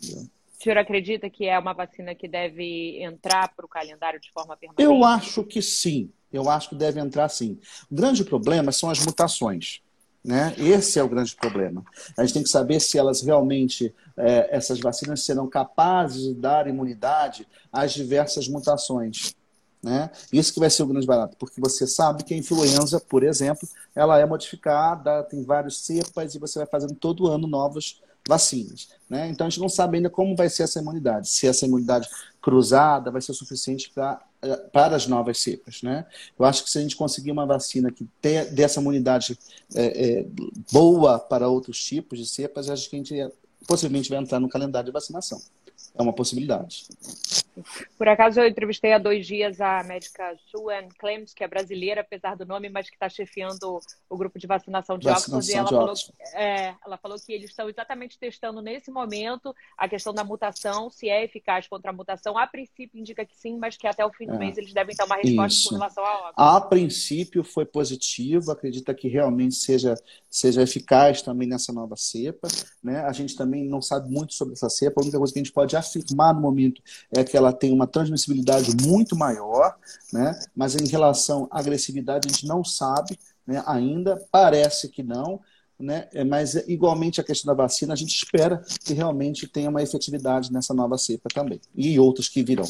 O 0.00 0.62
senhor 0.62 0.78
acredita 0.78 1.28
que 1.28 1.46
é 1.46 1.58
uma 1.58 1.72
vacina 1.72 2.14
que 2.14 2.28
deve 2.28 3.02
entrar 3.02 3.52
para 3.52 3.66
o 3.66 3.68
calendário 3.68 4.20
de 4.20 4.30
forma 4.30 4.56
permanente? 4.56 4.84
Eu 4.84 5.04
acho 5.04 5.42
que 5.42 5.60
sim. 5.60 6.08
Eu 6.32 6.48
acho 6.48 6.68
que 6.68 6.76
deve 6.76 7.00
entrar 7.00 7.28
sim. 7.28 7.58
O 7.90 7.94
grande 7.96 8.24
problema 8.24 8.70
são 8.70 8.88
as 8.88 9.04
mutações. 9.04 9.80
Né? 10.24 10.54
Esse 10.56 10.98
é 10.98 11.02
o 11.02 11.08
grande 11.08 11.36
problema. 11.36 11.84
A 12.16 12.22
gente 12.22 12.34
tem 12.34 12.42
que 12.42 12.48
saber 12.48 12.80
se 12.80 12.98
elas 12.98 13.20
realmente, 13.20 13.94
é, 14.16 14.56
essas 14.56 14.80
vacinas 14.80 15.22
serão 15.24 15.46
capazes 15.46 16.22
de 16.22 16.34
dar 16.34 16.66
imunidade 16.66 17.46
às 17.70 17.92
diversas 17.92 18.48
mutações. 18.48 19.34
Né? 19.82 20.10
Isso 20.32 20.54
que 20.54 20.60
vai 20.60 20.70
ser 20.70 20.82
o 20.82 20.86
grande 20.86 21.06
barato, 21.06 21.36
porque 21.36 21.60
você 21.60 21.86
sabe 21.86 22.24
que 22.24 22.32
a 22.32 22.36
influenza, 22.38 22.98
por 22.98 23.22
exemplo, 23.22 23.68
ela 23.94 24.18
é 24.18 24.24
modificada, 24.24 25.22
tem 25.24 25.44
vários 25.44 25.84
cepas 25.84 26.34
e 26.34 26.38
você 26.38 26.58
vai 26.58 26.66
fazendo 26.66 26.94
todo 26.94 27.26
ano 27.26 27.46
novas 27.46 28.00
vacinas. 28.28 28.88
Né? 29.08 29.28
Então 29.28 29.46
a 29.46 29.50
gente 29.50 29.60
não 29.60 29.68
sabe 29.68 29.98
ainda 29.98 30.10
como 30.10 30.34
vai 30.34 30.48
ser 30.48 30.64
essa 30.64 30.80
imunidade, 30.80 31.28
se 31.28 31.46
essa 31.46 31.66
imunidade 31.66 32.08
cruzada 32.40 33.10
vai 33.10 33.20
ser 33.20 33.34
suficiente 33.34 33.90
pra, 33.94 34.22
eh, 34.42 34.56
para 34.72 34.96
as 34.96 35.06
novas 35.06 35.38
cepas. 35.38 35.82
Né? 35.82 36.06
Eu 36.38 36.44
acho 36.44 36.64
que 36.64 36.70
se 36.70 36.78
a 36.78 36.80
gente 36.80 36.96
conseguir 36.96 37.30
uma 37.30 37.46
vacina 37.46 37.90
que 37.90 38.06
tenha 38.20 38.44
dessa 38.44 38.80
imunidade 38.80 39.38
é, 39.74 39.84
é, 40.20 40.26
boa 40.72 41.18
para 41.18 41.48
outros 41.48 41.82
tipos 41.82 42.18
de 42.18 42.26
cepas, 42.26 42.70
acho 42.70 42.88
que 42.88 42.96
a 42.96 42.98
gente 42.98 43.32
possivelmente 43.66 44.10
vai 44.10 44.18
entrar 44.18 44.40
no 44.40 44.48
calendário 44.48 44.86
de 44.86 44.92
vacinação. 44.92 45.40
É 45.96 46.02
uma 46.02 46.12
possibilidade. 46.12 46.86
Por 47.96 48.08
acaso 48.08 48.40
eu 48.40 48.48
entrevistei 48.48 48.92
há 48.92 48.98
dois 48.98 49.24
dias 49.26 49.60
a 49.60 49.82
médica 49.84 50.34
Sue 50.50 50.88
Clems, 50.98 51.32
que 51.32 51.44
é 51.44 51.48
brasileira, 51.48 52.00
apesar 52.00 52.36
do 52.36 52.44
nome, 52.44 52.68
mas 52.68 52.88
que 52.88 52.96
está 52.96 53.08
chefiando 53.08 53.78
o 54.10 54.16
grupo 54.16 54.38
de 54.38 54.46
vacinação 54.46 54.98
de 54.98 55.06
vacinação 55.06 55.38
Oxford. 55.38 55.52
E 55.52 55.56
ela, 55.56 55.68
falou, 55.68 55.94
é, 56.34 56.74
ela 56.84 56.96
falou 56.98 57.16
que 57.18 57.32
eles 57.32 57.50
estão 57.50 57.68
exatamente 57.68 58.18
testando 58.18 58.60
nesse 58.60 58.90
momento 58.90 59.54
a 59.78 59.88
questão 59.88 60.12
da 60.12 60.24
mutação, 60.24 60.90
se 60.90 61.08
é 61.08 61.22
eficaz 61.22 61.68
contra 61.68 61.90
a 61.90 61.94
mutação. 61.94 62.36
A 62.36 62.46
princípio 62.46 62.98
indica 62.98 63.24
que 63.24 63.36
sim, 63.36 63.56
mas 63.56 63.76
que 63.76 63.86
até 63.86 64.04
o 64.04 64.12
fim 64.12 64.26
do 64.26 64.34
é. 64.34 64.38
mês 64.38 64.58
eles 64.58 64.72
devem 64.72 64.96
dar 64.96 65.04
uma 65.04 65.16
resposta 65.16 65.60
Isso. 65.60 65.68
com 65.68 65.74
relação 65.76 66.04
à 66.04 66.28
Oxford. 66.28 66.34
A 66.36 66.60
princípio 66.60 67.44
foi 67.44 67.64
positivo, 67.64 68.50
acredita 68.50 68.92
que 68.92 69.06
realmente 69.06 69.54
seja, 69.54 69.94
seja 70.28 70.60
eficaz 70.60 71.22
também 71.22 71.48
nessa 71.48 71.72
nova 71.72 71.94
cepa. 71.96 72.48
Né? 72.82 72.98
A 73.04 73.12
gente 73.12 73.36
também 73.36 73.64
não 73.64 73.80
sabe 73.80 74.10
muito 74.10 74.34
sobre 74.34 74.54
essa 74.54 74.68
cepa, 74.68 75.00
a 75.00 75.04
única 75.04 75.18
coisa 75.18 75.32
que 75.32 75.38
a 75.38 75.42
gente 75.42 75.52
pode 75.52 75.63
afirmar 75.72 76.34
no 76.34 76.40
momento 76.40 76.82
é 77.10 77.24
que 77.24 77.36
ela 77.36 77.52
tem 77.52 77.72
uma 77.72 77.86
transmissibilidade 77.86 78.70
muito 78.86 79.16
maior, 79.16 79.76
né? 80.12 80.38
mas 80.54 80.74
em 80.74 80.86
relação 80.86 81.48
à 81.50 81.60
agressividade 81.60 82.28
a 82.28 82.30
gente 82.30 82.46
não 82.46 82.64
sabe 82.64 83.18
né? 83.46 83.62
ainda, 83.66 84.22
parece 84.30 84.88
que 84.88 85.02
não, 85.02 85.40
né? 85.78 86.08
É, 86.12 86.24
mas 86.24 86.54
igualmente 86.68 87.20
a 87.20 87.24
questão 87.24 87.54
da 87.54 87.62
vacina, 87.62 87.92
a 87.92 87.96
gente 87.96 88.14
espera 88.14 88.62
que 88.84 88.94
realmente 88.94 89.46
tenha 89.46 89.68
uma 89.68 89.82
efetividade 89.82 90.52
nessa 90.52 90.72
nova 90.72 90.96
cepa 90.96 91.28
também, 91.32 91.60
e 91.74 91.98
outros 91.98 92.28
que 92.28 92.42
virão. 92.42 92.66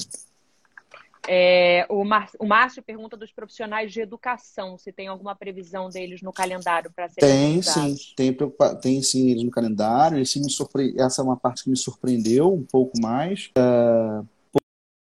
É, 1.28 1.86
o, 1.88 2.04
Mar, 2.04 2.30
o 2.38 2.46
Márcio 2.46 2.82
pergunta 2.82 3.16
dos 3.16 3.32
profissionais 3.32 3.92
de 3.92 4.00
educação, 4.00 4.76
se 4.76 4.92
tem 4.92 5.08
alguma 5.08 5.34
previsão 5.34 5.88
deles 5.88 6.22
no 6.22 6.32
calendário 6.32 6.92
para 6.94 7.08
ser 7.08 7.20
Tem 7.20 7.62
sim, 7.62 7.96
tem, 8.16 8.36
tem 8.80 9.02
sim 9.02 9.30
eles 9.30 9.42
no 9.42 9.50
calendário. 9.50 10.18
Esse 10.18 10.40
me 10.40 10.50
surpre... 10.50 10.94
Essa 10.98 11.22
é 11.22 11.24
uma 11.24 11.36
parte 11.36 11.64
que 11.64 11.70
me 11.70 11.76
surpreendeu 11.76 12.52
um 12.52 12.64
pouco 12.64 13.00
mais. 13.00 13.50
Uh, 13.56 14.26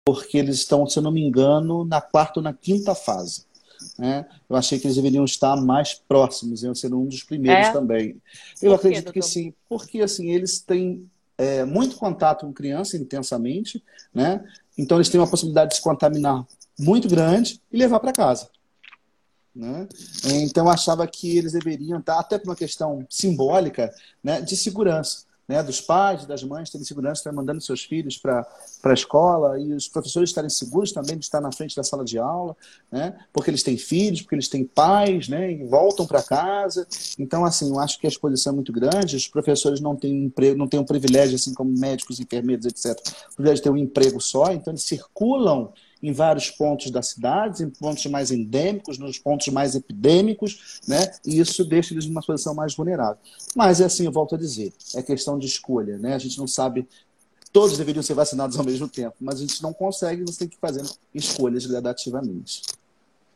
porque 0.05 0.37
eles 0.37 0.57
estão, 0.57 0.85
se 0.85 0.99
eu 0.99 1.03
não 1.03 1.11
me 1.11 1.21
engano, 1.21 1.85
na 1.85 2.01
quarta 2.01 2.39
ou 2.39 2.43
na 2.43 2.53
quinta 2.53 2.93
fase. 2.93 3.45
Né? 3.97 4.25
Eu 4.49 4.55
achei 4.55 4.79
que 4.79 4.87
eles 4.87 4.95
deveriam 4.95 5.25
estar 5.25 5.55
mais 5.57 5.93
próximos, 5.93 6.63
iam 6.63 6.75
ser 6.75 6.93
um 6.93 7.05
dos 7.05 7.23
primeiros 7.23 7.67
é? 7.67 7.71
também. 7.71 8.21
Eu 8.61 8.73
acredito 8.73 9.11
que 9.11 9.21
sim, 9.21 9.53
porque 9.67 10.01
assim 10.01 10.31
eles 10.31 10.59
têm 10.59 11.09
é, 11.37 11.63
muito 11.63 11.95
contato 11.97 12.45
com 12.45 12.53
criança 12.53 12.97
intensamente, 12.97 13.83
né? 14.13 14.43
Então 14.77 14.97
eles 14.97 15.09
têm 15.09 15.19
uma 15.19 15.29
possibilidade 15.29 15.71
de 15.71 15.77
se 15.77 15.81
contaminar 15.81 16.45
muito 16.79 17.07
grande 17.07 17.61
e 17.71 17.77
levar 17.77 17.99
para 17.99 18.11
casa. 18.11 18.49
Né? 19.55 19.87
Então 20.25 20.65
eu 20.65 20.71
achava 20.71 21.05
que 21.05 21.37
eles 21.37 21.51
deveriam 21.53 21.99
estar, 21.99 22.19
até 22.19 22.39
por 22.39 22.49
uma 22.49 22.55
questão 22.55 23.05
simbólica, 23.07 23.93
né, 24.23 24.41
de 24.41 24.57
segurança 24.57 25.25
né, 25.47 25.61
dos 25.61 25.81
pais, 25.81 26.25
das 26.25 26.43
mães 26.43 26.69
terem 26.69 26.85
segurança, 26.85 27.19
estar 27.19 27.31
mandando 27.31 27.61
seus 27.61 27.83
filhos 27.83 28.17
para 28.17 28.47
a 28.83 28.93
escola 28.93 29.59
e 29.59 29.73
os 29.73 29.87
professores 29.87 30.29
estarem 30.29 30.49
seguros 30.49 30.91
também 30.91 31.17
de 31.17 31.25
estar 31.25 31.41
na 31.41 31.51
frente 31.51 31.75
da 31.75 31.83
sala 31.83 32.05
de 32.05 32.17
aula, 32.17 32.55
né, 32.91 33.17
porque 33.31 33.49
eles 33.49 33.63
têm 33.63 33.77
filhos, 33.77 34.21
porque 34.21 34.35
eles 34.35 34.47
têm 34.47 34.63
pais, 34.63 35.27
né, 35.27 35.51
e 35.51 35.63
voltam 35.65 36.05
para 36.05 36.23
casa. 36.23 36.87
Então, 37.19 37.43
assim, 37.43 37.69
eu 37.69 37.79
acho 37.79 37.99
que 37.99 38.07
a 38.07 38.09
exposição 38.09 38.53
é 38.53 38.55
muito 38.55 38.71
grande, 38.71 39.15
os 39.15 39.27
professores 39.27 39.81
não 39.81 39.95
têm 39.95 40.25
emprego, 40.25 40.57
não 40.57 40.67
têm 40.67 40.79
um 40.79 40.85
privilégio, 40.85 41.35
assim 41.35 41.53
como 41.53 41.77
médicos, 41.77 42.19
enfermeiros, 42.19 42.65
etc., 42.65 42.97
o 43.31 43.35
privilégio 43.35 43.57
de 43.57 43.63
ter 43.63 43.69
um 43.69 43.77
emprego 43.77 44.21
só, 44.21 44.51
então 44.51 44.71
eles 44.71 44.83
circulam 44.83 45.73
em 46.03 46.11
vários 46.11 46.51
pontos 46.51 46.91
da 46.91 47.01
cidade, 47.01 47.63
em 47.63 47.69
pontos 47.69 48.05
mais 48.07 48.29
endêmicos, 48.29 48.97
nos 48.97 49.17
pontos 49.17 49.47
mais 49.47 49.73
epidêmicos, 49.73 50.81
né? 50.85 51.09
E 51.25 51.39
isso 51.39 51.63
deixa 51.63 51.93
eles 51.93 52.05
numa 52.05 52.21
posição 52.21 52.53
mais 52.53 52.75
vulnerável. 52.75 53.17
Mas 53.55 53.79
é 53.79 53.85
assim, 53.85 54.05
eu 54.05 54.11
volto 54.11 54.35
a 54.35 54.37
dizer, 54.37 54.73
é 54.95 55.01
questão 55.01 55.39
de 55.39 55.47
escolha, 55.47 55.97
né? 55.97 56.13
A 56.13 56.19
gente 56.19 56.37
não 56.37 56.47
sabe 56.47 56.85
todos 57.53 57.77
deveriam 57.77 58.01
ser 58.01 58.15
vacinados 58.15 58.57
ao 58.57 58.65
mesmo 58.65 58.89
tempo, 58.89 59.15
mas 59.21 59.35
a 59.35 59.41
gente 59.41 59.61
não 59.61 59.71
consegue, 59.71 60.23
você 60.23 60.39
tem 60.39 60.47
que 60.47 60.57
fazer 60.57 60.83
escolhas 61.13 61.65
gradativamente. 61.67 62.63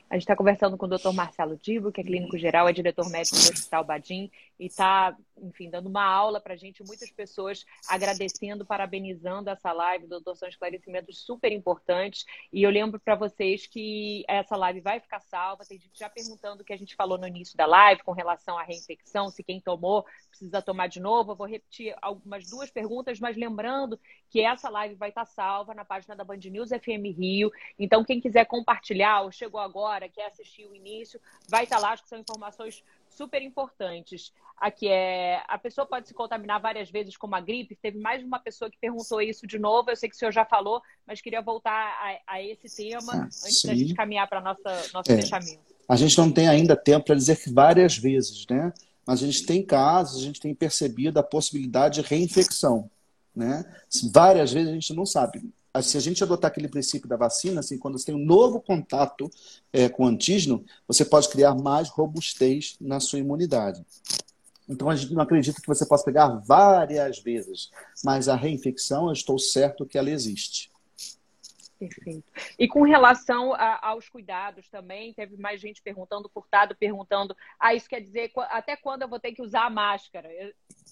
A 0.10 0.16
gente 0.16 0.24
está 0.24 0.36
conversando 0.36 0.76
com 0.76 0.86
o 0.86 0.90
Dr. 0.90 1.12
Marcelo 1.14 1.58
Dibo, 1.62 1.92
que 1.92 2.02
é 2.02 2.04
clínico 2.04 2.38
geral, 2.38 2.68
é 2.68 2.74
diretor 2.74 3.08
médico 3.10 3.36
do 3.36 3.54
Hospital 3.54 3.84
Badim, 3.84 4.32
e 4.60 4.66
está, 4.66 5.16
enfim, 5.42 5.70
dando 5.70 5.88
uma 5.88 6.04
aula 6.04 6.40
para 6.40 6.54
a 6.54 6.58
gente, 6.58 6.84
muitas 6.84 7.12
pessoas 7.12 7.66
agradecendo, 7.90 8.66
parabenizando 8.66 9.50
essa 9.50 9.72
live. 9.72 10.08
Doutor, 10.08 10.36
são 10.36 10.48
esclarecimentos 10.48 11.20
super 11.26 11.52
importantes. 11.52 12.26
E 12.52 12.64
eu 12.64 12.70
lembro 12.70 13.00
para 13.00 13.16
vocês 13.16 13.66
que 13.68 14.24
essa 14.28 14.56
live 14.56 14.82
vai 14.82 15.00
ficar 15.00 15.20
salva. 15.20 15.66
Tem 15.66 15.80
gente 15.80 15.98
já 15.98 16.10
perguntando 16.10 16.62
o 16.62 16.66
que 16.66 16.74
a 16.74 16.78
gente 16.78 16.96
falou 16.96 17.18
no 17.18 17.28
início 17.28 17.58
da 17.58 17.66
live 17.66 18.04
com 18.04 18.12
relação 18.12 18.58
à 18.58 18.64
reinfecção, 18.64 19.30
se 19.30 19.44
quem 19.44 19.60
tomou 19.60 20.06
precisa 20.30 20.62
tomar 20.62 20.88
de 20.88 21.00
novo. 21.00 21.32
Eu 21.32 21.36
vou 21.36 21.48
repetir 21.48 21.96
algumas 22.02 22.50
duas 22.50 22.70
perguntas, 22.70 23.20
mas 23.20 23.36
lembrando 23.36 24.00
que 24.30 24.42
essa 24.42 24.70
live 24.70 24.96
vai 24.96 25.10
estar 25.10 25.26
salva 25.26 25.74
na 25.74 25.84
página 25.84 26.16
da 26.16 26.24
Band 26.24 26.38
News 26.38 26.70
FM 26.70 27.18
Rio. 27.18 27.52
Então, 27.80 28.04
quem 28.04 28.22
quiser 28.22 28.46
compartilhar 28.46 29.22
ou 29.22 29.32
chegou 29.32 29.60
agora, 29.60 30.10
quer 30.10 30.28
assistir 30.28 30.66
o 30.68 30.76
início, 30.76 31.20
vai 31.50 31.64
estar 31.64 31.80
lá, 31.80 31.92
acho 31.92 32.04
que 32.04 32.10
são 32.10 32.20
informações 32.20 32.84
super 33.18 33.42
importantes. 33.42 34.32
Aqui 34.56 34.88
é 34.88 35.42
a 35.48 35.58
pessoa 35.58 35.86
pode 35.86 36.08
se 36.08 36.14
contaminar 36.14 36.62
várias 36.62 36.90
vezes 36.90 37.18
com 37.18 37.28
uma 37.28 37.42
gripe. 37.42 37.76
Teve 37.76 38.00
mais 38.00 38.22
de 38.22 38.26
uma 38.26 38.40
pessoa 38.40 38.70
que 38.70 38.78
perguntou 38.78 39.22
isso 39.22 39.48
de 39.48 39.58
novo. 39.58 39.90
Eu 39.90 39.96
sei 39.96 40.10
que 40.10 40.16
o 40.16 40.20
senhor 40.20 40.32
já 40.32 40.46
falou, 40.46 40.82
mas 41.06 41.20
queria 41.22 41.42
voltar 41.42 41.72
a, 41.72 42.36
a 42.36 42.44
esse 42.44 42.76
tema 42.76 43.14
ah, 43.14 43.24
antes 43.26 43.62
sim. 43.62 43.68
da 43.68 43.76
gente 43.76 43.94
caminhar 43.94 44.28
para 44.28 44.40
nossa 44.40 44.70
nosso 44.94 45.12
é. 45.12 45.16
fechamento. 45.18 45.60
A 45.90 45.96
gente 45.96 46.18
não 46.18 46.32
tem 46.32 46.48
ainda 46.48 46.76
tempo 46.76 47.06
para 47.06 47.16
dizer 47.16 47.42
que 47.42 47.52
várias 47.52 47.98
vezes, 47.98 48.46
né? 48.50 48.74
Mas 49.06 49.24
a 49.24 49.26
gente 49.26 49.46
tem 49.46 49.64
casos, 49.64 50.22
a 50.22 50.26
gente 50.26 50.40
tem 50.40 50.54
percebido 50.54 51.18
a 51.18 51.24
possibilidade 51.24 52.02
de 52.02 52.08
reinfecção, 52.08 52.90
né? 53.34 53.66
Várias 54.12 54.52
vezes 54.52 54.70
a 54.70 54.74
gente 54.74 54.94
não 54.94 55.06
sabe 55.06 55.42
se 55.82 55.98
a 55.98 56.00
gente 56.00 56.24
adotar 56.24 56.50
aquele 56.50 56.68
princípio 56.68 57.08
da 57.08 57.16
vacina, 57.16 57.60
assim, 57.60 57.78
quando 57.78 57.98
você 57.98 58.08
tem 58.08 58.16
um 58.16 58.26
novo 58.26 58.62
contato 58.62 59.30
é, 59.72 59.90
com 59.90 60.04
o 60.04 60.08
antígeno, 60.08 60.64
você 60.88 61.04
pode 61.04 61.30
criar 61.30 61.56
mais 61.56 61.90
robustez 61.90 62.76
na 62.80 63.00
sua 63.00 63.20
imunidade. 63.20 63.86
Então, 64.70 64.90
a 64.90 64.96
gente 64.96 65.14
não 65.14 65.22
acredita 65.22 65.62
que 65.62 65.68
você 65.68 65.86
possa 65.86 66.04
pegar 66.04 66.28
várias 66.46 67.20
vezes, 67.20 67.72
mas 68.04 68.28
a 68.28 68.36
reinfecção, 68.36 69.08
eu 69.08 69.14
estou 69.14 69.40
certo 69.40 69.86
que 69.86 69.98
ela 69.98 70.10
existe. 70.10 70.70
Perfeito. 71.80 72.24
E 72.58 72.68
com 72.68 72.84
relação 72.84 73.54
a, 73.54 73.90
aos 73.90 74.10
cuidados 74.10 74.70
também, 74.70 75.14
teve 75.14 75.38
mais 75.38 75.62
gente 75.62 75.82
perguntando, 75.82 76.30
furtado 76.34 76.76
perguntando, 76.76 77.36
ah, 77.60 77.74
isso 77.74 77.88
quer 77.88 78.02
dizer 78.02 78.32
até 78.50 78.76
quando 78.76 79.04
eu 79.04 79.08
vou 79.08 79.20
ter 79.20 79.32
que 79.32 79.42
usar 79.42 79.66
a 79.66 79.70
máscara? 79.70 80.28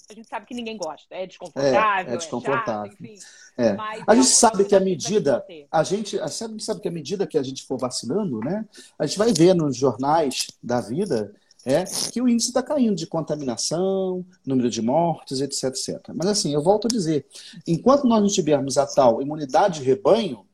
a 0.09 0.13
gente 0.13 0.27
sabe 0.27 0.45
que 0.45 0.53
ninguém 0.53 0.77
gosta, 0.77 1.15
é 1.15 1.25
desconfortável, 1.25 2.11
é, 2.11 2.15
é 2.15 2.17
desconfortável. 2.17 2.85
É 2.85 2.89
chato, 2.89 3.03
enfim. 3.03 3.19
É. 3.57 3.75
A 4.05 4.15
gente 4.15 4.27
sabe 4.27 4.65
que 4.65 4.75
a 4.75 4.79
medida, 4.79 5.43
a 5.71 5.83
gente, 5.83 6.19
a 6.19 6.27
gente 6.27 6.63
sabe 6.63 6.81
que 6.81 6.87
a 6.87 6.91
medida 6.91 7.25
que 7.25 7.37
a 7.37 7.43
gente 7.43 7.63
for 7.63 7.77
vacinando, 7.77 8.39
né, 8.39 8.65
a 8.99 9.05
gente 9.05 9.17
vai 9.17 9.33
ver 9.33 9.53
nos 9.53 9.75
jornais 9.75 10.47
da 10.61 10.81
vida 10.81 11.33
é 11.65 11.83
que 12.11 12.21
o 12.21 12.29
índice 12.29 12.49
está 12.49 12.61
caindo 12.61 12.95
de 12.95 13.07
contaminação, 13.07 14.23
número 14.45 14.69
de 14.69 14.83
mortes, 14.83 15.41
etc, 15.41 15.63
etc. 15.63 15.99
Mas 16.13 16.27
assim, 16.27 16.53
eu 16.53 16.61
volto 16.61 16.85
a 16.85 16.89
dizer, 16.89 17.25
enquanto 17.65 18.05
nós 18.05 18.21
não 18.21 18.29
tivermos 18.29 18.77
a 18.77 18.85
tal 18.85 19.19
imunidade 19.19 19.79
de 19.79 19.85
rebanho, 19.85 20.45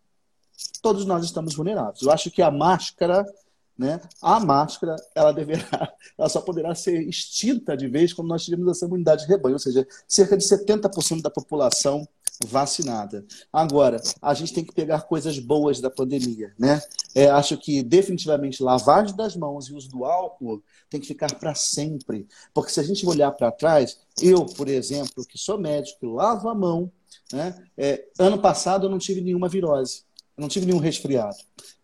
todos 0.82 1.06
nós 1.06 1.24
estamos 1.24 1.56
vulneráveis. 1.56 2.02
Eu 2.02 2.12
acho 2.12 2.32
que 2.32 2.42
a 2.42 2.50
máscara, 2.52 3.26
né, 3.78 4.02
a 4.22 4.40
máscara, 4.40 4.96
ela 5.16 5.32
deverá, 5.32 5.94
ela 6.18 6.30
só 6.30 6.42
poderá 6.42 6.74
ser 6.76 7.02
extinta 7.02 7.76
de 7.78 7.88
vez 7.88 8.14
quando 8.14 8.30
nós 8.30 8.44
tivermos 8.44 8.78
essa 8.78 8.86
imunidade 8.86 9.24
de 9.24 9.30
rebanho, 9.30 9.56
ou 9.56 9.60
seja, 9.60 9.88
cerca 10.08 10.38
de 10.38 10.44
70% 10.44 11.22
da 11.22 11.30
população 11.30 12.08
vacinada. 12.48 13.26
Agora, 13.52 14.02
a 14.22 14.34
gente 14.34 14.54
tem 14.54 14.64
que 14.64 14.74
pegar 14.74 15.02
coisas 15.02 15.38
boas 15.40 15.80
da 15.80 15.90
pandemia, 15.90 16.54
né? 16.58 16.82
É, 17.14 17.30
acho 17.30 17.58
que 17.58 17.84
definitivamente 17.84 18.64
lavagem 18.64 19.16
das 19.16 19.36
mãos 19.36 19.68
e 19.68 19.74
uso 19.74 19.90
do 19.90 20.06
álcool 20.06 20.64
tem 20.90 21.00
que 21.00 21.08
ficar 21.08 21.34
para 21.36 21.54
sempre, 21.54 22.28
porque 22.54 22.72
se 22.72 22.80
a 22.80 22.84
gente 22.84 23.06
olhar 23.06 23.32
para 23.32 23.52
trás, 23.52 24.00
eu, 24.22 24.46
por 24.46 24.68
exemplo, 24.68 25.26
que 25.26 25.38
sou 25.38 25.60
médico, 25.60 26.08
lavo 26.08 26.50
a 26.50 26.56
mão, 26.56 26.92
né? 27.32 27.56
É, 27.78 28.06
ano 28.20 28.40
passado 28.40 28.88
eu 28.88 28.90
não 28.90 28.98
tive 28.98 29.22
nenhuma 29.22 29.50
virose, 29.50 30.04
não 30.42 30.50
tive 30.50 30.66
nenhum 30.66 30.80
resfriado, 30.80 31.38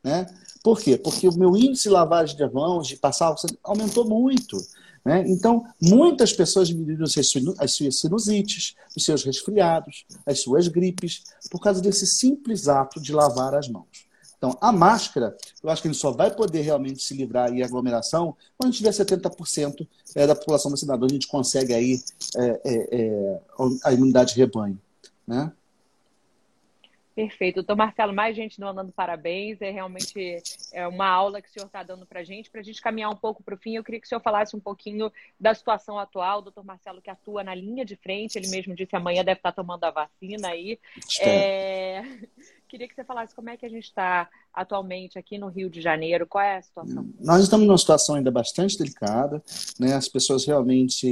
né? 0.03 0.27
Por 0.63 0.81
quê? 0.81 0.97
Porque 0.97 1.27
o 1.27 1.37
meu 1.37 1.55
índice 1.55 1.83
de 1.83 1.89
lavagem 1.89 2.35
de 2.35 2.49
mãos, 2.49 2.87
de 2.87 2.97
passar 2.97 3.33
aumentou 3.63 4.03
muito. 4.03 4.57
Né? 5.05 5.23
Então, 5.27 5.65
muitas 5.81 6.33
pessoas 6.33 6.67
diminuíram 6.67 7.05
as 7.05 7.71
suas 7.71 7.99
sinusites, 7.99 8.75
os 8.93 9.05
seus 9.05 9.23
resfriados, 9.23 10.05
as 10.25 10.41
suas 10.41 10.67
gripes, 10.67 11.23
por 11.49 11.61
causa 11.61 11.81
desse 11.81 12.05
simples 12.05 12.67
ato 12.67 12.99
de 12.99 13.13
lavar 13.13 13.55
as 13.55 13.69
mãos. 13.69 14.07
Então, 14.37 14.57
a 14.59 14.71
máscara, 14.71 15.35
eu 15.63 15.69
acho 15.69 15.81
que 15.81 15.87
a 15.87 15.91
gente 15.91 16.01
só 16.01 16.11
vai 16.11 16.29
poder 16.29 16.61
realmente 16.61 17.01
se 17.01 17.15
livrar 17.15 17.51
em 17.51 17.63
aglomeração 17.63 18.35
quando 18.57 18.73
tiver 18.73 18.91
70% 18.91 19.87
é, 20.13 20.27
da 20.27 20.35
população 20.35 20.69
vacinada. 20.69 21.05
A 21.05 21.09
gente 21.09 21.27
consegue 21.27 21.73
aí 21.73 22.01
é, 22.35 22.61
é, 22.65 22.87
é, 22.91 23.39
a 23.83 23.93
imunidade 23.93 24.33
de 24.33 24.39
rebanho. 24.39 24.79
Né? 25.25 25.51
Perfeito. 27.17 27.55
Doutor 27.55 27.75
Marcelo, 27.75 28.13
mais 28.13 28.35
gente 28.35 28.59
mandando 28.59 28.91
parabéns. 28.91 29.59
É 29.59 29.71
realmente 29.71 30.37
é 30.71 30.87
uma 30.87 31.07
aula 31.07 31.41
que 31.41 31.49
o 31.49 31.51
senhor 31.51 31.65
está 31.65 31.81
dando 31.81 32.05
para 32.05 32.19
a 32.19 32.23
gente. 32.23 32.47
Para 32.47 32.61
a 32.61 32.63
gente 32.63 32.79
caminhar 32.79 33.09
um 33.09 33.15
pouco 33.15 33.41
para 33.41 33.55
o 33.55 33.57
fim, 33.57 33.75
eu 33.75 33.83
queria 33.83 33.99
que 33.99 34.05
o 34.05 34.07
senhor 34.07 34.21
falasse 34.21 34.55
um 34.55 34.59
pouquinho 34.59 35.11
da 35.39 35.51
situação 35.55 35.97
atual. 35.97 36.43
Doutor 36.43 36.63
Marcelo, 36.63 37.01
que 37.01 37.09
atua 37.09 37.43
na 37.43 37.55
linha 37.55 37.83
de 37.83 37.95
frente, 37.95 38.35
ele 38.35 38.47
mesmo 38.49 38.75
disse 38.75 38.95
amanhã 38.95 39.23
deve 39.23 39.39
estar 39.39 39.51
tá 39.51 39.55
tomando 39.63 39.83
a 39.85 39.89
vacina 39.89 40.49
aí. 40.49 40.79
É... 41.19 42.03
Queria 42.69 42.87
que 42.87 42.93
você 42.93 43.03
falasse 43.03 43.33
como 43.33 43.49
é 43.49 43.57
que 43.57 43.65
a 43.65 43.69
gente 43.69 43.85
está 43.85 44.29
atualmente 44.53 45.17
aqui 45.17 45.39
no 45.39 45.47
Rio 45.47 45.71
de 45.71 45.81
Janeiro, 45.81 46.27
qual 46.27 46.43
é 46.43 46.57
a 46.57 46.61
situação? 46.61 47.09
Nós 47.19 47.41
estamos 47.41 47.65
numa 47.65 47.77
situação 47.79 48.13
ainda 48.13 48.29
bastante 48.29 48.77
delicada, 48.77 49.41
né? 49.79 49.95
As 49.95 50.07
pessoas 50.07 50.45
realmente 50.45 51.07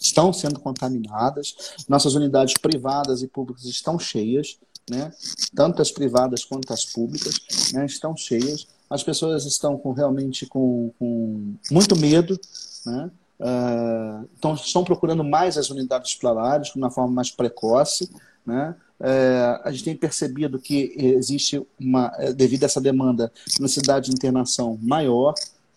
estão 0.00 0.32
sendo 0.32 0.58
contaminadas, 0.58 1.76
nossas 1.86 2.14
unidades 2.14 2.54
privadas 2.54 3.22
e 3.22 3.28
públicas 3.28 3.66
estão 3.66 3.98
cheias 3.98 4.58
né? 4.90 5.12
tanto 5.54 5.80
as 5.80 5.90
privadas 5.90 6.44
quanto 6.44 6.72
as 6.72 6.84
públicas, 6.84 7.40
né? 7.72 7.86
estão 7.86 8.16
cheias. 8.16 8.66
As 8.88 9.02
pessoas 9.04 9.46
estão 9.46 9.78
com, 9.78 9.92
realmente 9.92 10.46
com, 10.46 10.92
com 10.98 11.54
muito 11.70 11.96
medo, 11.96 12.38
né? 12.84 13.10
Uh, 13.40 14.28
então, 14.38 14.52
estão 14.52 14.84
procurando 14.84 15.24
mais 15.24 15.56
as 15.56 15.70
unidades 15.70 16.10
hospitalares 16.10 16.72
de 16.72 16.76
uma 16.76 16.90
forma 16.90 17.10
mais 17.14 17.30
precoce. 17.30 18.10
Né? 18.44 18.74
Uh, 19.00 19.60
a 19.64 19.70
gente 19.70 19.84
tem 19.84 19.96
percebido 19.96 20.58
que 20.58 20.92
existe 20.94 21.66
uma, 21.78 22.08
devido 22.36 22.64
a 22.64 22.66
essa 22.66 22.80
demanda, 22.80 23.32
necessidade 23.58 24.10
de 24.10 24.14
internação 24.14 24.78
maior. 24.82 25.32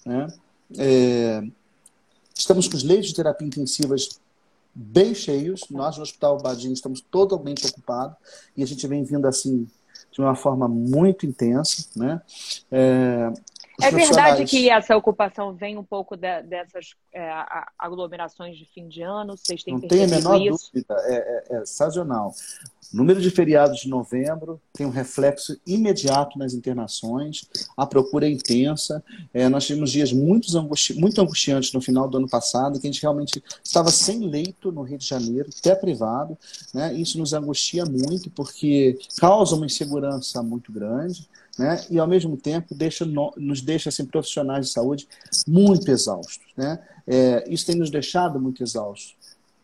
Né? 0.06 0.28
Uh, 0.72 1.52
estamos 2.36 2.68
com 2.68 2.76
os 2.76 2.84
leitos 2.84 3.08
de 3.08 3.16
terapia 3.16 3.48
intensivas 3.48 4.10
bem 4.74 5.14
cheios. 5.14 5.62
Nós 5.70 5.98
no 5.98 6.04
Hospital 6.04 6.38
Badinho 6.42 6.74
estamos 6.74 7.02
totalmente 7.02 7.66
ocupados 7.66 8.16
e 8.56 8.64
a 8.64 8.68
gente 8.68 8.88
vem 8.88 9.04
vindo 9.04 9.28
assim 9.28 9.68
de 10.12 10.22
uma 10.22 10.36
forma 10.36 10.68
muito 10.68 11.26
intensa, 11.26 11.88
né? 11.96 12.22
É, 12.72 13.34
é 13.82 13.92
verdade 13.92 14.46
que 14.46 14.70
essa 14.70 14.96
ocupação 14.96 15.54
vem 15.54 15.78
um 15.78 15.84
pouco 15.84 16.16
de, 16.16 16.42
dessas 16.44 16.96
é, 17.12 17.30
aglomerações 17.78 18.58
de 18.58 18.66
fim 18.66 18.88
de 18.88 19.02
ano? 19.02 19.36
Vocês 19.38 19.64
têm 19.64 19.74
Não 19.74 19.88
tem 19.88 20.04
a 20.04 20.08
menor 20.08 20.40
isso? 20.40 20.70
dúvida, 20.74 20.96
é, 21.06 21.16
é, 21.16 21.58
é 21.58 21.66
sazonal. 21.66 22.34
O 22.94 22.98
número 22.98 23.20
de 23.20 23.32
feriados 23.32 23.80
de 23.80 23.90
novembro 23.90 24.62
tem 24.72 24.86
um 24.86 24.92
reflexo 24.92 25.60
imediato 25.66 26.38
nas 26.38 26.54
internações, 26.54 27.44
a 27.76 27.88
procura 27.88 28.28
é 28.28 28.32
intensa. 28.32 29.04
É, 29.34 29.50
nós 29.50 29.66
tivemos 29.66 29.92
dias 29.92 30.14
muito, 30.14 30.56
angusti 30.56 30.94
muito 30.94 31.20
angustiantes 31.20 31.74
no 31.74 31.82
final 31.82 32.08
do 32.08 32.18
ano 32.18 32.30
passado, 32.30 32.80
que 32.80 32.88
a 32.88 32.92
gente 32.92 33.02
realmente 33.02 33.44
estava 33.64 33.90
sem 33.90 34.20
leito 34.20 34.72
no 34.72 34.84
Rio 34.84 35.00
de 35.00 35.08
Janeiro, 35.08 35.50
até 35.58 35.74
privado. 35.74 36.38
Né? 36.72 36.94
Isso 36.94 37.18
nos 37.18 37.34
angustia 37.34 37.84
muito, 37.84 38.30
porque 38.30 39.00
causa 39.18 39.56
uma 39.56 39.66
insegurança 39.66 40.44
muito 40.44 40.72
grande. 40.72 41.28
Né? 41.58 41.86
e 41.88 42.00
ao 42.00 42.08
mesmo 42.08 42.36
tempo 42.36 42.74
deixa, 42.74 43.06
nos 43.06 43.62
deixa 43.62 43.90
assim, 43.90 44.06
profissionais 44.06 44.66
de 44.66 44.72
saúde 44.72 45.08
muito 45.48 45.92
exaustos. 45.92 46.48
Né? 46.58 46.80
É, 47.06 47.44
isso 47.48 47.66
tem 47.66 47.76
nos 47.76 47.92
deixado 47.92 48.40
muito 48.40 48.64
exaustos 48.64 49.16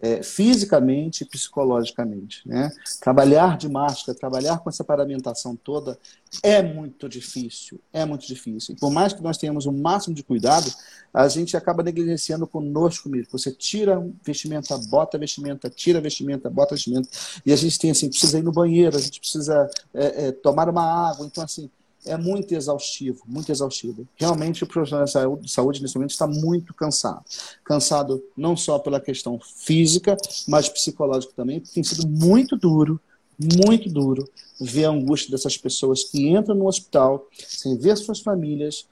é, 0.01 0.23
fisicamente 0.23 1.23
e 1.23 1.25
psicologicamente. 1.25 2.47
Né? 2.47 2.71
Trabalhar 3.01 3.57
de 3.57 3.67
máscara, 3.67 4.17
trabalhar 4.17 4.59
com 4.59 4.69
essa 4.69 4.83
paramentação 4.83 5.55
toda 5.55 5.99
é 6.41 6.61
muito 6.61 7.09
difícil, 7.09 7.79
é 7.91 8.05
muito 8.05 8.25
difícil. 8.25 8.75
E 8.75 8.79
por 8.79 8.91
mais 8.91 9.11
que 9.11 9.21
nós 9.21 9.37
tenhamos 9.37 9.65
o 9.65 9.71
máximo 9.71 10.15
de 10.15 10.23
cuidado, 10.23 10.71
a 11.13 11.27
gente 11.27 11.57
acaba 11.57 11.83
negligenciando 11.83 12.47
conosco 12.47 13.09
mesmo. 13.09 13.27
Você 13.31 13.51
tira 13.51 14.01
vestimenta, 14.23 14.77
bota 14.77 15.17
vestimenta, 15.17 15.69
tira 15.69 15.99
vestimenta, 15.99 16.49
bota 16.49 16.75
vestimenta, 16.75 17.09
e 17.45 17.51
a 17.51 17.55
gente 17.55 17.77
tem 17.77 17.91
assim, 17.91 18.09
precisa 18.09 18.39
ir 18.39 18.43
no 18.43 18.51
banheiro, 18.51 18.95
a 18.95 19.01
gente 19.01 19.19
precisa 19.19 19.69
é, 19.93 20.27
é, 20.27 20.31
tomar 20.31 20.69
uma 20.69 21.09
água, 21.09 21.25
então 21.25 21.43
assim, 21.43 21.69
é 22.05 22.17
muito 22.17 22.53
exaustivo, 22.53 23.21
muito 23.27 23.51
exaustivo. 23.51 24.07
Realmente 24.15 24.63
o 24.63 24.67
profissional 24.67 25.37
de 25.37 25.51
saúde 25.51 25.81
nesse 25.81 25.95
momento 25.95 26.11
está 26.11 26.27
muito 26.27 26.73
cansado. 26.73 27.23
Cansado 27.63 28.23
não 28.35 28.55
só 28.55 28.79
pela 28.79 28.99
questão 28.99 29.39
física, 29.39 30.15
mas 30.47 30.69
psicológica 30.69 31.33
também, 31.35 31.59
porque 31.59 31.73
tem 31.73 31.83
sido 31.83 32.07
muito 32.07 32.55
duro, 32.55 32.99
muito 33.37 33.89
duro 33.89 34.27
ver 34.59 34.85
a 34.85 34.89
angústia 34.89 35.31
dessas 35.31 35.57
pessoas 35.57 36.03
que 36.03 36.29
entram 36.29 36.55
no 36.55 36.67
hospital 36.67 37.27
sem 37.47 37.77
ver 37.77 37.97
suas 37.97 38.19
famílias 38.19 38.85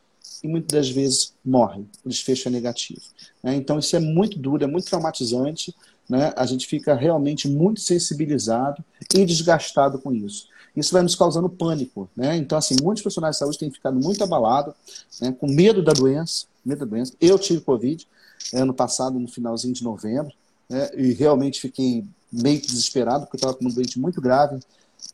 e 0.43 0.47
muitas 0.47 0.77
das 0.77 0.89
vezes 0.89 1.33
morrem. 1.43 1.89
O 2.05 2.09
desfecho 2.09 2.47
é 2.47 2.51
negativo. 2.51 3.01
Né? 3.41 3.55
Então 3.55 3.79
isso 3.79 3.95
é 3.95 3.99
muito 3.99 4.37
duro, 4.37 4.63
é 4.63 4.67
muito 4.67 4.85
traumatizante. 4.85 5.73
Né? 6.07 6.33
A 6.37 6.45
gente 6.45 6.67
fica 6.67 6.93
realmente 6.93 7.47
muito 7.47 7.81
sensibilizado 7.81 8.83
e 9.13 9.25
desgastado 9.25 9.99
com 9.99 10.13
isso 10.13 10.47
isso 10.79 10.93
vai 10.93 11.01
nos 11.01 11.15
causando 11.15 11.49
pânico, 11.49 12.07
né? 12.15 12.37
Então, 12.37 12.57
assim, 12.57 12.75
muitos 12.81 13.01
profissionais 13.01 13.35
de 13.35 13.39
saúde 13.39 13.57
têm 13.57 13.71
ficado 13.71 13.99
muito 13.99 14.23
abalados, 14.23 14.75
né, 15.19 15.35
com 15.37 15.47
medo 15.47 15.83
da 15.83 15.91
doença, 15.91 16.45
medo 16.63 16.79
da 16.79 16.85
doença. 16.85 17.13
Eu 17.19 17.39
tive 17.39 17.61
Covid 17.61 18.07
eh, 18.53 18.61
ano 18.61 18.73
passado, 18.73 19.19
no 19.19 19.27
finalzinho 19.27 19.73
de 19.73 19.83
novembro, 19.83 20.31
né, 20.69 20.89
e 20.95 21.13
realmente 21.13 21.59
fiquei 21.59 22.05
meio 22.31 22.61
desesperado, 22.61 23.25
porque 23.25 23.37
estava 23.37 23.55
com 23.55 23.65
uma 23.65 23.73
doente 23.73 23.99
muito 23.99 24.21
grave, 24.21 24.59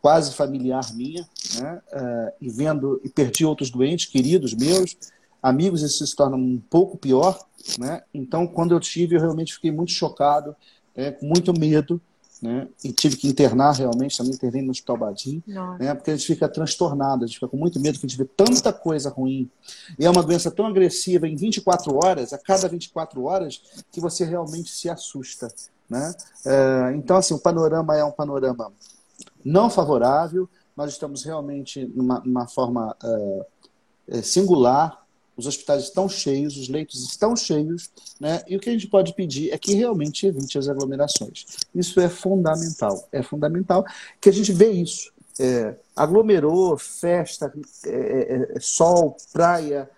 quase 0.01 0.34
familiar 0.34 0.93
minha, 0.93 1.26
né, 1.55 1.82
uh, 1.93 2.34
e 2.41 2.49
vendo, 2.49 2.99
e 3.03 3.09
perdi 3.09 3.45
outros 3.45 3.70
doentes, 3.70 4.07
queridos 4.07 4.53
meus, 4.53 4.97
amigos, 5.41 5.82
isso 5.82 6.05
se 6.05 6.16
torna 6.16 6.36
um 6.36 6.61
pouco 6.70 6.97
pior, 6.97 7.38
né? 7.78 8.01
Então, 8.14 8.47
quando 8.47 8.74
eu 8.74 8.80
tive, 8.80 9.16
eu 9.16 9.20
realmente 9.20 9.53
fiquei 9.53 9.72
muito 9.72 9.91
chocado, 9.91 10.55
é, 10.95 11.11
com 11.11 11.26
muito 11.26 11.57
medo, 11.57 12.01
né? 12.44 12.68
E 12.84 12.91
tive 12.91 13.16
que 13.16 13.26
internar 13.26 13.72
realmente, 13.72 14.18
também 14.18 14.34
internei 14.34 14.62
no 14.62 14.72
Hospital 14.72 14.98
Badim, 14.98 15.41
né? 15.80 15.96
Porque 15.96 16.12
a 16.12 16.16
gente 16.16 16.28
fica 16.28 16.50
transtornado, 16.50 17.24
a 17.24 17.28
gente 17.28 17.36
fica 17.36 17.48
com 17.48 17.56
muito 17.56 17.80
medo, 17.80 17.98
que 17.98 18.06
a 18.06 18.10
gente 18.10 18.18
vê 18.18 18.26
tanta 18.26 18.74
coisa 18.74 19.10
ruim. 19.10 19.50
E 19.98 20.06
é 20.06 20.10
uma 20.10 20.22
doença 20.22 20.52
tão 20.52 20.66
agressiva 20.66 21.26
em 21.26 21.38
24 21.38 21.96
horas, 21.96 22.34
a 22.34 22.38
cada 22.38 22.68
24 22.68 23.24
horas, 23.24 23.62
que 23.89 24.02
você 24.02 24.26
realmente 24.26 24.72
se 24.72 24.89
assusta, 24.89 25.48
né? 25.89 26.14
É, 26.46 26.94
então, 26.98 27.16
assim, 27.16 27.34
o 27.34 27.39
panorama 27.39 27.96
é 27.96 28.04
um 28.04 28.12
panorama 28.12 28.74
não 29.44 29.70
favorável, 29.70 30.50
nós 30.76 30.91
estamos 30.91 31.24
realmente 31.24 31.86
numa, 31.96 32.20
numa 32.20 32.46
forma 32.46 32.94
é, 34.10 34.22
singular, 34.22 35.02
os 35.36 35.48
hospitais 35.48 35.84
estão 35.84 36.08
cheios, 36.08 36.58
os 36.58 36.70
leitos 36.70 37.04
estão 37.04 37.36
cheios, 37.36 37.90
né? 38.20 38.42
E 38.48 38.56
o 38.56 38.60
que 38.60 38.70
a 38.70 38.74
gente 38.74 38.88
pode 38.88 39.14
pedir 39.14 39.52
é 39.52 39.58
que 39.58 39.74
realmente 39.74 40.28
evite 40.28 40.58
as 40.58 40.68
aglomerações. 40.68 41.46
Isso 41.74 42.00
é 42.00 42.08
fundamental. 42.08 43.08
É 43.12 43.24
fundamental 43.24 43.86
que 44.22 44.30
a 44.30 44.34
gente 44.34 44.52
vê 44.52 44.72
isso. 44.72 45.12
É, 45.40 45.76
aglomerou, 45.96 46.78
festa, 46.78 47.52
é, 47.86 47.90
é, 47.90 48.58
é 48.58 48.60
sol, 48.60 49.18
praia. 49.32 49.90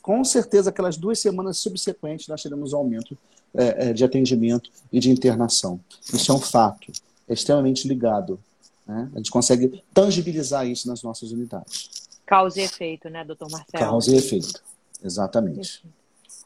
Com 0.00 0.24
certeza, 0.24 0.70
aquelas 0.70 0.96
duas 0.96 1.18
semanas 1.18 1.58
subsequentes, 1.58 2.28
nós 2.28 2.42
teremos 2.42 2.72
um 2.72 2.78
aumento 2.78 3.18
é, 3.52 3.88
é, 3.88 3.92
de 3.92 4.04
atendimento 4.04 4.70
e 4.92 5.00
de 5.00 5.10
internação. 5.10 5.80
Isso 6.12 6.30
é 6.30 6.34
um 6.34 6.40
fato, 6.40 6.92
é 7.28 7.34
extremamente 7.34 7.86
ligado. 7.86 8.38
Né? 8.86 9.10
A 9.14 9.16
gente 9.18 9.30
consegue 9.30 9.82
tangibilizar 9.92 10.66
isso 10.66 10.88
nas 10.88 11.02
nossas 11.02 11.32
unidades. 11.32 12.05
Causa 12.26 12.60
e 12.60 12.64
efeito, 12.64 13.08
né, 13.08 13.24
doutor 13.24 13.48
Marcelo? 13.50 13.84
Causa 13.84 14.10
e 14.12 14.16
efeito, 14.18 14.62
exatamente. 15.02 15.82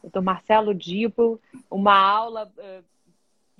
Doutor 0.01 0.21
Marcelo 0.21 0.73
Dipo, 0.73 1.39
uma 1.69 1.97
aula 1.97 2.51
uh, 2.57 2.83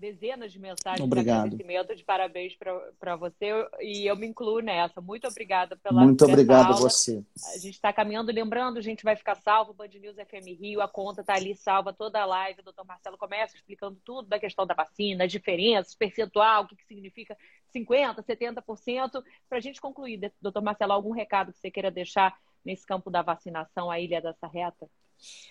dezenas 0.02 0.52
de 0.52 0.60
mensagens 0.60 1.00
Obrigado. 1.00 1.50
de 1.50 1.56
agradecimento, 1.56 1.96
de 1.96 2.04
parabéns 2.04 2.58
para 3.00 3.16
você 3.16 3.52
e 3.80 4.08
eu 4.08 4.16
me 4.16 4.26
incluo 4.26 4.60
nessa. 4.60 5.00
Muito 5.00 5.28
obrigada 5.28 5.78
pela 5.78 6.04
Muito 6.04 6.26
obrigado 6.26 6.74
a 6.74 6.76
você. 6.76 7.24
A 7.54 7.58
gente 7.60 7.76
está 7.76 7.94
caminhando, 7.94 8.32
lembrando, 8.32 8.80
a 8.80 8.82
gente 8.82 9.04
vai 9.04 9.16
ficar 9.16 9.36
salvo, 9.36 9.74
Band 9.74 9.90
News 9.90 10.16
FM 10.16 10.60
Rio, 10.60 10.82
a 10.82 10.88
conta 10.88 11.22
está 11.22 11.36
ali 11.36 11.56
salva 11.56 11.94
toda 11.94 12.20
a 12.20 12.26
live. 12.26 12.62
O 12.62 12.64
doutor 12.64 12.84
Marcelo 12.84 13.16
começa 13.16 13.56
explicando 13.56 14.02
tudo 14.04 14.28
da 14.28 14.40
questão 14.40 14.66
da 14.66 14.74
vacina, 14.74 15.26
as 15.26 15.32
diferenças, 15.32 15.94
percentual, 15.94 16.64
o 16.64 16.68
que, 16.68 16.76
que 16.76 16.86
significa 16.86 17.38
50%, 17.74 18.24
70%. 18.26 19.24
Para 19.48 19.60
a 19.60 19.62
gente 19.62 19.80
concluir, 19.80 20.34
doutor 20.42 20.64
Marcelo, 20.64 20.94
algum 20.94 21.12
recado 21.12 21.54
que 21.54 21.60
você 21.60 21.70
queira 21.70 21.92
deixar 21.92 22.36
nesse 22.66 22.88
campo 22.88 23.12
da 23.12 23.22
vacinação, 23.22 23.92
a 23.92 24.00
Ilha 24.00 24.20
da 24.20 24.34
Sarreta? 24.34 24.90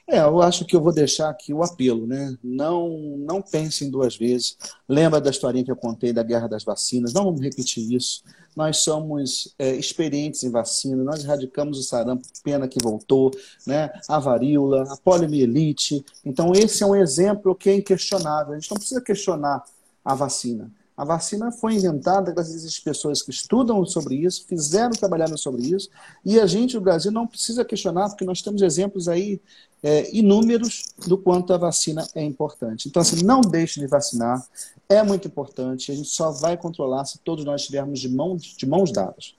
É, 0.08 0.18
eu 0.18 0.42
acho 0.42 0.64
que 0.64 0.74
eu 0.74 0.82
vou 0.82 0.92
deixar 0.92 1.30
aqui 1.30 1.54
o 1.54 1.62
apelo, 1.62 2.04
né? 2.04 2.36
Não, 2.42 3.16
não 3.18 3.40
pensem 3.40 3.88
duas 3.88 4.16
vezes. 4.16 4.56
Lembra 4.88 5.20
da 5.20 5.30
historinha 5.30 5.64
que 5.64 5.70
eu 5.70 5.76
contei 5.76 6.12
da 6.12 6.22
guerra 6.22 6.48
das 6.48 6.64
vacinas? 6.64 7.12
Não 7.12 7.24
vamos 7.24 7.40
repetir 7.40 7.92
isso. 7.92 8.24
Nós 8.56 8.78
somos 8.78 9.54
é, 9.56 9.72
experientes 9.76 10.42
em 10.42 10.50
vacina, 10.50 11.04
nós 11.04 11.22
erradicamos 11.22 11.78
o 11.78 11.82
sarampo, 11.84 12.26
pena 12.42 12.66
que 12.66 12.82
voltou, 12.82 13.30
né? 13.64 13.90
a 14.08 14.18
varíola, 14.18 14.82
a 14.92 14.96
poliomielite. 14.96 16.04
Então, 16.24 16.52
esse 16.52 16.82
é 16.82 16.86
um 16.86 16.96
exemplo 16.96 17.54
que 17.54 17.70
é 17.70 17.76
inquestionável. 17.76 18.54
A 18.54 18.58
gente 18.58 18.70
não 18.70 18.78
precisa 18.78 19.00
questionar 19.00 19.62
a 20.04 20.14
vacina. 20.14 20.70
A 21.00 21.04
vacina 21.06 21.50
foi 21.50 21.76
inventada 21.76 22.30
graças 22.30 22.62
às 22.62 22.78
pessoas 22.78 23.22
que 23.22 23.30
estudam 23.30 23.82
sobre 23.86 24.16
isso, 24.16 24.44
fizeram 24.46 24.90
trabalhar 24.90 25.34
sobre 25.38 25.62
isso, 25.62 25.88
e 26.22 26.38
a 26.38 26.44
gente, 26.44 26.76
o 26.76 26.80
Brasil, 26.80 27.10
não 27.10 27.26
precisa 27.26 27.64
questionar, 27.64 28.10
porque 28.10 28.22
nós 28.22 28.42
temos 28.42 28.60
exemplos 28.60 29.08
aí 29.08 29.40
é, 29.82 30.14
inúmeros 30.14 30.92
do 31.06 31.16
quanto 31.16 31.54
a 31.54 31.56
vacina 31.56 32.06
é 32.14 32.22
importante. 32.22 32.86
Então, 32.86 33.00
assim, 33.00 33.24
não 33.24 33.40
deixe 33.40 33.80
de 33.80 33.86
vacinar, 33.86 34.46
é 34.90 35.02
muito 35.02 35.26
importante, 35.26 35.90
a 35.90 35.94
gente 35.94 36.10
só 36.10 36.32
vai 36.32 36.58
controlar 36.58 37.06
se 37.06 37.18
todos 37.20 37.46
nós 37.46 37.62
estivermos 37.62 37.98
de 37.98 38.10
mãos, 38.10 38.54
de 38.54 38.66
mãos 38.66 38.92
dadas. 38.92 39.34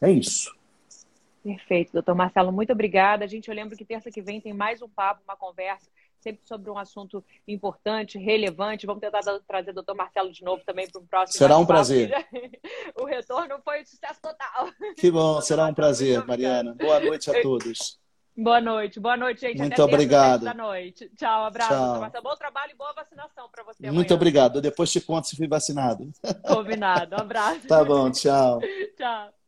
É 0.00 0.10
isso. 0.10 0.50
Perfeito, 1.44 1.92
doutor 1.92 2.14
Marcelo, 2.14 2.50
muito 2.50 2.72
obrigada. 2.72 3.28
Gente, 3.28 3.48
eu 3.50 3.54
lembro 3.54 3.76
que 3.76 3.84
terça 3.84 4.10
que 4.10 4.22
vem 4.22 4.40
tem 4.40 4.54
mais 4.54 4.80
um 4.80 4.88
papo, 4.88 5.20
uma 5.28 5.36
conversa 5.36 5.86
sempre 6.22 6.46
sobre 6.46 6.70
um 6.70 6.78
assunto 6.78 7.24
importante, 7.46 8.18
relevante. 8.18 8.86
Vamos 8.86 9.00
tentar 9.00 9.20
trazer 9.46 9.70
o 9.70 9.74
doutor 9.74 9.94
Marcelo 9.94 10.32
de 10.32 10.42
novo 10.42 10.62
também 10.64 10.88
para 10.88 11.00
o 11.00 11.06
próximo. 11.06 11.38
Será 11.38 11.58
um 11.58 11.66
prazer. 11.66 12.10
o 13.00 13.04
retorno 13.04 13.60
foi 13.64 13.82
um 13.82 13.84
sucesso 13.84 14.20
total. 14.20 14.68
Que 14.96 15.10
bom, 15.10 15.40
será 15.40 15.66
um 15.66 15.74
prazer, 15.74 16.24
Mariana. 16.26 16.74
Boa 16.74 17.00
noite 17.00 17.30
a 17.30 17.42
todos. 17.42 18.00
Boa 18.34 18.62
noite, 18.62 18.98
boa 18.98 19.16
noite, 19.16 19.42
gente. 19.42 19.58
Muito 19.58 19.74
Até 19.74 19.82
obrigado. 19.82 20.44
Da 20.44 20.54
noite. 20.54 21.10
Tchau, 21.16 21.44
abraço. 21.44 21.70
Tchau. 21.70 22.22
Bom 22.22 22.34
trabalho 22.34 22.72
e 22.72 22.76
boa 22.76 22.92
vacinação 22.94 23.48
para 23.50 23.62
você. 23.62 23.82
Muito 23.90 24.06
amanhã. 24.06 24.14
obrigado. 24.14 24.60
Depois 24.62 24.90
te 24.90 25.00
conto 25.02 25.28
se 25.28 25.36
fui 25.36 25.46
vacinado. 25.46 26.10
Combinado. 26.46 27.14
Um 27.16 27.20
abraço. 27.20 27.66
tá 27.66 27.84
bom, 27.84 28.10
tchau. 28.10 28.60
tchau. 28.96 29.41